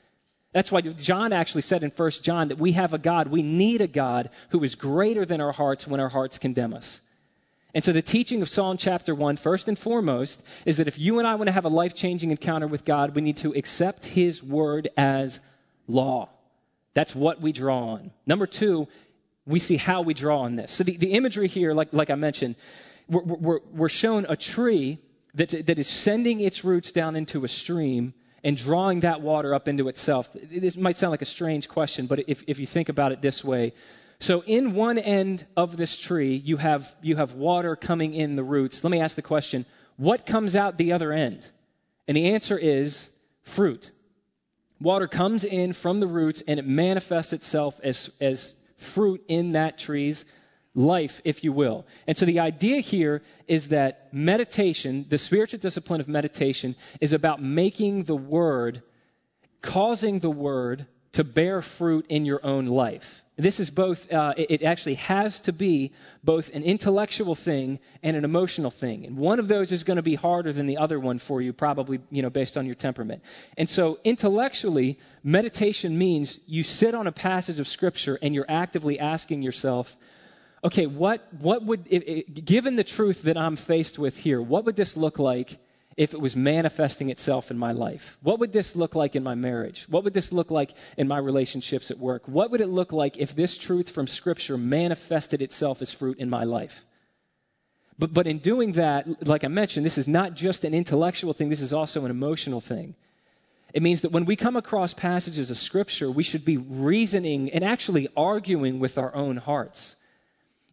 That's 0.53 0.71
why 0.71 0.83
John 0.83 1.33
actually 1.33 1.63
said 1.63 1.83
in 1.83 1.91
1 1.91 2.11
John 2.23 2.49
that 2.49 2.59
we 2.59 2.73
have 2.73 2.95
a 2.95 2.99
God, 2.99 3.29
we 3.29 3.43
need 3.43 3.81
a 3.81 3.87
God 3.87 4.31
who 4.51 4.63
is 4.63 4.75
greater 4.75 5.25
than 5.25 5.41
our 5.41 5.53
hearts 5.53 5.87
when 5.87 5.99
our 5.99 6.11
hearts 6.11 6.39
condemn 6.39 6.75
us. 6.75 7.01
And 7.75 7.83
so 7.83 7.93
the 7.93 8.03
teaching 8.03 8.43
of 8.43 8.51
Psalm 8.51 8.77
chapter 8.77 9.15
1, 9.15 9.39
first 9.39 9.67
and 9.67 9.79
foremost, 9.79 10.43
is 10.67 10.77
that 10.77 10.89
if 10.89 10.99
you 10.99 11.19
and 11.19 11.27
I 11.27 11.37
want 11.37 11.49
to 11.49 11.53
have 11.53 11.65
a 11.65 11.71
life 11.71 11.95
changing 11.95 12.31
encounter 12.31 12.67
with 12.67 12.85
God, 12.85 13.15
we 13.15 13.23
need 13.23 13.39
to 13.39 13.55
accept 13.55 14.05
his 14.05 14.43
word 14.43 14.91
as 14.97 15.41
law. 15.89 16.29
That's 16.95 17.15
what 17.15 17.41
we 17.41 17.53
draw 17.53 17.95
on. 17.95 18.11
Number 18.27 18.47
two, 18.47 18.89
we 19.47 19.59
see 19.59 19.77
how 19.77 20.03
we 20.03 20.15
draw 20.15 20.41
on 20.43 20.57
this. 20.57 20.71
So 20.73 20.85
the, 20.85 20.97
the 20.97 21.13
imagery 21.13 21.49
here, 21.49 21.73
like, 21.73 21.93
like 21.93 22.11
I 22.11 22.15
mentioned, 22.15 22.57
we're, 23.09 23.23
we're, 23.23 23.61
we're 23.73 23.89
shown 23.89 24.27
a 24.29 24.37
tree 24.37 24.99
that, 25.35 25.67
that 25.67 25.79
is 25.79 25.89
sending 25.89 26.41
its 26.41 26.65
roots 26.65 26.93
down 26.93 27.17
into 27.17 27.45
a 27.45 27.49
stream 27.49 28.15
and 28.45 28.57
drawing 28.57 29.01
that 29.01 29.21
water 29.21 29.55
up 29.55 29.69
into 29.69 29.89
itself. 29.89 30.29
This 30.35 30.77
might 30.77 30.97
sound 30.97 31.13
like 31.13 31.23
a 31.23 31.27
strange 31.27 31.69
question, 31.69 32.07
but 32.07 32.29
if, 32.29 32.45
if 32.47 32.59
you 32.59 32.67
think 32.67 32.89
about 32.89 33.13
it 33.13 33.23
this 33.23 33.45
way, 33.45 33.73
so 34.19 34.43
in 34.45 34.75
one 34.75 34.99
end 34.99 35.45
of 35.57 35.77
this 35.77 35.97
tree, 35.97 36.37
you 36.37 36.57
have, 36.57 36.95
you 37.03 37.17
have 37.17 37.33
water 37.33 37.75
coming 37.75 38.15
in 38.15 38.37
the 38.37 38.45
roots. 38.45 38.85
Let 38.85 38.91
me 38.91 39.01
ask 39.01 39.17
the 39.17 39.23
question, 39.23 39.67
what 39.97 40.27
comes 40.27 40.55
out 40.55 40.79
the 40.79 40.93
other 40.93 41.13
end? 41.13 41.49
And 42.07 42.17
the 42.17 42.31
answer 42.31 42.59
is 42.59 43.11
fruit. 43.43 43.91
Water 44.83 45.07
comes 45.07 45.45
in 45.45 45.73
from 45.73 46.01
the 46.01 46.07
roots 46.07 46.43
and 46.47 46.59
it 46.59 46.67
manifests 46.67 47.33
itself 47.33 47.81
as, 47.83 48.11
as 48.21 48.55
fruit 48.79 49.23
in 49.29 49.53
that 49.53 49.79
tree's 49.79 50.25
life, 50.75 51.21
if 51.25 51.45
you 51.45 51.53
will. 51.53 51.87
And 52.07 52.17
so 52.17 52.27
the 52.27 52.41
idea 52.41 52.81
here 52.81 53.23
is 53.47 53.69
that 53.69 54.13
meditation, 54.13 55.07
the 55.09 55.19
spiritual 55.19 55.61
discipline 55.61 56.01
of 56.01 56.09
meditation, 56.09 56.75
is 57.01 57.13
about 57.13 57.43
making 57.43 58.05
the 58.05 58.17
word, 58.17 58.83
causing 59.61 60.19
the 60.19 60.31
word 60.31 60.87
to 61.13 61.25
bear 61.25 61.63
fruit 61.63 62.07
in 62.09 62.25
your 62.25 62.45
own 62.45 62.67
life. 62.67 63.22
This 63.37 63.61
is 63.61 63.71
both, 63.71 64.13
uh, 64.13 64.35
it 64.37 64.63
actually 64.63 64.97
has 64.97 65.41
to 65.41 65.53
be 65.55 65.93
both 66.23 66.51
an 66.53 66.65
intellectual 66.65 67.35
thing 67.35 67.79
and 68.03 68.15
an 68.15 68.25
emotional 68.25 68.71
thing. 68.71 69.07
And 69.07 69.17
one 69.17 69.39
of 69.39 69.49
those 69.49 69.73
is 69.73 69.85
going 69.85 69.97
to 69.97 70.03
be 70.03 70.15
harder 70.15 70.53
than 70.53 70.67
the 70.67 70.77
other 70.77 71.01
one 71.01 71.19
for 71.19 71.41
you, 71.41 71.55
probably, 71.55 72.01
you 72.11 72.21
know, 72.21 72.29
based 72.29 72.59
on 72.59 72.67
your 72.67 72.75
temperament. 72.75 73.23
And 73.57 73.71
so 73.71 73.99
intellectually, 74.05 74.99
meditation 75.25 75.97
means 75.97 76.41
you 76.47 76.63
sit 76.63 76.95
on 76.95 77.07
a 77.07 77.13
passage 77.13 77.59
of 77.59 77.69
Scripture 77.69 78.19
and 78.21 78.35
you're 78.35 78.51
actively 78.51 79.01
asking 79.01 79.41
yourself, 79.41 79.97
okay, 80.63 80.87
what, 80.87 81.27
what 81.41 81.65
would, 81.65 82.45
given 82.45 82.77
the 82.77 82.85
truth 82.85 83.23
that 83.23 83.39
I'm 83.39 83.57
faced 83.57 83.99
with 83.99 84.17
here, 84.19 84.43
what 84.43 84.67
would 84.67 84.77
this 84.77 84.95
look 84.95 85.19
like 85.19 85.59
if 85.97 86.15
it 86.15 86.21
was 86.21 86.37
manifesting 86.37 87.11
itself 87.11 87.51
in 87.51 87.59
my 87.59 87.73
life? 87.73 88.17
What 88.23 88.41
would 88.41 88.53
this 88.53 88.75
look 88.77 88.95
like 88.95 89.17
in 89.17 89.23
my 89.23 89.35
marriage? 89.35 89.87
What 89.89 90.05
would 90.05 90.15
this 90.15 90.33
look 90.33 90.51
like 90.51 90.73
in 90.97 91.09
my 91.09 91.19
relationships 91.19 91.91
at 91.91 91.99
work? 91.99 92.23
What 92.27 92.51
would 92.51 92.61
it 92.61 92.69
look 92.69 92.93
like 92.93 93.19
if 93.19 93.35
this 93.35 93.57
truth 93.59 93.91
from 93.91 94.07
Scripture 94.07 94.57
manifested 94.57 95.43
itself 95.43 95.83
as 95.83 95.93
fruit 95.93 96.19
in 96.19 96.31
my 96.31 96.45
life? 96.45 96.85
But, 97.99 98.13
but 98.13 98.27
in 98.27 98.39
doing 98.39 98.73
that, 98.73 99.27
like 99.27 99.45
I 99.45 99.49
mentioned, 99.49 99.87
this 99.87 99.99
is 99.99 100.09
not 100.09 100.35
just 100.35 100.65
an 100.65 100.75
intellectual 100.75 101.35
thing, 101.35 101.51
this 101.51 101.61
is 101.61 101.73
also 101.73 102.05
an 102.05 102.11
emotional 102.11 102.61
thing. 102.61 102.95
It 103.73 103.83
means 103.83 104.03
that 104.03 104.13
when 104.13 104.25
we 104.25 104.37
come 104.37 104.57
across 104.57 104.93
passages 104.93 105.51
of 105.51 105.57
Scripture, 105.57 106.11
we 106.11 106.23
should 106.23 106.45
be 106.45 106.59
reasoning 106.59 107.51
and 107.51 107.65
actually 107.65 108.09
arguing 108.17 108.81
with 108.81 108.99
our 108.99 109.15
own 109.15 109.37
hearts. 109.37 109.97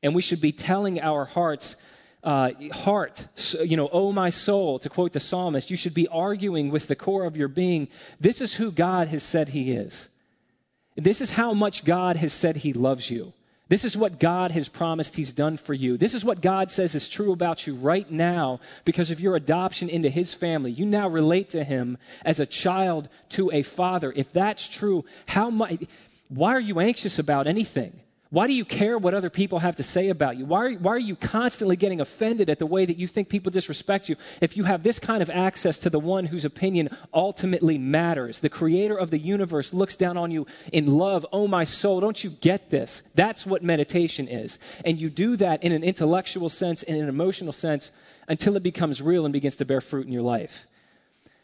And 0.03 0.15
we 0.15 0.21
should 0.21 0.41
be 0.41 0.51
telling 0.51 1.01
our 1.01 1.25
hearts, 1.25 1.75
uh, 2.23 2.51
heart, 2.71 3.25
you 3.63 3.77
know, 3.77 3.89
oh 3.91 4.11
my 4.11 4.29
soul, 4.29 4.79
to 4.79 4.89
quote 4.89 5.13
the 5.13 5.19
psalmist, 5.19 5.71
you 5.71 5.77
should 5.77 5.93
be 5.93 6.07
arguing 6.07 6.69
with 6.69 6.87
the 6.87 6.95
core 6.95 7.25
of 7.25 7.37
your 7.37 7.47
being. 7.47 7.87
This 8.19 8.41
is 8.41 8.53
who 8.53 8.71
God 8.71 9.07
has 9.07 9.23
said 9.23 9.49
He 9.49 9.71
is. 9.71 10.09
This 10.95 11.21
is 11.21 11.31
how 11.31 11.53
much 11.53 11.85
God 11.85 12.17
has 12.17 12.33
said 12.33 12.57
He 12.57 12.73
loves 12.73 13.09
you. 13.09 13.31
This 13.69 13.85
is 13.85 13.95
what 13.95 14.19
God 14.19 14.51
has 14.51 14.67
promised 14.67 15.15
He's 15.15 15.31
done 15.31 15.55
for 15.55 15.73
you. 15.73 15.95
This 15.95 16.15
is 16.15 16.25
what 16.25 16.41
God 16.41 16.71
says 16.71 16.95
is 16.95 17.07
true 17.07 17.31
about 17.31 17.65
you 17.65 17.75
right 17.75 18.09
now 18.09 18.59
because 18.83 19.11
of 19.11 19.21
your 19.21 19.35
adoption 19.35 19.89
into 19.89 20.09
His 20.09 20.33
family. 20.33 20.71
You 20.71 20.85
now 20.85 21.07
relate 21.07 21.51
to 21.51 21.63
Him 21.63 21.97
as 22.25 22.39
a 22.39 22.45
child 22.45 23.07
to 23.29 23.51
a 23.51 23.61
father. 23.61 24.11
If 24.13 24.33
that's 24.33 24.67
true, 24.67 25.05
how 25.27 25.51
much, 25.51 25.77
why 26.27 26.53
are 26.53 26.59
you 26.59 26.79
anxious 26.79 27.19
about 27.19 27.47
anything? 27.47 27.97
Why 28.31 28.45
do 28.45 28.53
you 28.53 28.63
care 28.63 28.95
what 28.95 29.15
other 29.15 29.31
people 29.31 29.57
have 29.57 29.77
to 29.77 29.83
say 29.83 30.09
about 30.09 30.37
you? 30.37 30.45
Why 30.45 30.65
are, 30.65 30.71
why 30.73 30.91
are 30.91 30.99
you 30.99 31.15
constantly 31.15 31.75
getting 31.75 31.99
offended 31.99 32.51
at 32.51 32.59
the 32.59 32.67
way 32.67 32.85
that 32.85 32.97
you 32.97 33.07
think 33.07 33.27
people 33.27 33.51
disrespect 33.51 34.07
you 34.07 34.17
if 34.39 34.55
you 34.55 34.63
have 34.65 34.83
this 34.83 34.99
kind 34.99 35.23
of 35.23 35.31
access 35.31 35.79
to 35.79 35.89
the 35.89 35.99
one 35.99 36.25
whose 36.25 36.45
opinion 36.45 36.89
ultimately 37.11 37.79
matters? 37.79 38.39
The 38.39 38.49
creator 38.49 38.95
of 38.95 39.09
the 39.09 39.17
universe 39.17 39.73
looks 39.73 39.95
down 39.95 40.15
on 40.15 40.29
you 40.29 40.45
in 40.71 40.85
love. 40.85 41.25
Oh, 41.33 41.47
my 41.47 41.63
soul, 41.63 42.01
don't 42.01 42.23
you 42.23 42.29
get 42.29 42.69
this? 42.69 43.01
That's 43.15 43.47
what 43.47 43.63
meditation 43.63 44.27
is. 44.27 44.59
And 44.85 44.99
you 44.99 45.09
do 45.09 45.35
that 45.37 45.63
in 45.63 45.71
an 45.71 45.83
intellectual 45.83 46.49
sense, 46.49 46.83
in 46.83 47.01
an 47.01 47.09
emotional 47.09 47.51
sense, 47.51 47.91
until 48.27 48.55
it 48.57 48.61
becomes 48.61 49.01
real 49.01 49.25
and 49.25 49.33
begins 49.33 49.55
to 49.55 49.65
bear 49.65 49.81
fruit 49.81 50.05
in 50.05 50.13
your 50.13 50.21
life. 50.21 50.67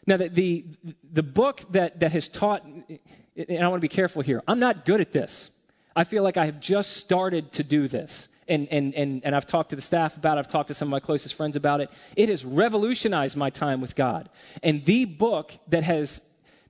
Now, 0.06 0.18
the, 0.18 0.28
the, 0.28 0.64
the 1.12 1.24
book 1.24 1.62
that, 1.72 1.98
that 1.98 2.12
has 2.12 2.28
taught, 2.28 2.64
and 2.64 3.58
I 3.64 3.66
want 3.66 3.80
to 3.80 3.88
be 3.88 3.88
careful 3.88 4.22
here, 4.22 4.40
I'm 4.46 4.60
not 4.60 4.84
good 4.84 5.00
at 5.00 5.10
this. 5.12 5.50
I 5.96 6.04
feel 6.04 6.22
like 6.22 6.36
I 6.36 6.44
have 6.44 6.60
just 6.60 6.98
started 6.98 7.52
to 7.52 7.64
do 7.64 7.88
this. 7.88 8.28
And, 8.46 8.68
and, 8.70 8.94
and, 8.94 9.24
and 9.24 9.34
I've 9.34 9.46
talked 9.46 9.70
to 9.70 9.76
the 9.76 9.82
staff 9.82 10.16
about 10.16 10.36
it, 10.36 10.40
I've 10.40 10.48
talked 10.48 10.68
to 10.68 10.74
some 10.74 10.88
of 10.88 10.90
my 10.90 11.00
closest 11.00 11.34
friends 11.34 11.56
about 11.56 11.80
it. 11.80 11.90
It 12.14 12.28
has 12.28 12.44
revolutionized 12.44 13.36
my 13.36 13.50
time 13.50 13.80
with 13.80 13.96
God. 13.96 14.28
And 14.62 14.84
the 14.84 15.06
book 15.06 15.52
that 15.68 15.82
has 15.82 16.20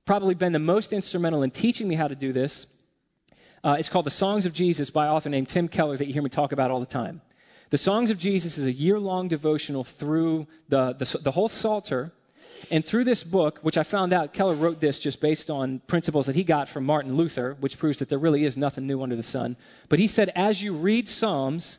probably 0.06 0.34
been 0.34 0.52
the 0.52 0.58
most 0.58 0.92
instrumental 0.92 1.42
in 1.42 1.50
teaching 1.50 1.88
me 1.88 1.96
how 1.96 2.08
to 2.08 2.14
do 2.14 2.32
this 2.32 2.66
uh, 3.64 3.76
is 3.78 3.88
called 3.88 4.06
The 4.06 4.10
Songs 4.10 4.46
of 4.46 4.52
Jesus 4.52 4.90
by 4.90 5.06
an 5.06 5.12
author 5.12 5.28
named 5.28 5.48
Tim 5.48 5.68
Keller 5.68 5.96
that 5.96 6.06
you 6.06 6.12
hear 6.12 6.22
me 6.22 6.30
talk 6.30 6.52
about 6.52 6.70
all 6.70 6.80
the 6.80 6.86
time. 6.86 7.20
The 7.70 7.78
Songs 7.78 8.12
of 8.12 8.18
Jesus 8.18 8.58
is 8.58 8.66
a 8.66 8.72
year 8.72 8.98
long 8.98 9.26
devotional 9.26 9.82
through 9.82 10.46
the, 10.68 10.92
the, 10.92 11.18
the 11.20 11.32
whole 11.32 11.48
Psalter 11.48 12.12
and 12.70 12.84
through 12.84 13.04
this 13.04 13.22
book, 13.24 13.60
which 13.62 13.78
I 13.78 13.82
found 13.82 14.12
out, 14.12 14.32
Keller 14.32 14.54
wrote 14.54 14.80
this 14.80 14.98
just 14.98 15.20
based 15.20 15.50
on 15.50 15.80
principles 15.86 16.26
that 16.26 16.34
he 16.34 16.44
got 16.44 16.68
from 16.68 16.84
Martin 16.84 17.16
Luther, 17.16 17.56
which 17.60 17.78
proves 17.78 18.00
that 18.00 18.08
there 18.08 18.18
really 18.18 18.44
is 18.44 18.56
nothing 18.56 18.86
new 18.86 19.02
under 19.02 19.16
the 19.16 19.22
sun. 19.22 19.56
But 19.88 19.98
he 19.98 20.06
said, 20.06 20.30
as 20.34 20.62
you 20.62 20.74
read 20.74 21.08
Psalms, 21.08 21.78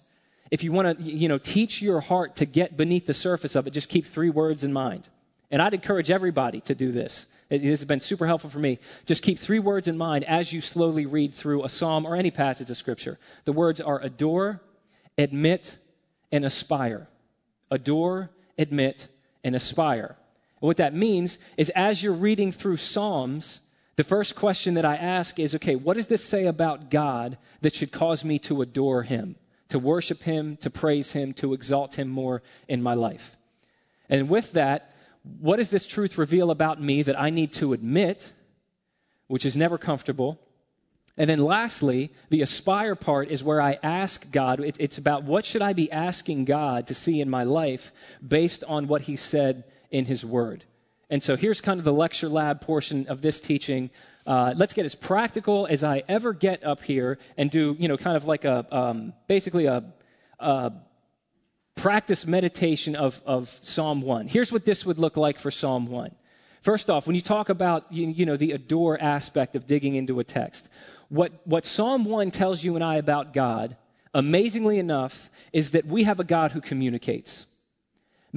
if 0.51 0.63
you 0.63 0.71
want 0.71 0.97
to, 0.97 1.03
you 1.03 1.27
know, 1.27 1.37
teach 1.37 1.81
your 1.81 1.99
heart 1.99 2.37
to 2.37 2.45
get 2.45 2.77
beneath 2.77 3.05
the 3.05 3.13
surface 3.13 3.55
of 3.55 3.67
it, 3.67 3.71
just 3.71 3.89
keep 3.89 4.05
three 4.05 4.29
words 4.29 4.63
in 4.63 4.73
mind. 4.73 5.07
And 5.51 5.61
I'd 5.61 5.73
encourage 5.73 6.11
everybody 6.11 6.61
to 6.61 6.75
do 6.75 6.91
this. 6.91 7.25
It, 7.49 7.59
this 7.61 7.79
has 7.79 7.85
been 7.85 8.01
super 8.01 8.27
helpful 8.27 8.49
for 8.49 8.59
me. 8.59 8.79
Just 9.05 9.23
keep 9.23 9.39
three 9.39 9.59
words 9.59 9.87
in 9.87 9.97
mind 9.97 10.25
as 10.25 10.51
you 10.51 10.61
slowly 10.61 11.05
read 11.05 11.33
through 11.33 11.63
a 11.63 11.69
psalm 11.69 12.05
or 12.05 12.15
any 12.15 12.31
passage 12.31 12.69
of 12.69 12.77
Scripture. 12.77 13.17
The 13.45 13.53
words 13.53 13.81
are 13.81 13.99
adore, 14.01 14.61
admit, 15.17 15.77
and 16.31 16.45
aspire. 16.45 17.07
Adore, 17.71 18.29
admit, 18.57 19.07
and 19.43 19.55
aspire. 19.55 20.15
And 20.61 20.67
what 20.67 20.77
that 20.77 20.93
means 20.93 21.37
is 21.55 21.69
as 21.69 22.01
you're 22.01 22.13
reading 22.13 22.51
through 22.51 22.77
Psalms, 22.77 23.59
the 23.95 24.03
first 24.03 24.35
question 24.35 24.75
that 24.75 24.85
I 24.85 24.95
ask 24.95 25.39
is 25.39 25.55
okay, 25.55 25.75
what 25.75 25.95
does 25.95 26.07
this 26.07 26.23
say 26.23 26.45
about 26.45 26.89
God 26.89 27.37
that 27.61 27.75
should 27.75 27.91
cause 27.91 28.23
me 28.23 28.39
to 28.39 28.61
adore 28.61 29.03
him, 29.03 29.35
to 29.69 29.79
worship 29.79 30.21
him, 30.21 30.57
to 30.57 30.69
praise 30.69 31.11
him, 31.11 31.33
to 31.35 31.53
exalt 31.53 31.95
him 31.95 32.07
more 32.07 32.41
in 32.67 32.81
my 32.81 32.93
life? 32.93 33.35
And 34.09 34.29
with 34.29 34.53
that, 34.53 34.93
what 35.39 35.57
does 35.57 35.69
this 35.69 35.87
truth 35.87 36.17
reveal 36.17 36.51
about 36.51 36.81
me 36.81 37.03
that 37.03 37.19
I 37.19 37.29
need 37.31 37.53
to 37.53 37.73
admit, 37.73 38.31
which 39.27 39.45
is 39.45 39.57
never 39.57 39.77
comfortable? 39.77 40.39
And 41.17 41.29
then 41.29 41.39
lastly, 41.39 42.11
the 42.29 42.43
aspire 42.43 42.95
part 42.95 43.29
is 43.29 43.43
where 43.43 43.59
I 43.59 43.79
ask 43.81 44.31
God. 44.31 44.59
It's 44.79 44.99
about 44.99 45.23
what 45.23 45.45
should 45.45 45.63
I 45.63 45.73
be 45.73 45.91
asking 45.91 46.45
God 46.45 46.87
to 46.87 46.93
see 46.93 47.19
in 47.19 47.29
my 47.29 47.43
life 47.43 47.91
based 48.25 48.63
on 48.63 48.87
what 48.87 49.01
He 49.01 49.15
said 49.15 49.63
in 49.91 50.05
His 50.05 50.25
Word. 50.25 50.63
And 51.09 51.23
so 51.23 51.37
here's 51.37 51.61
kind 51.61 51.79
of 51.79 51.85
the 51.85 51.93
lecture 51.93 52.27
lab 52.27 52.61
portion 52.61 53.07
of 53.07 53.21
this 53.21 53.39
teaching. 53.39 53.89
Uh, 54.25 54.53
let's 54.57 54.73
get 54.73 54.85
as 54.85 54.93
practical 54.93 55.65
as 55.65 55.83
I 55.83 56.03
ever 56.07 56.33
get 56.33 56.65
up 56.65 56.83
here 56.83 57.17
and 57.37 57.49
do, 57.49 57.75
you 57.79 57.87
know, 57.87 57.95
kind 57.95 58.17
of 58.17 58.25
like 58.25 58.43
a 58.43 58.65
um, 58.71 59.13
basically 59.27 59.67
a, 59.67 59.85
a 60.39 60.73
practice 61.75 62.25
meditation 62.27 62.95
of, 62.95 63.21
of 63.25 63.49
Psalm 63.61 64.01
1. 64.01 64.27
Here's 64.27 64.51
what 64.51 64.65
this 64.65 64.85
would 64.85 64.99
look 64.99 65.15
like 65.15 65.39
for 65.39 65.51
Psalm 65.51 65.87
1. 65.87 66.13
First 66.61 66.89
off, 66.89 67.07
when 67.07 67.15
you 67.15 67.21
talk 67.21 67.49
about 67.49 67.93
you, 67.93 68.07
you, 68.07 68.25
know 68.25 68.35
the 68.35 68.51
adore 68.51 69.01
aspect 69.01 69.55
of 69.55 69.67
digging 69.67 69.95
into 69.95 70.19
a 70.19 70.23
text, 70.23 70.67
what, 71.07 71.31
what 71.45 71.65
Psalm 71.65 72.03
1 72.03 72.31
tells 72.31 72.61
you 72.61 72.75
and 72.75 72.83
I 72.83 72.95
about 72.95 73.33
God, 73.33 73.77
amazingly 74.13 74.79
enough, 74.79 75.29
is 75.53 75.71
that 75.71 75.85
we 75.85 76.03
have 76.03 76.19
a 76.19 76.25
God 76.25 76.51
who 76.51 76.59
communicates. 76.59 77.45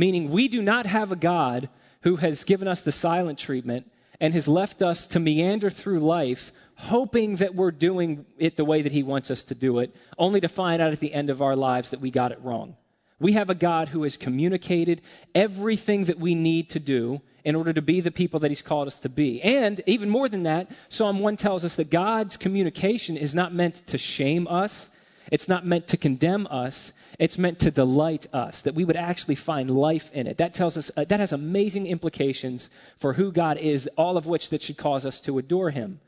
Meaning, 0.01 0.31
we 0.31 0.49
do 0.49 0.63
not 0.63 0.87
have 0.87 1.13
a 1.13 1.17
God 1.17 1.69
who 2.01 2.17
has 2.17 2.45
given 2.45 2.69
us 2.69 2.81
the 2.81 2.91
silent 2.91 3.39
treatment 3.39 3.85
and 4.19 4.33
has 4.33 4.49
left 4.49 4.81
us 4.81 5.09
to 5.09 5.21
meander 5.21 5.69
through 5.69 6.01
life, 6.01 6.53
hoping 6.75 7.37
that 7.37 7.55
we're 7.55 7.71
doing 7.71 8.25
it 8.39 8.57
the 8.57 8.65
way 8.65 8.81
that 8.81 8.93
He 8.93 9.03
wants 9.03 9.31
us 9.31 9.43
to 9.45 9.55
do 9.55 9.81
it, 9.81 9.95
only 10.17 10.41
to 10.41 10.49
find 10.49 10.81
out 10.81 10.95
at 10.95 11.01
the 11.01 11.13
end 11.13 11.29
of 11.29 11.43
our 11.43 11.55
lives 11.55 11.91
that 11.91 12.01
we 12.01 12.11
got 12.11 12.33
it 12.33 12.41
wrong. 12.43 12.77
We 13.19 13.35
have 13.35 13.51
a 13.51 13.55
God 13.55 13.91
who 13.91 14.05
has 14.05 14.17
communicated 14.17 15.03
everything 15.35 16.05
that 16.05 16.19
we 16.19 16.35
need 16.35 16.71
to 16.71 16.81
do 16.81 17.21
in 17.45 17.55
order 17.55 17.75
to 17.75 17.83
be 17.83 18.01
the 18.01 18.11
people 18.11 18.41
that 18.41 18.51
He's 18.51 18.63
called 18.63 18.87
us 18.87 19.01
to 19.01 19.11
be. 19.11 19.43
And 19.43 19.83
even 19.85 20.09
more 20.09 20.31
than 20.31 20.45
that, 20.45 20.71
Psalm 20.89 21.19
1 21.19 21.37
tells 21.37 21.63
us 21.67 21.77
that 21.77 21.91
God's 21.91 22.39
communication 22.39 23.19
is 23.19 23.35
not 23.35 23.53
meant 23.53 23.87
to 23.89 23.99
shame 23.99 24.49
us, 24.49 24.89
it's 25.31 25.49
not 25.49 25.65
meant 25.65 25.89
to 25.89 25.97
condemn 25.97 26.47
us, 26.51 26.93
it's 27.19 27.39
meant 27.39 27.61
to 27.61 27.71
delight 27.71 28.27
us, 28.33 28.63
that 28.63 28.75
we 28.75 28.85
would 28.85 28.97
actually 28.97 29.37
find 29.37 29.71
life 29.71 30.11
in 30.13 30.27
it. 30.27 30.39
That 30.39 30.55
tells 30.55 30.77
us, 30.77 30.91
uh, 30.97 31.05
that 31.05 31.21
has 31.21 31.33
amazing 31.33 31.87
implications 31.87 32.69
for 32.99 33.13
who 33.13 33.33
God 33.33 33.59
is, 33.59 33.89
all 33.97 34.17
of 34.17 34.27
which 34.27 34.51
that 34.51 34.63
should 34.63 34.77
cause 34.77 35.07
us 35.07 35.21
to 35.23 35.39
adore 35.39 35.71
Him. 35.71 36.01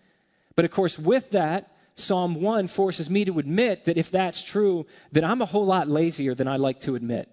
But 0.57 0.65
of 0.65 0.71
course, 0.71 0.99
with 0.99 1.31
that, 1.31 1.71
Psalm 1.95 2.41
1 2.41 2.69
forces 2.69 3.11
me 3.11 3.25
to 3.27 3.39
admit 3.39 3.85
that 3.85 3.99
if 3.99 4.11
that's 4.11 4.43
true, 4.43 4.87
that 5.13 5.25
I'm 5.25 5.43
a 5.43 5.47
whole 5.47 5.67
lot 5.67 5.89
lazier 5.89 6.35
than 6.35 6.49
I 6.49 6.57
like 6.57 6.81
to 6.81 6.95
admit. 6.95 7.29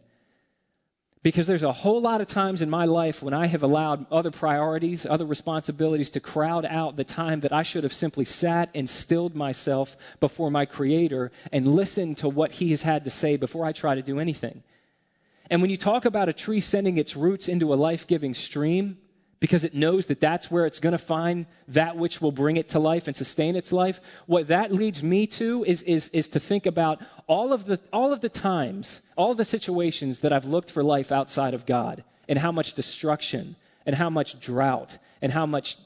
Because 1.22 1.48
there's 1.48 1.64
a 1.64 1.74
whole 1.74 2.00
lot 2.00 2.22
of 2.22 2.28
times 2.28 2.62
in 2.62 2.70
my 2.70 2.86
life 2.86 3.22
when 3.22 3.34
I 3.34 3.48
have 3.48 3.64
allowed 3.64 4.06
other 4.10 4.32
priorities, 4.32 5.06
other 5.06 5.26
responsibilities 5.26 6.12
to 6.12 6.22
crowd 6.22 6.66
out 6.66 6.96
the 6.96 7.04
time 7.04 7.42
that 7.42 7.52
I 7.52 7.64
should 7.64 7.84
have 7.84 7.92
simply 7.92 8.24
sat 8.24 8.70
and 8.74 8.90
stilled 8.90 9.36
myself 9.36 9.98
before 10.22 10.50
my 10.50 10.66
Creator 10.66 11.32
and 11.52 11.68
listened 11.68 12.20
to 12.20 12.30
what 12.30 12.54
He 12.54 12.70
has 12.70 12.82
had 12.82 13.04
to 13.04 13.10
say 13.10 13.36
before 13.36 13.66
I 13.66 13.74
try 13.74 13.96
to 13.96 14.02
do 14.02 14.20
anything. 14.20 14.64
And 15.50 15.62
when 15.62 15.72
you 15.72 15.78
talk 15.78 16.06
about 16.06 16.30
a 16.30 16.34
tree 16.34 16.62
sending 16.62 16.98
its 16.98 17.18
roots 17.18 17.50
into 17.50 17.74
a 17.74 17.76
life 17.76 18.08
giving 18.08 18.34
stream, 18.34 18.98
because 19.40 19.64
it 19.64 19.74
knows 19.74 20.08
that 20.08 20.20
that's 20.20 20.52
where 20.52 20.66
it's 20.66 20.80
going 20.80 20.92
to 20.92 20.98
find 20.98 21.46
that 21.70 21.96
which 21.96 22.22
will 22.22 22.32
bring 22.32 22.58
it 22.58 22.70
to 22.70 22.80
life 22.80 23.08
and 23.08 23.16
sustain 23.16 23.56
its 23.56 23.72
life. 23.72 24.02
What 24.26 24.50
that 24.50 24.72
leads 24.72 25.02
me 25.02 25.28
to 25.28 25.64
is, 25.64 25.82
is, 25.84 26.10
is 26.10 26.30
to 26.30 26.40
think 26.40 26.66
about 26.66 27.02
all 27.26 27.54
of, 27.54 27.66
the, 27.66 27.80
all 27.94 28.12
of 28.12 28.20
the 28.20 28.30
times, 28.30 29.02
all 29.16 29.36
the 29.36 29.46
situations 29.46 30.22
that 30.22 30.34
I've 30.34 30.46
looked 30.46 30.72
for 30.72 30.84
life 30.84 31.12
outside 31.12 31.54
of 31.54 31.66
God, 31.66 32.04
and 32.28 32.38
how 32.38 32.52
much 32.52 32.74
destruction, 32.74 33.56
and 33.86 33.96
how 33.96 34.10
much 34.10 34.40
drought, 34.40 34.98
and 35.22 35.32
how 35.32 35.46
much, 35.46 35.78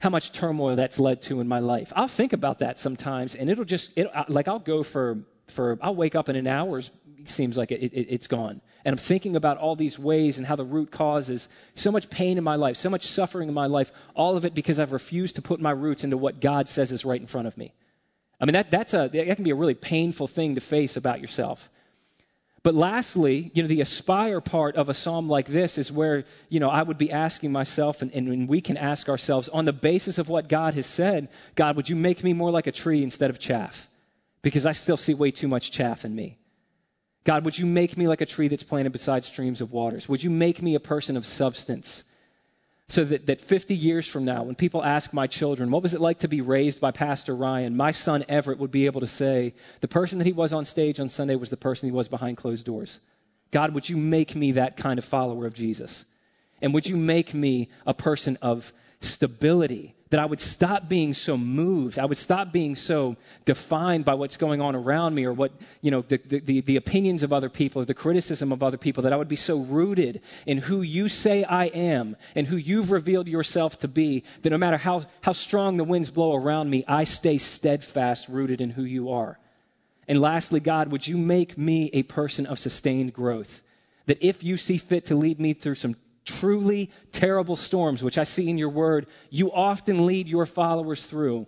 how 0.00 0.10
much 0.10 0.32
turmoil 0.32 0.76
that's 0.76 0.98
led 0.98 1.22
to 1.22 1.40
in 1.40 1.48
my 1.48 1.60
life. 1.60 1.92
I'll 1.96 2.08
think 2.08 2.34
about 2.34 2.58
that 2.58 2.78
sometimes, 2.78 3.34
and 3.34 3.48
it'll 3.48 3.64
just, 3.64 3.90
it, 3.96 4.08
like 4.28 4.48
I'll 4.48 4.58
go 4.58 4.82
for, 4.82 5.24
for, 5.52 5.78
I'll 5.80 5.94
wake 5.94 6.14
up 6.14 6.28
in 6.28 6.36
an 6.36 6.46
hour's 6.46 6.90
seems 7.28 7.56
like 7.56 7.72
it, 7.72 7.82
it, 7.82 8.06
it's 8.10 8.26
gone. 8.26 8.60
And 8.84 8.92
I'm 8.92 8.98
thinking 8.98 9.36
about 9.36 9.58
all 9.58 9.76
these 9.76 9.98
ways 9.98 10.38
and 10.38 10.46
how 10.46 10.56
the 10.56 10.64
root 10.64 10.90
causes 10.90 11.48
so 11.74 11.92
much 11.92 12.10
pain 12.10 12.38
in 12.38 12.44
my 12.44 12.56
life, 12.56 12.76
so 12.76 12.90
much 12.90 13.06
suffering 13.06 13.48
in 13.48 13.54
my 13.54 13.66
life, 13.66 13.92
all 14.14 14.36
of 14.36 14.44
it 14.44 14.54
because 14.54 14.80
I've 14.80 14.92
refused 14.92 15.36
to 15.36 15.42
put 15.42 15.60
my 15.60 15.70
roots 15.70 16.04
into 16.04 16.16
what 16.16 16.40
God 16.40 16.68
says 16.68 16.92
is 16.92 17.04
right 17.04 17.20
in 17.20 17.26
front 17.26 17.46
of 17.46 17.56
me. 17.56 17.72
I 18.40 18.44
mean, 18.44 18.54
that, 18.54 18.70
that's 18.70 18.94
a, 18.94 19.08
that 19.12 19.36
can 19.36 19.44
be 19.44 19.50
a 19.50 19.54
really 19.56 19.74
painful 19.74 20.26
thing 20.26 20.56
to 20.56 20.60
face 20.60 20.96
about 20.96 21.20
yourself. 21.20 21.68
But 22.64 22.74
lastly, 22.74 23.50
you 23.54 23.62
know, 23.62 23.68
the 23.68 23.80
aspire 23.80 24.40
part 24.40 24.76
of 24.76 24.88
a 24.88 24.94
psalm 24.94 25.28
like 25.28 25.46
this 25.46 25.78
is 25.78 25.90
where, 25.90 26.24
you 26.48 26.60
know, 26.60 26.70
I 26.70 26.82
would 26.82 26.98
be 26.98 27.10
asking 27.10 27.50
myself, 27.50 28.02
and, 28.02 28.12
and 28.12 28.48
we 28.48 28.60
can 28.60 28.76
ask 28.76 29.08
ourselves, 29.08 29.48
on 29.48 29.64
the 29.64 29.72
basis 29.72 30.18
of 30.18 30.28
what 30.28 30.48
God 30.48 30.74
has 30.74 30.86
said, 30.86 31.28
God, 31.56 31.74
would 31.74 31.88
you 31.88 31.96
make 31.96 32.22
me 32.22 32.34
more 32.34 32.52
like 32.52 32.68
a 32.68 32.72
tree 32.72 33.02
instead 33.02 33.30
of 33.30 33.40
chaff? 33.40 33.88
Because 34.42 34.66
I 34.66 34.72
still 34.72 34.96
see 34.96 35.14
way 35.14 35.30
too 35.30 35.48
much 35.48 35.70
chaff 35.70 36.04
in 36.04 36.14
me. 36.14 36.38
God, 37.24 37.44
would 37.44 37.56
you 37.56 37.66
make 37.66 37.96
me 37.96 38.08
like 38.08 38.20
a 38.20 38.26
tree 38.26 38.48
that's 38.48 38.64
planted 38.64 38.90
beside 38.90 39.24
streams 39.24 39.60
of 39.60 39.72
waters? 39.72 40.08
Would 40.08 40.24
you 40.24 40.30
make 40.30 40.60
me 40.60 40.74
a 40.74 40.80
person 40.80 41.16
of 41.16 41.24
substance? 41.24 42.02
So 42.88 43.04
that, 43.04 43.26
that 43.26 43.40
50 43.40 43.74
years 43.74 44.06
from 44.06 44.24
now, 44.24 44.42
when 44.42 44.56
people 44.56 44.84
ask 44.84 45.12
my 45.12 45.28
children, 45.28 45.70
what 45.70 45.82
was 45.82 45.94
it 45.94 46.00
like 46.00 46.18
to 46.20 46.28
be 46.28 46.40
raised 46.40 46.80
by 46.80 46.90
Pastor 46.90 47.34
Ryan, 47.34 47.76
my 47.76 47.92
son 47.92 48.24
Everett 48.28 48.58
would 48.58 48.72
be 48.72 48.86
able 48.86 49.00
to 49.00 49.06
say, 49.06 49.54
the 49.80 49.88
person 49.88 50.18
that 50.18 50.26
he 50.26 50.32
was 50.32 50.52
on 50.52 50.64
stage 50.64 50.98
on 50.98 51.08
Sunday 51.08 51.36
was 51.36 51.48
the 51.48 51.56
person 51.56 51.88
he 51.88 51.92
was 51.94 52.08
behind 52.08 52.36
closed 52.36 52.66
doors. 52.66 53.00
God, 53.52 53.72
would 53.74 53.88
you 53.88 53.96
make 53.96 54.34
me 54.34 54.52
that 54.52 54.76
kind 54.76 54.98
of 54.98 55.04
follower 55.04 55.46
of 55.46 55.54
Jesus? 55.54 56.04
And 56.60 56.74
would 56.74 56.86
you 56.86 56.96
make 56.96 57.32
me 57.32 57.70
a 57.86 57.94
person 57.94 58.36
of 58.42 58.72
stability, 59.00 59.94
that 60.12 60.20
I 60.20 60.26
would 60.26 60.40
stop 60.40 60.90
being 60.90 61.14
so 61.14 61.38
moved. 61.38 61.98
I 61.98 62.04
would 62.04 62.18
stop 62.18 62.52
being 62.52 62.76
so 62.76 63.16
defined 63.46 64.04
by 64.04 64.12
what's 64.12 64.36
going 64.36 64.60
on 64.60 64.76
around 64.76 65.14
me 65.14 65.24
or 65.24 65.32
what, 65.32 65.52
you 65.80 65.90
know, 65.90 66.02
the, 66.02 66.18
the, 66.18 66.60
the, 66.60 66.76
opinions 66.76 67.22
of 67.22 67.32
other 67.32 67.48
people 67.48 67.80
or 67.80 67.86
the 67.86 67.94
criticism 67.94 68.52
of 68.52 68.62
other 68.62 68.76
people, 68.76 69.04
that 69.04 69.14
I 69.14 69.16
would 69.16 69.28
be 69.28 69.36
so 69.36 69.60
rooted 69.60 70.20
in 70.44 70.58
who 70.58 70.82
you 70.82 71.08
say 71.08 71.44
I 71.44 71.64
am 71.64 72.16
and 72.34 72.46
who 72.46 72.58
you've 72.58 72.90
revealed 72.90 73.26
yourself 73.26 73.78
to 73.78 73.88
be, 73.88 74.24
that 74.42 74.50
no 74.50 74.58
matter 74.58 74.76
how, 74.76 75.06
how 75.22 75.32
strong 75.32 75.78
the 75.78 75.84
winds 75.84 76.10
blow 76.10 76.36
around 76.36 76.68
me, 76.68 76.84
I 76.86 77.04
stay 77.04 77.38
steadfast, 77.38 78.28
rooted 78.28 78.60
in 78.60 78.68
who 78.68 78.84
you 78.84 79.12
are. 79.12 79.38
And 80.06 80.20
lastly, 80.20 80.60
God, 80.60 80.92
would 80.92 81.06
you 81.06 81.16
make 81.16 81.56
me 81.56 81.88
a 81.90 82.02
person 82.02 82.44
of 82.44 82.58
sustained 82.58 83.14
growth? 83.14 83.62
That 84.04 84.22
if 84.22 84.44
you 84.44 84.58
see 84.58 84.76
fit 84.76 85.06
to 85.06 85.14
lead 85.14 85.40
me 85.40 85.54
through 85.54 85.76
some 85.76 85.96
truly 86.24 86.90
terrible 87.10 87.56
storms, 87.56 88.02
which 88.02 88.18
I 88.18 88.24
see 88.24 88.48
in 88.48 88.58
your 88.58 88.68
word, 88.68 89.06
you 89.30 89.52
often 89.52 90.06
lead 90.06 90.28
your 90.28 90.46
followers 90.46 91.04
through. 91.06 91.46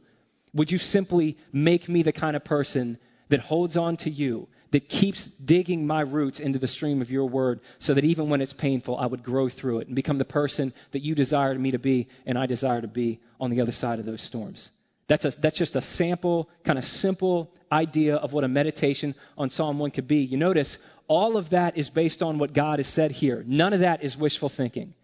Would 0.52 0.72
you 0.72 0.78
simply 0.78 1.36
make 1.52 1.88
me 1.88 2.02
the 2.02 2.12
kind 2.12 2.36
of 2.36 2.44
person 2.44 2.98
that 3.28 3.40
holds 3.40 3.76
on 3.76 3.96
to 3.98 4.10
you, 4.10 4.48
that 4.70 4.88
keeps 4.88 5.26
digging 5.26 5.86
my 5.86 6.00
roots 6.00 6.40
into 6.40 6.58
the 6.58 6.66
stream 6.66 7.00
of 7.00 7.10
your 7.10 7.26
word, 7.26 7.60
so 7.78 7.94
that 7.94 8.04
even 8.04 8.28
when 8.28 8.40
it's 8.40 8.52
painful, 8.52 8.96
I 8.96 9.06
would 9.06 9.22
grow 9.22 9.48
through 9.48 9.80
it 9.80 9.86
and 9.86 9.96
become 9.96 10.18
the 10.18 10.24
person 10.24 10.72
that 10.92 11.02
you 11.02 11.14
desire 11.14 11.56
me 11.56 11.72
to 11.72 11.78
be 11.78 12.08
and 12.26 12.38
I 12.38 12.46
desire 12.46 12.80
to 12.80 12.88
be 12.88 13.20
on 13.40 13.50
the 13.50 13.60
other 13.60 13.72
side 13.72 13.98
of 13.98 14.06
those 14.06 14.22
storms? 14.22 14.70
That's, 15.06 15.24
a, 15.24 15.30
that's 15.30 15.56
just 15.56 15.76
a 15.76 15.80
sample, 15.80 16.48
kind 16.64 16.78
of 16.78 16.84
simple 16.84 17.52
idea 17.70 18.16
of 18.16 18.32
what 18.32 18.44
a 18.44 18.48
meditation 18.48 19.14
on 19.36 19.50
Psalm 19.50 19.78
1 19.78 19.90
could 19.90 20.08
be. 20.08 20.18
You 20.18 20.38
notice 20.38 20.78
all 21.06 21.36
of 21.36 21.50
that 21.50 21.76
is 21.76 21.90
based 21.90 22.22
on 22.22 22.38
what 22.38 22.52
God 22.52 22.78
has 22.78 22.86
said 22.86 23.10
here. 23.10 23.42
None 23.46 23.72
of 23.72 23.80
that 23.80 24.02
is 24.02 24.16
wishful 24.16 24.48
thinking. 24.48 24.94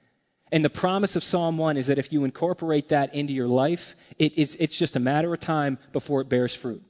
And 0.53 0.65
the 0.65 0.71
promise 0.71 1.17
of 1.17 1.23
Psalm 1.23 1.59
1 1.59 1.77
is 1.77 1.87
that 1.87 1.99
if 1.99 2.13
you 2.13 2.25
incorporate 2.25 2.89
that 2.89 3.15
into 3.15 3.33
your 3.33 3.47
life, 3.47 3.95
it 4.19 4.37
is, 4.37 4.57
it's 4.59 4.77
just 4.77 4.97
a 4.97 5.01
matter 5.01 5.33
of 5.33 5.41
time 5.41 5.79
before 5.93 6.21
it 6.21 6.29
bears 6.29 6.55
fruit. 6.55 6.83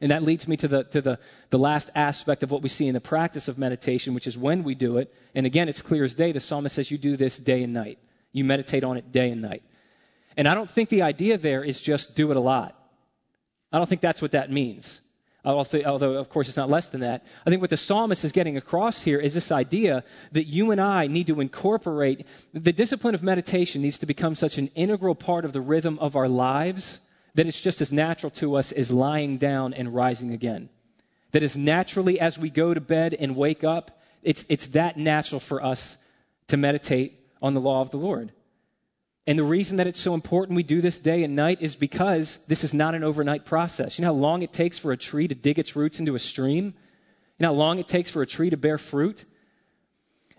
And 0.00 0.12
that 0.12 0.22
leads 0.22 0.46
me 0.46 0.56
to, 0.58 0.68
the, 0.68 0.84
to 0.84 1.00
the, 1.00 1.18
the 1.50 1.58
last 1.58 1.90
aspect 1.94 2.44
of 2.44 2.52
what 2.52 2.62
we 2.62 2.68
see 2.68 2.86
in 2.86 2.94
the 2.94 3.00
practice 3.00 3.48
of 3.48 3.58
meditation, 3.58 4.14
which 4.14 4.28
is 4.28 4.38
when 4.38 4.62
we 4.62 4.76
do 4.76 4.98
it. 4.98 5.12
And 5.34 5.44
again, 5.44 5.68
it's 5.68 5.82
clear 5.82 6.04
as 6.04 6.14
day. 6.14 6.30
The 6.30 6.38
psalmist 6.38 6.76
says 6.76 6.88
you 6.88 6.98
do 6.98 7.16
this 7.16 7.36
day 7.36 7.64
and 7.64 7.72
night. 7.72 7.98
You 8.30 8.44
meditate 8.44 8.84
on 8.84 8.96
it 8.96 9.10
day 9.10 9.30
and 9.30 9.42
night. 9.42 9.64
And 10.36 10.46
I 10.46 10.54
don't 10.54 10.70
think 10.70 10.88
the 10.88 11.02
idea 11.02 11.36
there 11.36 11.64
is 11.64 11.80
just 11.80 12.14
do 12.14 12.30
it 12.30 12.36
a 12.36 12.40
lot. 12.40 12.80
I 13.72 13.78
don't 13.78 13.88
think 13.88 14.00
that's 14.00 14.22
what 14.22 14.32
that 14.32 14.52
means 14.52 15.00
although 15.44 16.14
of 16.14 16.28
course 16.28 16.48
it's 16.48 16.56
not 16.56 16.70
less 16.70 16.88
than 16.88 17.00
that. 17.00 17.24
I 17.46 17.50
think 17.50 17.60
what 17.60 17.70
the 17.70 17.76
psalmist 17.76 18.24
is 18.24 18.32
getting 18.32 18.56
across 18.56 19.02
here 19.02 19.18
is 19.18 19.34
this 19.34 19.52
idea 19.52 20.04
that 20.32 20.44
you 20.44 20.70
and 20.70 20.80
I 20.80 21.06
need 21.06 21.28
to 21.28 21.40
incorporate 21.40 22.26
the 22.52 22.72
discipline 22.72 23.14
of 23.14 23.22
meditation 23.22 23.82
needs 23.82 23.98
to 23.98 24.06
become 24.06 24.34
such 24.34 24.58
an 24.58 24.68
integral 24.74 25.14
part 25.14 25.44
of 25.44 25.52
the 25.52 25.60
rhythm 25.60 25.98
of 26.00 26.16
our 26.16 26.28
lives 26.28 27.00
that 27.34 27.46
it's 27.46 27.60
just 27.60 27.80
as 27.80 27.92
natural 27.92 28.30
to 28.30 28.56
us 28.56 28.72
as 28.72 28.90
lying 28.90 29.38
down 29.38 29.74
and 29.74 29.94
rising 29.94 30.32
again. 30.32 30.68
That 31.32 31.42
as 31.42 31.56
naturally 31.56 32.18
as 32.18 32.38
we 32.38 32.50
go 32.50 32.74
to 32.74 32.80
bed 32.80 33.14
and 33.14 33.36
wake 33.36 33.62
up, 33.62 34.00
it's, 34.22 34.44
it's 34.48 34.66
that 34.68 34.96
natural 34.96 35.40
for 35.40 35.62
us 35.62 35.96
to 36.48 36.56
meditate 36.56 37.20
on 37.40 37.54
the 37.54 37.60
law 37.60 37.80
of 37.80 37.90
the 37.90 37.98
Lord. 37.98 38.32
And 39.28 39.38
the 39.38 39.44
reason 39.44 39.76
that 39.76 39.86
it's 39.86 40.00
so 40.00 40.14
important 40.14 40.56
we 40.56 40.62
do 40.62 40.80
this 40.80 40.98
day 40.98 41.22
and 41.22 41.36
night 41.36 41.58
is 41.60 41.76
because 41.76 42.38
this 42.48 42.64
is 42.64 42.72
not 42.72 42.94
an 42.94 43.04
overnight 43.04 43.44
process. 43.44 43.98
You 43.98 44.02
know 44.02 44.14
how 44.14 44.18
long 44.18 44.40
it 44.40 44.54
takes 44.54 44.78
for 44.78 44.90
a 44.90 44.96
tree 44.96 45.28
to 45.28 45.34
dig 45.34 45.58
its 45.58 45.76
roots 45.76 46.00
into 46.00 46.14
a 46.14 46.18
stream? 46.18 46.64
You 46.64 46.72
know 47.40 47.48
how 47.48 47.54
long 47.54 47.78
it 47.78 47.86
takes 47.86 48.08
for 48.08 48.22
a 48.22 48.26
tree 48.26 48.48
to 48.48 48.56
bear 48.56 48.78
fruit? 48.78 49.26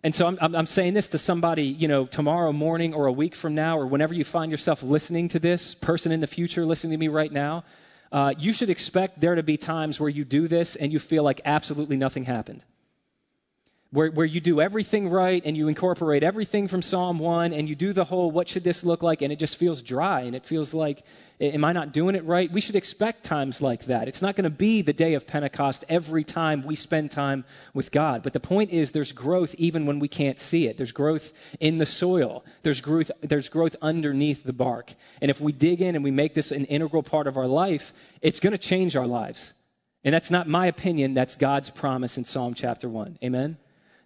And 0.04 0.16
so 0.16 0.26
I'm, 0.26 0.56
I'm, 0.56 0.66
saying 0.66 0.96
this 0.96 1.10
to 1.10 1.20
somebody, 1.20 1.66
you 1.66 1.88
know, 1.88 2.08
tomorrow 2.08 2.52
morning 2.52 2.96
or 2.96 3.06
a 3.06 3.12
week 3.12 3.36
from 3.36 3.54
now, 3.54 3.78
or 3.78 3.86
whenever 3.86 4.16
you 4.16 4.24
find 4.24 4.50
yourself 4.50 4.82
listening 4.82 5.28
to 5.30 5.40
this, 5.40 5.76
person 5.76 6.12
in 6.12 6.20
the 6.20 6.26
future 6.26 6.66
listening 6.66 6.94
to 6.94 6.98
me 6.98 7.10
right 7.10 7.32
now, 7.32 7.66
uh, 8.12 8.34
you 8.40 8.54
should 8.54 8.72
expect 8.72 9.22
there 9.22 9.36
to 9.36 9.44
be 9.44 9.58
times 9.58 10.00
where 10.00 10.10
you 10.10 10.26
do 10.26 10.48
this 10.48 10.76
and 10.76 10.92
you 10.92 10.98
feel 10.98 11.22
like 11.22 11.42
absolutely 11.46 11.98
nothing 11.98 12.24
happened 12.24 12.64
where, 13.92 14.12
where 14.12 14.26
you 14.26 14.40
do 14.40 14.62
everything 14.62 15.10
right 15.10 15.42
and 15.44 15.58
you 15.58 15.68
incorporate 15.68 16.22
everything 16.22 16.68
from 16.68 16.84
Psalm 16.84 17.18
1 17.18 17.54
and 17.54 17.68
you 17.68 17.76
do 17.76 17.92
the 17.92 18.04
whole 18.04 18.30
what 18.30 18.48
should 18.48 18.64
this 18.64 18.84
look 18.84 19.02
like 19.02 19.24
and 19.24 19.34
it 19.34 19.40
just 19.40 19.58
feels 19.58 19.82
dry 19.82 20.22
and 20.22 20.36
it 20.36 20.46
feels 20.46 20.76
like 20.76 21.04
am 21.42 21.66
I 21.66 21.72
not 21.72 21.92
doing 21.92 22.14
it 22.14 22.24
right? 22.26 22.52
We 22.52 22.62
should 22.62 22.76
expect 22.76 23.24
times 23.24 23.64
like 23.64 23.86
that. 23.86 24.08
It's 24.08 24.22
not 24.22 24.36
going 24.36 24.44
to 24.44 24.52
be 24.52 24.84
the 24.84 24.94
day 24.94 25.16
of 25.16 25.26
Pentecost 25.26 25.86
every 25.90 26.24
time 26.24 26.66
we 26.66 26.76
spend 26.76 27.10
time 27.10 27.46
with 27.74 27.92
God. 27.92 28.22
But 28.22 28.34
the 28.34 28.40
point 28.40 28.72
is 28.72 28.92
there's 28.92 29.12
growth 29.12 29.56
even 29.58 29.88
when 29.88 29.98
we 29.98 30.08
can't 30.08 30.38
see 30.38 30.68
it. 30.68 30.78
There's 30.78 30.92
growth 30.92 31.32
in 31.60 31.80
the 31.80 31.88
soil. 31.88 32.44
There's 32.62 32.82
growth 32.82 33.10
there's 33.22 33.50
growth 33.50 33.76
underneath 33.82 34.44
the 34.44 34.54
bark. 34.54 34.94
And 35.20 35.32
if 35.32 35.42
we 35.42 35.52
dig 35.52 35.82
in 35.82 35.96
and 35.96 36.04
we 36.04 36.12
make 36.12 36.36
this 36.36 36.52
an 36.52 36.66
integral 36.66 37.02
part 37.02 37.26
of 37.26 37.38
our 37.38 37.48
life, 37.48 37.92
it's 38.22 38.40
going 38.40 38.52
to 38.52 38.60
change 38.60 38.96
our 38.96 39.08
lives. 39.08 39.52
And 40.04 40.14
that's 40.14 40.30
not 40.30 40.48
my 40.48 40.68
opinion, 40.68 41.16
that's 41.16 41.38
God's 41.38 41.72
promise 41.72 42.18
in 42.20 42.26
Psalm 42.26 42.54
chapter 42.54 42.88
1. 42.88 43.18
Amen. 43.24 43.58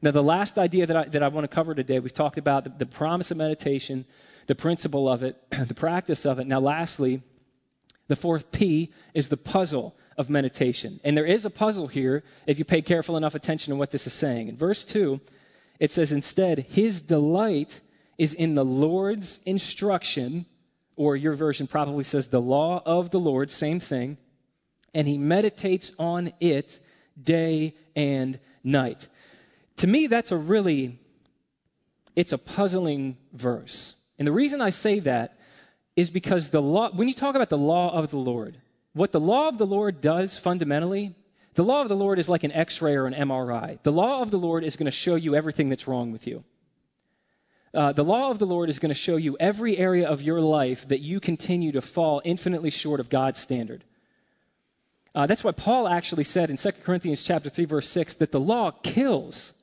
Now, 0.04 0.12
the 0.12 0.22
last 0.22 0.60
idea 0.60 0.86
that 0.86 0.97
I, 0.97 1.06
that 1.06 1.24
I 1.24 1.30
want 1.30 1.45
to 1.45 1.56
cover 1.56 1.74
today, 1.74 1.97
we've 1.99 2.14
talked 2.14 2.38
about 2.38 2.66
the, 2.66 2.74
the 2.80 2.86
promise 2.86 3.32
of 3.32 3.38
meditation, 3.38 4.04
the 4.47 4.54
principle 4.54 5.08
of 5.08 5.24
it, 5.24 5.41
the 5.68 5.74
practice 5.74 6.26
of 6.26 6.39
it. 6.39 6.45
Now, 6.45 6.60
lastly, 6.60 7.22
the 8.10 8.18
fourth 8.18 8.51
P 8.51 8.91
is 9.14 9.30
the 9.30 9.38
puzzle 9.38 9.95
of 10.18 10.30
meditation. 10.30 10.99
And 11.06 11.16
there 11.16 11.26
is 11.26 11.45
a 11.45 11.49
puzzle 11.49 11.88
here 11.88 12.26
if 12.45 12.60
you 12.60 12.66
pay 12.66 12.82
careful 12.82 13.16
enough 13.16 13.34
attention 13.34 13.72
to 13.72 13.78
what 13.78 13.91
this 13.91 14.06
is 14.06 14.12
saying. 14.12 14.49
In 14.49 14.58
verse 14.58 14.84
2, 14.84 15.22
it 15.80 15.89
says, 15.89 16.12
Instead, 16.12 16.60
his 16.60 17.01
delight 17.01 17.80
is 18.18 18.34
in 18.34 18.56
the 18.56 18.66
Lord's 18.66 19.39
instruction, 19.45 20.45
or 20.97 21.16
your 21.16 21.34
version 21.34 21.66
probably 21.66 22.04
says 22.04 22.28
the 22.28 22.41
law 22.41 22.84
of 22.86 23.10
the 23.10 23.22
Lord, 23.22 23.49
same 23.49 23.80
thing, 23.80 24.18
and 24.93 25.08
he 25.08 25.18
meditates 25.18 25.93
on 25.97 26.34
it 26.41 26.78
day 27.18 27.76
and 27.95 28.38
night. 28.66 29.08
To 29.78 29.88
me, 29.88 30.07
that's 30.07 30.32
a 30.32 30.38
really, 30.38 30.99
it's 32.15 32.32
a 32.32 32.38
puzzling 32.38 33.17
verse. 33.34 33.95
And 34.19 34.28
the 34.28 34.32
reason 34.32 34.61
I 34.61 34.69
say 34.69 34.99
that 34.99 35.38
is 35.95 36.09
because 36.09 36.49
the 36.49 36.61
law, 36.61 36.91
when 36.91 37.07
you 37.07 37.13
talk 37.13 37.36
about 37.36 37.49
the 37.49 37.57
law 37.57 37.93
of 37.93 38.09
the 38.09 38.17
Lord, 38.17 38.57
what 38.93 39.11
the 39.11 39.19
law 39.19 39.49
of 39.49 39.57
the 39.57 39.65
Lord 39.65 40.01
does 40.01 40.38
fundamentally, 40.38 41.15
the 41.55 41.63
law 41.63 41.82
of 41.82 41.89
the 41.89 41.95
Lord 41.95 42.19
is 42.19 42.30
like 42.30 42.43
an 42.43 42.51
x 42.51 42.82
ray 42.82 42.95
or 42.95 43.05
an 43.05 43.13
MRI. 43.13 43.82
The 43.84 43.91
law 43.91 44.21
of 44.21 44.32
the 44.32 44.39
Lord 44.39 44.63
is 44.63 44.76
going 44.76 44.86
to 44.86 44.91
show 44.91 45.15
you 45.15 45.36
everything 45.36 45.69
that's 45.69 45.88
wrong 45.88 46.11
with 46.11 46.28
you. 46.28 46.43
Uh, 47.74 47.91
the 47.91 48.03
law 48.03 48.30
of 48.30 48.38
the 48.38 48.45
Lord 48.45 48.69
is 48.69 48.78
going 48.78 48.89
to 48.89 48.95
show 48.95 49.17
you 49.17 49.36
every 49.39 49.78
area 49.78 50.07
of 50.07 50.21
your 50.21 50.39
life 50.41 50.88
that 50.89 50.99
you 50.99 51.19
continue 51.19 51.71
to 51.71 51.82
fall 51.82 52.21
infinitely 52.24 52.69
short 52.69 52.99
of 52.99 53.09
God's 53.09 53.39
standard. 53.39 53.84
Uh, 55.15 55.26
that's 55.26 55.43
why 55.43 55.51
Paul 55.51 55.88
actually 55.88 56.24
said 56.24 56.49
in 56.49 56.57
2 56.57 56.71
Corinthians 56.84 57.24
chapter 57.24 57.49
3 57.49 57.65
verse 57.65 57.89
6 57.89 58.15
that 58.15 58.32
the 58.32 58.39
law 58.39 58.71
kills. 58.71 59.53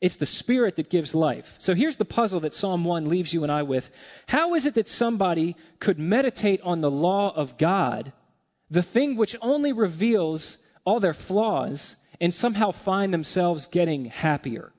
It's 0.00 0.16
the 0.16 0.26
Spirit 0.26 0.76
that 0.76 0.88
gives 0.88 1.14
life. 1.14 1.56
So 1.58 1.74
here's 1.74 1.98
the 1.98 2.06
puzzle 2.06 2.40
that 2.40 2.54
Psalm 2.54 2.84
1 2.84 3.08
leaves 3.08 3.32
you 3.34 3.42
and 3.42 3.52
I 3.52 3.64
with. 3.64 3.90
How 4.26 4.54
is 4.54 4.64
it 4.64 4.74
that 4.74 4.88
somebody 4.88 5.56
could 5.78 5.98
meditate 5.98 6.62
on 6.62 6.80
the 6.80 6.90
law 6.90 7.30
of 7.34 7.58
God, 7.58 8.12
the 8.70 8.82
thing 8.82 9.16
which 9.16 9.36
only 9.42 9.72
reveals 9.72 10.56
all 10.84 11.00
their 11.00 11.12
flaws, 11.12 11.96
and 12.18 12.32
somehow 12.32 12.70
find 12.70 13.12
themselves 13.12 13.66
getting 13.66 14.06
happier? 14.06 14.72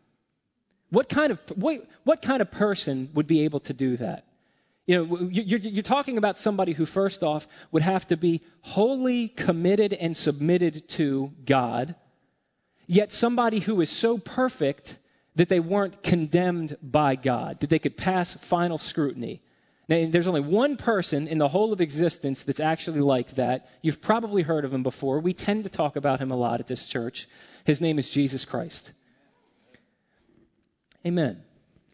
What 0.90 1.08
kind 1.08 1.32
of, 1.32 1.40
what, 1.56 1.88
what 2.04 2.24
kind 2.24 2.42
of 2.42 2.50
person 2.50 3.10
would 3.14 3.28
be 3.28 3.42
able 3.42 3.60
to 3.62 3.74
do 3.74 3.98
that? 3.98 4.26
You 4.88 5.06
know, 5.06 5.30
you're, 5.32 5.60
you're 5.60 5.84
talking 5.84 6.18
about 6.18 6.40
somebody 6.40 6.74
who, 6.74 6.88
first 6.88 7.22
off, 7.22 7.48
would 7.72 7.84
have 7.84 8.08
to 8.08 8.18
be 8.18 8.42
wholly 8.62 9.28
committed 9.28 9.94
and 9.94 10.18
submitted 10.18 10.90
to 10.90 11.32
God, 11.46 11.94
yet 12.88 13.12
somebody 13.12 13.60
who 13.60 13.80
is 13.82 13.92
so 13.92 14.18
perfect 14.18 14.98
that 15.36 15.50
they 15.50 15.60
weren't 15.60 16.04
condemned 16.04 16.76
by 16.82 17.16
God, 17.16 17.60
that 17.62 17.70
they 17.70 17.80
could 17.80 17.98
pass 17.98 18.34
final 18.34 18.78
scrutiny. 18.78 19.42
Now, 19.88 20.08
there's 20.10 20.28
only 20.28 20.42
one 20.42 20.78
person 20.78 21.28
in 21.28 21.38
the 21.38 21.48
whole 21.48 21.74
of 21.74 21.82
existence 21.82 22.44
that's 22.44 22.60
actually 22.60 23.02
like 23.02 23.32
that. 23.36 23.70
You've 23.82 24.02
probably 24.02 24.42
heard 24.42 24.64
of 24.64 24.74
him 24.74 24.84
before. 24.84 25.20
We 25.20 25.34
tend 25.34 25.66
to 25.66 25.70
talk 25.70 25.96
about 25.96 26.20
him 26.20 26.32
a 26.32 26.36
lot 26.36 26.60
at 26.60 26.68
this 26.68 26.86
church. 26.88 27.28
His 27.66 27.82
name 27.82 28.00
is 28.00 28.10
Jesus 28.10 28.46
Christ. 28.46 28.92
Amen. 31.06 31.44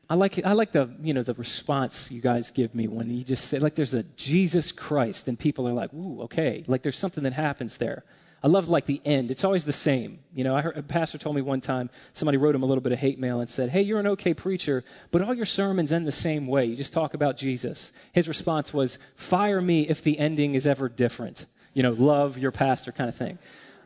I 0.09 0.15
like 0.15 0.39
I 0.45 0.53
like 0.53 0.71
the 0.71 0.89
you 1.01 1.13
know 1.13 1.23
the 1.23 1.33
response 1.33 2.11
you 2.11 2.21
guys 2.21 2.51
give 2.51 2.73
me 2.73 2.88
when 2.88 3.09
you 3.09 3.25
just 3.25 3.45
say 3.45 3.59
like 3.59 3.75
there's 3.75 3.93
a 3.93 4.03
Jesus 4.03 4.71
Christ 4.71 5.27
and 5.27 5.38
people 5.38 5.67
are 5.67 5.73
like 5.73 5.93
ooh 5.93 6.21
okay 6.23 6.63
like 6.65 6.81
there's 6.81 6.97
something 6.97 7.23
that 7.23 7.33
happens 7.33 7.77
there. 7.77 8.05
I 8.43 8.47
love 8.47 8.69
like 8.69 8.85
the 8.85 9.01
end. 9.03 9.31
It's 9.31 9.43
always 9.43 9.65
the 9.65 9.73
same. 9.73 10.19
You 10.33 10.43
know, 10.43 10.55
I 10.55 10.61
heard, 10.61 10.77
a 10.77 10.83
pastor 10.83 11.17
told 11.17 11.35
me 11.35 11.41
one 11.41 11.59
time 11.59 11.89
somebody 12.13 12.38
wrote 12.38 12.53
him 12.53 12.63
a 12.63 12.65
little 12.65 12.81
bit 12.81 12.91
of 12.91 12.99
hate 12.99 13.19
mail 13.19 13.39
and 13.39 13.49
said, 13.49 13.69
"Hey, 13.69 13.81
you're 13.81 13.99
an 13.99 14.07
okay 14.07 14.33
preacher, 14.33 14.83
but 15.11 15.21
all 15.21 15.33
your 15.33 15.45
sermons 15.45 15.91
end 15.91 16.05
the 16.05 16.11
same 16.11 16.47
way. 16.47 16.65
You 16.65 16.75
just 16.75 16.93
talk 16.93 17.13
about 17.13 17.38
Jesus." 17.38 17.91
His 18.13 18.27
response 18.27 18.73
was, 18.73 18.99
"Fire 19.15 19.59
me 19.59 19.88
if 19.88 20.03
the 20.03 20.19
ending 20.19 20.55
is 20.55 20.67
ever 20.67 20.88
different." 20.88 21.45
You 21.73 21.83
know, 21.83 21.91
love 21.91 22.38
your 22.38 22.51
pastor 22.51 22.91
kind 22.91 23.09
of 23.09 23.15
thing. 23.15 23.39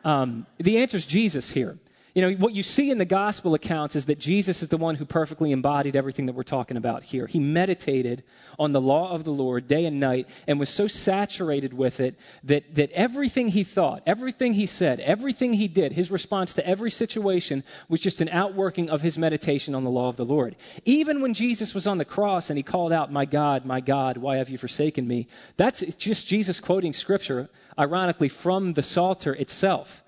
Um, 0.04 0.46
the 0.58 0.78
answer 0.78 0.96
is 0.96 1.06
Jesus 1.06 1.50
here. 1.50 1.78
You 2.14 2.20
know, 2.20 2.36
what 2.36 2.52
you 2.52 2.62
see 2.62 2.90
in 2.90 2.98
the 2.98 3.06
gospel 3.06 3.54
accounts 3.54 3.96
is 3.96 4.04
that 4.06 4.18
Jesus 4.18 4.62
is 4.62 4.68
the 4.68 4.76
one 4.76 4.96
who 4.96 5.06
perfectly 5.06 5.50
embodied 5.50 5.96
everything 5.96 6.26
that 6.26 6.34
we're 6.34 6.42
talking 6.42 6.76
about 6.76 7.02
here. 7.02 7.26
He 7.26 7.38
meditated 7.38 8.22
on 8.58 8.72
the 8.72 8.82
law 8.82 9.14
of 9.14 9.24
the 9.24 9.32
Lord 9.32 9.66
day 9.66 9.86
and 9.86 9.98
night 9.98 10.28
and 10.46 10.60
was 10.60 10.68
so 10.68 10.88
saturated 10.88 11.72
with 11.72 12.00
it 12.00 12.18
that, 12.44 12.74
that 12.74 12.90
everything 12.90 13.48
he 13.48 13.64
thought, 13.64 14.02
everything 14.06 14.52
he 14.52 14.66
said, 14.66 15.00
everything 15.00 15.54
he 15.54 15.68
did, 15.68 15.92
his 15.92 16.10
response 16.10 16.54
to 16.54 16.66
every 16.66 16.90
situation 16.90 17.64
was 17.88 18.00
just 18.00 18.20
an 18.20 18.28
outworking 18.28 18.90
of 18.90 19.00
his 19.00 19.16
meditation 19.16 19.74
on 19.74 19.84
the 19.84 19.90
law 19.90 20.10
of 20.10 20.16
the 20.16 20.26
Lord. 20.26 20.56
Even 20.84 21.22
when 21.22 21.32
Jesus 21.32 21.74
was 21.74 21.86
on 21.86 21.96
the 21.96 22.04
cross 22.04 22.50
and 22.50 22.58
he 22.58 22.62
called 22.62 22.92
out, 22.92 23.10
My 23.10 23.24
God, 23.24 23.64
my 23.64 23.80
God, 23.80 24.18
why 24.18 24.36
have 24.36 24.50
you 24.50 24.58
forsaken 24.58 25.08
me? 25.08 25.28
That's 25.56 25.80
just 25.96 26.26
Jesus 26.26 26.60
quoting 26.60 26.92
scripture, 26.92 27.48
ironically, 27.78 28.28
from 28.28 28.74
the 28.74 28.82
Psalter 28.82 29.32
itself. 29.32 30.01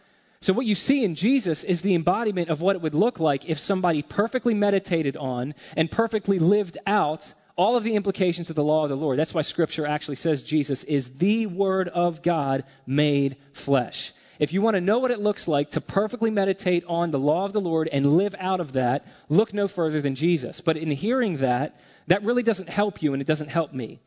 So, 0.45 0.53
what 0.53 0.67
you 0.67 0.75
see 0.75 1.03
in 1.03 1.15
Jesus 1.15 1.65
is 1.65 1.81
the 1.81 1.95
embodiment 1.95 2.51
of 2.51 2.61
what 2.61 2.77
it 2.77 2.83
would 2.83 2.95
look 2.95 3.19
like 3.19 3.49
if 3.49 3.59
somebody 3.59 4.03
perfectly 4.03 4.53
meditated 4.53 5.17
on 5.17 5.55
and 5.75 5.91
perfectly 5.91 6.39
lived 6.39 6.77
out 6.87 7.33
all 7.57 7.79
of 7.79 7.83
the 7.83 7.95
implications 7.95 8.51
of 8.51 8.57
the 8.57 8.63
law 8.63 8.83
of 8.83 8.91
the 8.91 8.95
Lord. 8.95 9.19
That's 9.19 9.33
why 9.33 9.41
Scripture 9.41 9.87
actually 9.87 10.17
says 10.17 10.43
Jesus 10.43 10.85
is 10.85 11.09
the 11.17 11.47
Word 11.47 11.89
of 11.89 12.21
God 12.21 12.65
made 12.87 13.39
flesh. 13.55 14.13
If 14.39 14.53
you 14.53 14.61
want 14.61 14.75
to 14.75 14.83
know 14.83 14.99
what 14.99 15.13
it 15.13 15.19
looks 15.19 15.49
like 15.49 15.71
to 15.71 15.81
perfectly 15.81 16.31
meditate 16.31 16.85
on 16.89 17.11
the 17.11 17.19
law 17.19 17.47
of 17.47 17.55
the 17.55 17.63
Lord 17.63 17.89
and 17.91 18.19
live 18.19 18.35
out 18.39 18.61
of 18.61 18.75
that, 18.75 19.07
look 19.31 19.55
no 19.55 19.67
further 19.67 20.03
than 20.03 20.15
Jesus. 20.15 20.61
But 20.61 20.77
in 20.77 20.91
hearing 20.91 21.39
that, 21.39 21.81
that 22.09 22.23
really 22.23 22.43
doesn't 22.43 22.69
help 22.69 23.03
you 23.03 23.15
and 23.15 23.23
it 23.23 23.27
doesn't 23.27 23.49
help 23.49 23.73
me. 23.73 23.99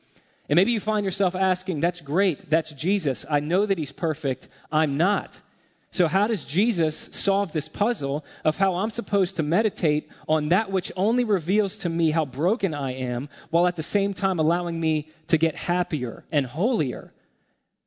And 0.49 0.55
maybe 0.55 0.71
you 0.71 0.79
find 0.79 1.03
yourself 1.03 1.33
asking, 1.33 1.79
that's 1.79 2.01
great, 2.01 2.47
that's 2.47 2.71
Jesus. 2.73 3.25
I 3.27 3.39
know 3.39 3.65
that 3.65 3.79
he's 3.79 3.91
perfect. 3.91 4.49
I'm 4.71 4.97
not. 4.97 5.41
So, 5.97 6.07
how 6.07 6.27
does 6.27 6.45
Jesus 6.45 6.95
solve 6.95 7.51
this 7.51 7.67
puzzle 7.67 8.23
of 8.45 8.55
how 8.55 8.75
I'm 8.75 8.91
supposed 8.91 9.37
to 9.37 9.43
meditate 9.43 10.11
on 10.27 10.49
that 10.49 10.71
which 10.71 10.91
only 10.95 11.23
reveals 11.23 11.79
to 11.79 11.89
me 11.89 12.11
how 12.11 12.23
broken 12.23 12.75
I 12.75 12.91
am, 12.91 13.29
while 13.49 13.65
at 13.65 13.75
the 13.75 13.81
same 13.81 14.13
time 14.13 14.37
allowing 14.37 14.79
me 14.79 15.09
to 15.29 15.39
get 15.39 15.55
happier 15.55 16.23
and 16.31 16.45
holier? 16.45 17.11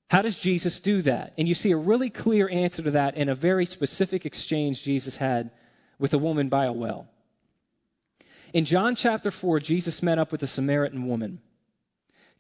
How 0.09 0.23
does 0.23 0.37
Jesus 0.37 0.81
do 0.81 1.03
that? 1.03 1.35
And 1.39 1.47
you 1.47 1.55
see 1.55 1.71
a 1.71 1.77
really 1.77 2.11
clear 2.11 2.49
answer 2.49 2.83
to 2.83 2.91
that 2.91 3.17
in 3.17 3.29
a 3.29 3.35
very 3.37 3.65
specific 3.65 4.27
exchange 4.27 4.83
Jesus 4.83 5.17
had 5.17 5.53
with 6.01 6.13
a 6.13 6.19
woman 6.19 6.49
by 6.49 6.65
a 6.65 6.73
well. 6.73 7.07
In 8.53 8.65
John 8.65 8.97
chapter 8.97 9.31
4, 9.31 9.61
Jesus 9.61 10.03
met 10.03 10.19
up 10.19 10.33
with 10.33 10.43
a 10.43 10.49
Samaritan 10.49 11.07
woman, 11.07 11.41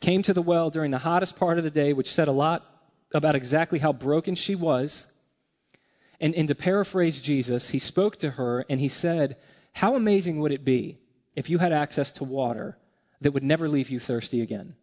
came 0.00 0.24
to 0.24 0.34
the 0.34 0.42
well 0.42 0.70
during 0.70 0.90
the 0.90 0.98
hottest 0.98 1.36
part 1.36 1.58
of 1.58 1.64
the 1.64 1.70
day, 1.70 1.92
which 1.92 2.12
said 2.12 2.26
a 2.26 2.32
lot 2.32 2.66
about 3.14 3.36
exactly 3.36 3.78
how 3.78 3.92
broken 3.92 4.34
she 4.34 4.56
was 4.56 5.06
and, 6.20 6.34
and 6.34 6.48
to 6.48 6.54
paraphrase 6.54 7.20
Jesus, 7.20 7.68
he 7.68 7.78
spoke 7.78 8.18
to 8.18 8.30
her 8.30 8.64
and 8.68 8.78
he 8.78 8.88
said, 8.88 9.36
How 9.72 9.96
amazing 9.96 10.40
would 10.40 10.52
it 10.52 10.64
be 10.64 10.98
if 11.34 11.48
you 11.48 11.58
had 11.58 11.72
access 11.72 12.12
to 12.12 12.24
water 12.24 12.76
that 13.22 13.32
would 13.32 13.44
never 13.44 13.68
leave 13.68 13.90
you 13.90 13.98
thirsty 13.98 14.42
again? 14.42 14.74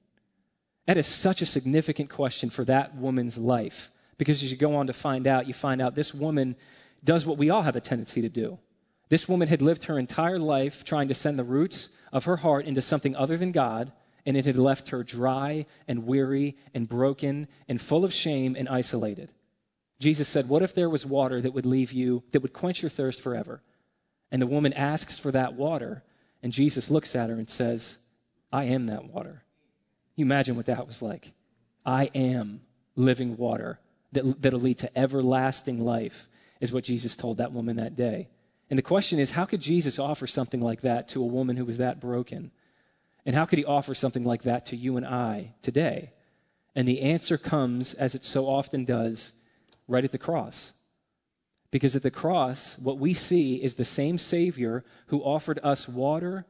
That 0.87 0.97
is 0.97 1.05
such 1.05 1.41
a 1.41 1.45
significant 1.45 2.09
question 2.09 2.49
for 2.49 2.65
that 2.65 2.95
woman's 2.95 3.37
life. 3.37 3.91
Because 4.17 4.41
as 4.41 4.51
you 4.51 4.57
go 4.57 4.77
on 4.77 4.87
to 4.87 4.93
find 4.93 5.27
out, 5.27 5.47
you 5.47 5.53
find 5.53 5.81
out 5.81 5.93
this 5.93 6.13
woman 6.13 6.55
does 7.03 7.25
what 7.25 7.37
we 7.37 7.51
all 7.51 7.61
have 7.61 7.75
a 7.75 7.81
tendency 7.81 8.21
to 8.21 8.29
do. 8.29 8.57
This 9.09 9.29
woman 9.29 9.47
had 9.47 9.61
lived 9.61 9.85
her 9.85 9.99
entire 9.99 10.39
life 10.39 10.83
trying 10.83 11.09
to 11.09 11.13
send 11.13 11.37
the 11.37 11.43
roots 11.43 11.89
of 12.11 12.25
her 12.25 12.35
heart 12.35 12.65
into 12.65 12.81
something 12.81 13.15
other 13.15 13.37
than 13.37 13.51
God, 13.51 13.91
and 14.25 14.35
it 14.35 14.45
had 14.45 14.57
left 14.57 14.89
her 14.89 15.03
dry 15.03 15.65
and 15.87 16.07
weary 16.07 16.57
and 16.73 16.89
broken 16.89 17.47
and 17.69 17.79
full 17.79 18.03
of 18.03 18.13
shame 18.13 18.55
and 18.57 18.67
isolated. 18.67 19.31
Jesus 19.99 20.27
said, 20.27 20.47
What 20.49 20.61
if 20.61 20.73
there 20.73 20.89
was 20.89 21.05
water 21.05 21.41
that 21.41 21.53
would 21.53 21.65
leave 21.65 21.91
you, 21.91 22.23
that 22.31 22.41
would 22.41 22.53
quench 22.53 22.81
your 22.81 22.89
thirst 22.89 23.21
forever? 23.21 23.61
And 24.31 24.41
the 24.41 24.47
woman 24.47 24.73
asks 24.73 25.17
for 25.17 25.31
that 25.31 25.53
water, 25.53 26.03
and 26.43 26.51
Jesus 26.51 26.91
looks 26.91 27.15
at 27.15 27.29
her 27.29 27.35
and 27.35 27.49
says, 27.49 27.97
I 28.51 28.65
am 28.65 28.87
that 28.87 29.05
water. 29.05 29.43
You 30.15 30.25
imagine 30.25 30.55
what 30.55 30.67
that 30.67 30.85
was 30.85 31.01
like. 31.01 31.31
I 31.85 32.09
am 32.13 32.61
living 32.95 33.37
water 33.37 33.79
that, 34.11 34.41
that'll 34.41 34.59
lead 34.59 34.79
to 34.79 34.97
everlasting 34.97 35.83
life, 35.83 36.27
is 36.59 36.71
what 36.71 36.83
Jesus 36.83 37.15
told 37.15 37.37
that 37.37 37.53
woman 37.53 37.77
that 37.77 37.95
day. 37.95 38.29
And 38.69 38.77
the 38.77 38.83
question 38.83 39.19
is, 39.19 39.31
how 39.31 39.45
could 39.45 39.61
Jesus 39.61 39.99
offer 39.99 40.27
something 40.27 40.59
like 40.59 40.81
that 40.81 41.09
to 41.09 41.21
a 41.21 41.27
woman 41.27 41.55
who 41.55 41.65
was 41.65 41.77
that 41.77 42.01
broken? 42.01 42.51
And 43.25 43.35
how 43.35 43.45
could 43.45 43.59
he 43.59 43.65
offer 43.65 43.93
something 43.93 44.23
like 44.23 44.43
that 44.43 44.67
to 44.67 44.75
you 44.75 44.97
and 44.97 45.05
I 45.05 45.53
today? 45.61 46.11
And 46.75 46.87
the 46.87 47.01
answer 47.01 47.37
comes, 47.37 47.93
as 47.93 48.15
it 48.15 48.23
so 48.23 48.47
often 48.47 48.85
does, 48.85 49.33
right 49.87 50.03
at 50.03 50.11
the 50.11 50.17
cross. 50.17 50.73
Because 51.71 51.95
at 51.95 52.01
the 52.01 52.11
cross, 52.11 52.77
what 52.79 52.97
we 52.97 53.13
see 53.13 53.55
is 53.55 53.75
the 53.75 53.85
same 53.85 54.17
Savior 54.17 54.85
who 55.07 55.21
offered 55.21 55.59
us 55.63 55.87
water 55.87 56.45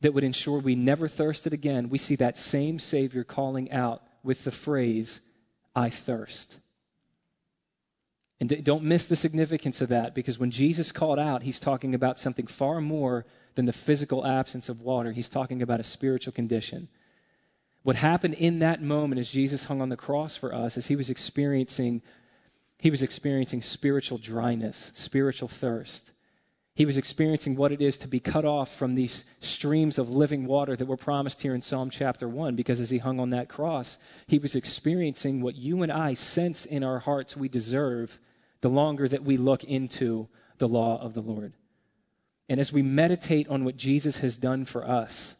that 0.00 0.12
would 0.12 0.24
ensure 0.24 0.58
we 0.58 0.74
never 0.74 1.08
thirsted 1.08 1.52
again. 1.52 1.90
We 1.90 1.98
see 1.98 2.16
that 2.16 2.38
same 2.38 2.78
Savior 2.78 3.24
calling 3.24 3.72
out 3.72 4.02
with 4.22 4.44
the 4.44 4.50
phrase, 4.50 5.20
I 5.74 5.90
thirst. 5.90 6.58
And 8.40 8.64
don't 8.64 8.84
miss 8.84 9.06
the 9.06 9.16
significance 9.16 9.80
of 9.80 9.90
that 9.90 10.14
because 10.14 10.38
when 10.38 10.50
Jesus 10.50 10.92
called 10.92 11.18
out, 11.18 11.42
he's 11.42 11.60
talking 11.60 11.94
about 11.94 12.18
something 12.18 12.46
far 12.46 12.80
more 12.80 13.24
than 13.54 13.64
the 13.64 13.72
physical 13.72 14.26
absence 14.26 14.68
of 14.68 14.80
water. 14.80 15.12
He's 15.12 15.28
talking 15.28 15.62
about 15.62 15.80
a 15.80 15.84
spiritual 15.84 16.32
condition. 16.32 16.88
What 17.82 17.96
happened 17.96 18.34
in 18.34 18.60
that 18.60 18.82
moment 18.82 19.20
as 19.20 19.30
Jesus 19.30 19.64
hung 19.64 19.80
on 19.80 19.88
the 19.88 19.96
cross 19.96 20.36
for 20.36 20.54
us 20.54 20.76
is 20.76 20.86
he 20.86 20.96
was 20.96 21.10
experiencing 21.10 22.02
he 22.84 22.90
was 22.90 23.02
experiencing 23.02 23.62
spiritual 23.62 24.18
dryness, 24.18 24.90
spiritual 24.92 25.48
thirst. 25.48 26.12
He 26.74 26.84
was 26.84 26.98
experiencing 26.98 27.56
what 27.56 27.72
it 27.72 27.80
is 27.80 27.96
to 27.98 28.08
be 28.08 28.20
cut 28.20 28.44
off 28.44 28.76
from 28.76 28.94
these 28.94 29.24
streams 29.40 29.96
of 29.96 30.10
living 30.10 30.44
water 30.44 30.76
that 30.76 30.84
were 30.84 30.98
promised 30.98 31.40
here 31.40 31.54
in 31.54 31.62
Psalm 31.62 31.88
chapter 31.88 32.28
1 32.28 32.56
because 32.56 32.80
as 32.80 32.90
he 32.90 32.98
hung 32.98 33.20
on 33.20 33.30
that 33.30 33.48
cross, 33.48 33.96
he 34.26 34.38
was 34.38 34.54
experiencing 34.54 35.40
what 35.40 35.54
you 35.54 35.82
and 35.82 35.90
I 35.90 36.12
sense 36.12 36.66
in 36.66 36.84
our 36.84 36.98
hearts 36.98 37.34
we 37.34 37.48
deserve 37.48 38.20
the 38.60 38.68
longer 38.68 39.08
that 39.08 39.24
we 39.24 39.38
look 39.38 39.64
into 39.64 40.28
the 40.58 40.68
law 40.68 41.00
of 41.00 41.14
the 41.14 41.22
Lord. 41.22 41.54
And 42.50 42.60
as 42.60 42.70
we 42.70 42.82
meditate 42.82 43.48
on 43.48 43.64
what 43.64 43.78
Jesus 43.78 44.18
has 44.18 44.36
done 44.36 44.66
for 44.66 44.86
us 44.86 45.34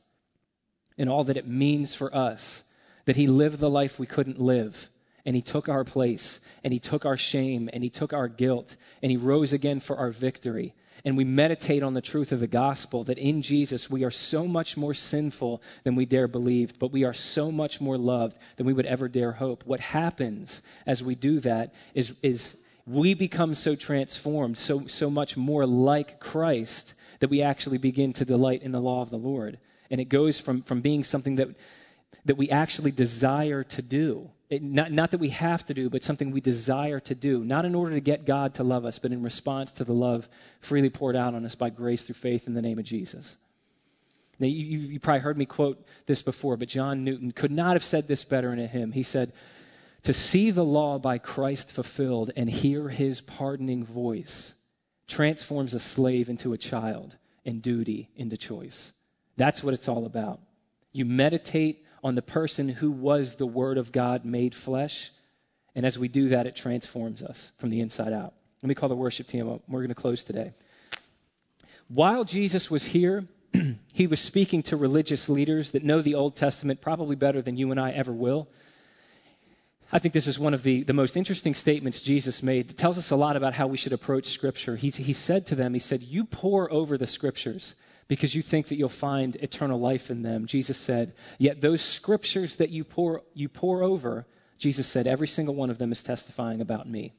and 0.96 1.10
all 1.10 1.24
that 1.24 1.36
it 1.36 1.46
means 1.46 1.94
for 1.94 2.16
us, 2.16 2.64
that 3.04 3.16
he 3.16 3.26
lived 3.26 3.58
the 3.58 3.68
life 3.68 3.98
we 3.98 4.06
couldn't 4.06 4.40
live, 4.40 4.88
and 5.26 5.34
he 5.34 5.42
took 5.42 5.68
our 5.68 5.84
place, 5.84 6.40
and 6.62 6.72
he 6.72 6.78
took 6.78 7.06
our 7.06 7.16
shame, 7.16 7.70
and 7.72 7.82
he 7.82 7.90
took 7.90 8.12
our 8.12 8.28
guilt, 8.28 8.76
and 9.02 9.10
he 9.10 9.16
rose 9.16 9.52
again 9.52 9.80
for 9.80 9.96
our 9.96 10.10
victory. 10.10 10.74
And 11.04 11.16
we 11.16 11.24
meditate 11.24 11.82
on 11.82 11.92
the 11.92 12.00
truth 12.00 12.32
of 12.32 12.40
the 12.40 12.46
gospel 12.46 13.04
that 13.04 13.18
in 13.18 13.42
Jesus 13.42 13.90
we 13.90 14.04
are 14.04 14.10
so 14.10 14.46
much 14.46 14.76
more 14.76 14.94
sinful 14.94 15.60
than 15.82 15.96
we 15.96 16.06
dare 16.06 16.28
believe, 16.28 16.78
but 16.78 16.92
we 16.92 17.04
are 17.04 17.12
so 17.12 17.52
much 17.52 17.80
more 17.80 17.98
loved 17.98 18.38
than 18.56 18.66
we 18.66 18.72
would 18.72 18.86
ever 18.86 19.08
dare 19.08 19.32
hope. 19.32 19.64
What 19.66 19.80
happens 19.80 20.62
as 20.86 21.02
we 21.02 21.14
do 21.14 21.40
that 21.40 21.74
is, 21.94 22.14
is 22.22 22.56
we 22.86 23.14
become 23.14 23.54
so 23.54 23.74
transformed, 23.74 24.56
so, 24.56 24.86
so 24.86 25.10
much 25.10 25.36
more 25.36 25.66
like 25.66 26.20
Christ, 26.20 26.94
that 27.20 27.30
we 27.30 27.42
actually 27.42 27.78
begin 27.78 28.12
to 28.14 28.24
delight 28.24 28.62
in 28.62 28.72
the 28.72 28.80
law 28.80 29.02
of 29.02 29.10
the 29.10 29.18
Lord. 29.18 29.58
And 29.90 30.00
it 30.00 30.08
goes 30.08 30.40
from, 30.40 30.62
from 30.62 30.80
being 30.80 31.04
something 31.04 31.36
that, 31.36 31.48
that 32.24 32.36
we 32.36 32.50
actually 32.50 32.92
desire 32.92 33.64
to 33.64 33.82
do. 33.82 34.30
It, 34.54 34.62
not, 34.62 34.92
not 34.92 35.10
that 35.10 35.18
we 35.18 35.30
have 35.30 35.66
to 35.66 35.74
do, 35.74 35.90
but 35.90 36.02
something 36.02 36.30
we 36.30 36.40
desire 36.40 37.00
to 37.00 37.14
do. 37.14 37.42
Not 37.44 37.64
in 37.64 37.74
order 37.74 37.94
to 37.94 38.00
get 38.00 38.24
God 38.24 38.54
to 38.54 38.64
love 38.64 38.84
us, 38.84 38.98
but 38.98 39.12
in 39.12 39.22
response 39.22 39.74
to 39.74 39.84
the 39.84 39.92
love 39.92 40.28
freely 40.60 40.90
poured 40.90 41.16
out 41.16 41.34
on 41.34 41.44
us 41.44 41.54
by 41.56 41.70
grace 41.70 42.04
through 42.04 42.14
faith 42.14 42.46
in 42.46 42.54
the 42.54 42.62
name 42.62 42.78
of 42.78 42.84
Jesus. 42.84 43.36
Now, 44.38 44.46
you, 44.46 44.78
you 44.78 45.00
probably 45.00 45.20
heard 45.20 45.38
me 45.38 45.44
quote 45.44 45.84
this 46.06 46.22
before, 46.22 46.56
but 46.56 46.68
John 46.68 47.04
Newton 47.04 47.32
could 47.32 47.50
not 47.50 47.72
have 47.72 47.84
said 47.84 48.06
this 48.06 48.24
better 48.24 48.52
in 48.52 48.58
a 48.58 48.66
hymn. 48.66 48.92
He 48.92 49.02
said, 49.02 49.32
to 50.04 50.12
see 50.12 50.50
the 50.50 50.64
law 50.64 50.98
by 50.98 51.18
Christ 51.18 51.72
fulfilled 51.72 52.30
and 52.36 52.48
hear 52.48 52.88
his 52.88 53.20
pardoning 53.20 53.84
voice 53.84 54.54
transforms 55.06 55.74
a 55.74 55.80
slave 55.80 56.28
into 56.28 56.52
a 56.52 56.58
child 56.58 57.16
and 57.44 57.60
duty 57.60 58.08
into 58.16 58.36
choice. 58.36 58.92
That's 59.36 59.62
what 59.62 59.74
it's 59.74 59.88
all 59.88 60.06
about. 60.06 60.40
You 60.92 61.04
meditate 61.04 61.83
on 62.04 62.14
the 62.14 62.22
person 62.22 62.68
who 62.68 62.90
was 62.90 63.36
the 63.36 63.46
Word 63.46 63.78
of 63.78 63.90
God 63.90 64.26
made 64.26 64.54
flesh, 64.54 65.10
and 65.74 65.86
as 65.86 65.98
we 65.98 66.06
do 66.06 66.28
that, 66.28 66.46
it 66.46 66.54
transforms 66.54 67.22
us 67.22 67.50
from 67.58 67.70
the 67.70 67.80
inside 67.80 68.12
out. 68.12 68.34
Let 68.62 68.68
me 68.68 68.74
call 68.74 68.90
the 68.90 68.94
worship 68.94 69.26
team 69.26 69.48
up. 69.50 69.62
We're 69.66 69.80
going 69.80 69.88
to 69.88 69.94
close 69.94 70.22
today. 70.22 70.52
While 71.88 72.24
Jesus 72.24 72.70
was 72.70 72.84
here, 72.84 73.24
he 73.94 74.06
was 74.06 74.20
speaking 74.20 74.62
to 74.64 74.76
religious 74.76 75.30
leaders 75.30 75.70
that 75.70 75.82
know 75.82 76.02
the 76.02 76.16
Old 76.16 76.36
Testament 76.36 76.82
probably 76.82 77.16
better 77.16 77.40
than 77.40 77.56
you 77.56 77.70
and 77.70 77.80
I 77.80 77.92
ever 77.92 78.12
will. 78.12 78.48
I 79.90 79.98
think 79.98 80.12
this 80.12 80.26
is 80.26 80.38
one 80.38 80.54
of 80.54 80.62
the, 80.62 80.82
the 80.82 80.92
most 80.92 81.16
interesting 81.16 81.54
statements 81.54 82.02
Jesus 82.02 82.42
made 82.42 82.68
that 82.68 82.76
tells 82.76 82.98
us 82.98 83.12
a 83.12 83.16
lot 83.16 83.36
about 83.36 83.54
how 83.54 83.66
we 83.66 83.76
should 83.76 83.92
approach 83.92 84.26
Scripture. 84.26 84.76
He, 84.76 84.90
he 84.90 85.12
said 85.14 85.46
to 85.46 85.54
them, 85.54 85.72
He 85.72 85.80
said, 85.80 86.02
You 86.02 86.24
pore 86.24 86.70
over 86.70 86.98
the 86.98 87.06
Scriptures 87.06 87.74
because 88.08 88.34
you 88.34 88.42
think 88.42 88.68
that 88.68 88.76
you'll 88.76 88.88
find 88.88 89.36
eternal 89.36 89.80
life 89.80 90.10
in 90.10 90.22
them. 90.22 90.46
Jesus 90.46 90.76
said, 90.76 91.14
Yet 91.38 91.60
those 91.60 91.80
Scriptures 91.80 92.56
that 92.56 92.70
you 92.70 92.84
pore, 92.84 93.22
you 93.34 93.48
pore 93.48 93.82
over, 93.82 94.26
Jesus 94.58 94.86
said, 94.86 95.06
every 95.06 95.28
single 95.28 95.54
one 95.54 95.70
of 95.70 95.78
them 95.78 95.92
is 95.92 96.02
testifying 96.02 96.60
about 96.60 96.88
me. 96.88 97.12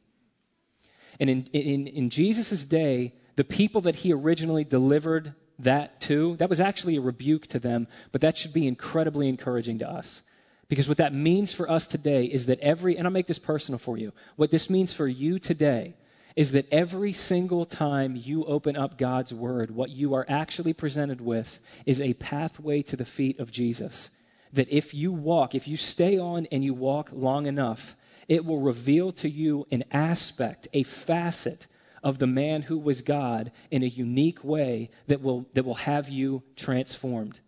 And 1.20 1.30
in, 1.30 1.46
in, 1.54 1.88
in 1.88 2.10
Jesus' 2.10 2.66
day, 2.66 3.14
the 3.36 3.44
people 3.44 3.82
that 3.82 3.96
he 3.96 4.14
originally 4.14 4.64
delivered 4.64 5.34
that 5.60 6.02
to, 6.02 6.36
that 6.38 6.50
was 6.50 6.60
actually 6.60 6.98
a 6.98 7.02
rebuke 7.02 7.48
to 7.48 7.60
them, 7.60 7.88
but 8.12 8.22
that 8.22 8.38
should 8.38 8.54
be 8.54 8.68
incredibly 8.68 9.30
encouraging 9.30 9.80
to 9.80 9.90
us. 9.90 10.22
Because 10.68 10.88
what 10.88 10.98
that 10.98 11.14
means 11.14 11.54
for 11.54 11.70
us 11.70 11.88
today 11.88 12.26
is 12.26 12.48
that 12.48 12.60
every, 12.60 12.98
and 12.98 13.08
I'll 13.08 13.14
make 13.14 13.28
this 13.28 13.40
personal 13.40 13.78
for 13.78 13.98
you, 13.98 14.12
what 14.36 14.52
this 14.52 14.70
means 14.70 14.92
for 14.92 15.08
you 15.08 15.40
today 15.40 15.96
is 16.36 16.52
that 16.52 16.68
every 16.72 17.14
single 17.14 17.66
time 17.66 18.16
you 18.16 18.44
open 18.46 18.76
up 18.76 18.98
God's 18.98 19.34
Word, 19.34 19.72
what 19.72 19.90
you 19.90 20.16
are 20.16 20.26
actually 20.28 20.74
presented 20.74 21.22
with 21.22 21.60
is 21.86 22.02
a 22.02 22.14
pathway 22.14 22.82
to 22.84 22.98
the 22.98 23.06
feet 23.06 23.40
of 23.40 23.52
Jesus. 23.52 24.10
That 24.54 24.70
if 24.70 24.94
you 24.94 25.12
walk, 25.12 25.56
if 25.56 25.68
you 25.68 25.78
stay 25.78 26.18
on 26.18 26.48
and 26.52 26.64
you 26.64 26.74
walk 26.74 27.10
long 27.14 27.46
enough, 27.46 27.96
it 28.28 28.44
will 28.44 28.60
reveal 28.60 29.14
to 29.14 29.30
you 29.30 29.66
an 29.72 29.86
aspect, 29.92 30.68
a 30.74 30.84
facet 30.84 31.68
of 32.04 32.20
the 32.20 32.28
man 32.28 32.62
who 32.62 32.78
was 32.78 33.02
God 33.02 33.52
in 33.72 33.84
a 33.84 33.88
unique 33.88 34.44
way 34.44 34.92
that 35.08 35.22
will, 35.22 35.46
that 35.54 35.66
will 35.66 35.76
have 35.76 36.10
you 36.10 36.44
transformed. 36.56 37.40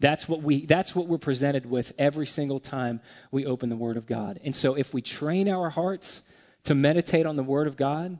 That's 0.00 0.28
what 0.28 0.42
we 0.42 0.64
that's 0.64 0.94
what 0.94 1.08
we're 1.08 1.18
presented 1.18 1.66
with 1.66 1.92
every 1.98 2.26
single 2.26 2.60
time 2.60 3.00
we 3.32 3.46
open 3.46 3.68
the 3.68 3.76
word 3.76 3.96
of 3.96 4.06
God. 4.06 4.38
And 4.44 4.54
so 4.54 4.74
if 4.74 4.94
we 4.94 5.02
train 5.02 5.48
our 5.48 5.70
hearts 5.70 6.22
to 6.64 6.74
meditate 6.74 7.26
on 7.26 7.36
the 7.36 7.42
word 7.42 7.66
of 7.66 7.76
God 7.76 8.18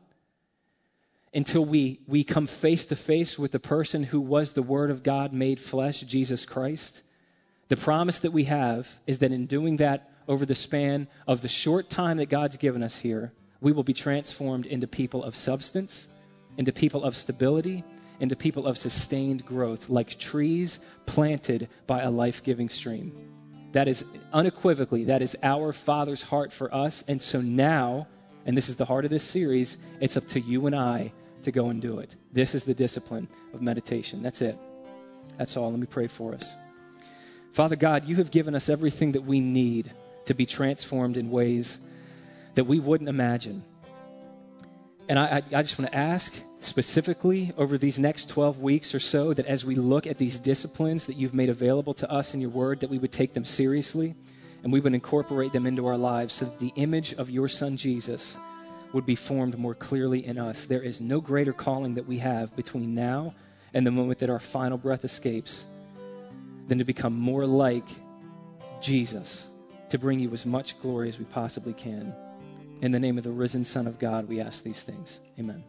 until 1.34 1.64
we 1.64 2.00
we 2.06 2.24
come 2.24 2.46
face 2.46 2.86
to 2.86 2.96
face 2.96 3.38
with 3.38 3.52
the 3.52 3.60
person 3.60 4.02
who 4.02 4.20
was 4.20 4.52
the 4.52 4.62
word 4.62 4.90
of 4.90 5.02
God 5.02 5.32
made 5.32 5.60
flesh, 5.60 6.00
Jesus 6.00 6.46
Christ, 6.46 7.02
the 7.68 7.76
promise 7.76 8.20
that 8.20 8.32
we 8.32 8.44
have 8.44 8.88
is 9.06 9.18
that 9.20 9.32
in 9.32 9.46
doing 9.46 9.76
that 9.76 10.10
over 10.26 10.46
the 10.46 10.54
span 10.54 11.08
of 11.26 11.40
the 11.40 11.48
short 11.48 11.90
time 11.90 12.16
that 12.16 12.30
God's 12.30 12.56
given 12.56 12.82
us 12.82 12.98
here, 12.98 13.32
we 13.60 13.72
will 13.72 13.82
be 13.82 13.92
transformed 13.92 14.66
into 14.66 14.86
people 14.86 15.22
of 15.22 15.34
substance, 15.34 16.08
into 16.56 16.72
people 16.72 17.04
of 17.04 17.16
stability, 17.16 17.84
into 18.20 18.36
people 18.36 18.66
of 18.66 18.78
sustained 18.78 19.44
growth, 19.44 19.90
like 19.90 20.18
trees 20.18 20.78
planted 21.06 21.68
by 21.86 22.02
a 22.02 22.10
life 22.10 22.42
giving 22.42 22.68
stream. 22.68 23.12
That 23.72 23.86
is 23.86 24.04
unequivocally, 24.32 25.04
that 25.04 25.22
is 25.22 25.36
our 25.42 25.72
Father's 25.72 26.22
heart 26.22 26.52
for 26.52 26.74
us. 26.74 27.04
And 27.06 27.20
so 27.20 27.40
now, 27.40 28.08
and 28.48 28.56
this 28.56 28.70
is 28.70 28.76
the 28.76 28.86
heart 28.86 29.04
of 29.04 29.10
this 29.10 29.22
series, 29.22 29.76
it's 30.00 30.16
up 30.16 30.26
to 30.28 30.40
you 30.40 30.66
and 30.66 30.74
I 30.74 31.12
to 31.42 31.52
go 31.52 31.68
and 31.68 31.82
do 31.82 31.98
it. 31.98 32.16
This 32.32 32.54
is 32.54 32.64
the 32.64 32.72
discipline 32.72 33.28
of 33.52 33.60
meditation. 33.60 34.22
That's 34.22 34.40
it. 34.40 34.58
That's 35.36 35.58
all. 35.58 35.70
Let 35.70 35.78
me 35.78 35.86
pray 35.86 36.06
for 36.06 36.32
us. 36.32 36.56
Father 37.52 37.76
God, 37.76 38.06
you 38.06 38.16
have 38.16 38.30
given 38.30 38.54
us 38.54 38.70
everything 38.70 39.12
that 39.12 39.20
we 39.20 39.40
need 39.40 39.92
to 40.24 40.34
be 40.34 40.46
transformed 40.46 41.18
in 41.18 41.30
ways 41.30 41.78
that 42.54 42.64
we 42.64 42.80
wouldn't 42.80 43.10
imagine. 43.10 43.62
And 45.10 45.18
I, 45.18 45.42
I, 45.52 45.60
just 45.60 45.78
want 45.78 45.90
to 45.90 45.98
ask 45.98 46.32
specifically 46.60 47.52
over 47.58 47.76
these 47.76 47.98
next 47.98 48.30
12 48.30 48.60
weeks 48.60 48.94
or 48.94 49.00
so 49.00 49.34
that 49.34 49.44
as 49.44 49.62
we 49.62 49.74
look 49.74 50.06
at 50.06 50.16
these 50.16 50.38
disciplines 50.38 51.06
that 51.06 51.16
you've 51.16 51.34
made 51.34 51.50
available 51.50 51.92
to 51.94 52.10
us 52.10 52.32
in 52.32 52.40
your 52.40 52.50
word, 52.50 52.80
that 52.80 52.88
we 52.88 52.96
would 52.96 53.12
take 53.12 53.34
them 53.34 53.44
seriously 53.44 54.14
and 54.62 54.72
we 54.72 54.80
would 54.80 54.94
incorporate 54.94 55.52
them 55.52 55.66
into 55.66 55.86
our 55.86 55.96
lives 55.96 56.34
so 56.34 56.44
that 56.46 56.58
the 56.58 56.72
image 56.76 57.14
of 57.14 57.30
your 57.30 57.48
son 57.48 57.76
Jesus 57.76 58.36
would 58.92 59.06
be 59.06 59.14
formed 59.14 59.58
more 59.58 59.74
clearly 59.74 60.24
in 60.24 60.38
us. 60.38 60.64
There 60.64 60.82
is 60.82 61.00
no 61.00 61.20
greater 61.20 61.52
calling 61.52 61.94
that 61.94 62.06
we 62.06 62.18
have 62.18 62.54
between 62.56 62.94
now 62.94 63.34
and 63.74 63.86
the 63.86 63.90
moment 63.90 64.20
that 64.20 64.30
our 64.30 64.40
final 64.40 64.78
breath 64.78 65.04
escapes 65.04 65.64
than 66.68 66.78
to 66.78 66.84
become 66.84 67.14
more 67.18 67.46
like 67.46 67.86
Jesus, 68.80 69.48
to 69.90 69.98
bring 69.98 70.20
you 70.20 70.32
as 70.32 70.46
much 70.46 70.80
glory 70.80 71.08
as 71.08 71.18
we 71.18 71.24
possibly 71.24 71.72
can. 71.72 72.14
In 72.80 72.92
the 72.92 73.00
name 73.00 73.18
of 73.18 73.24
the 73.24 73.32
risen 73.32 73.64
Son 73.64 73.86
of 73.86 73.98
God, 73.98 74.28
we 74.28 74.40
ask 74.40 74.62
these 74.62 74.82
things. 74.82 75.20
Amen. 75.38 75.64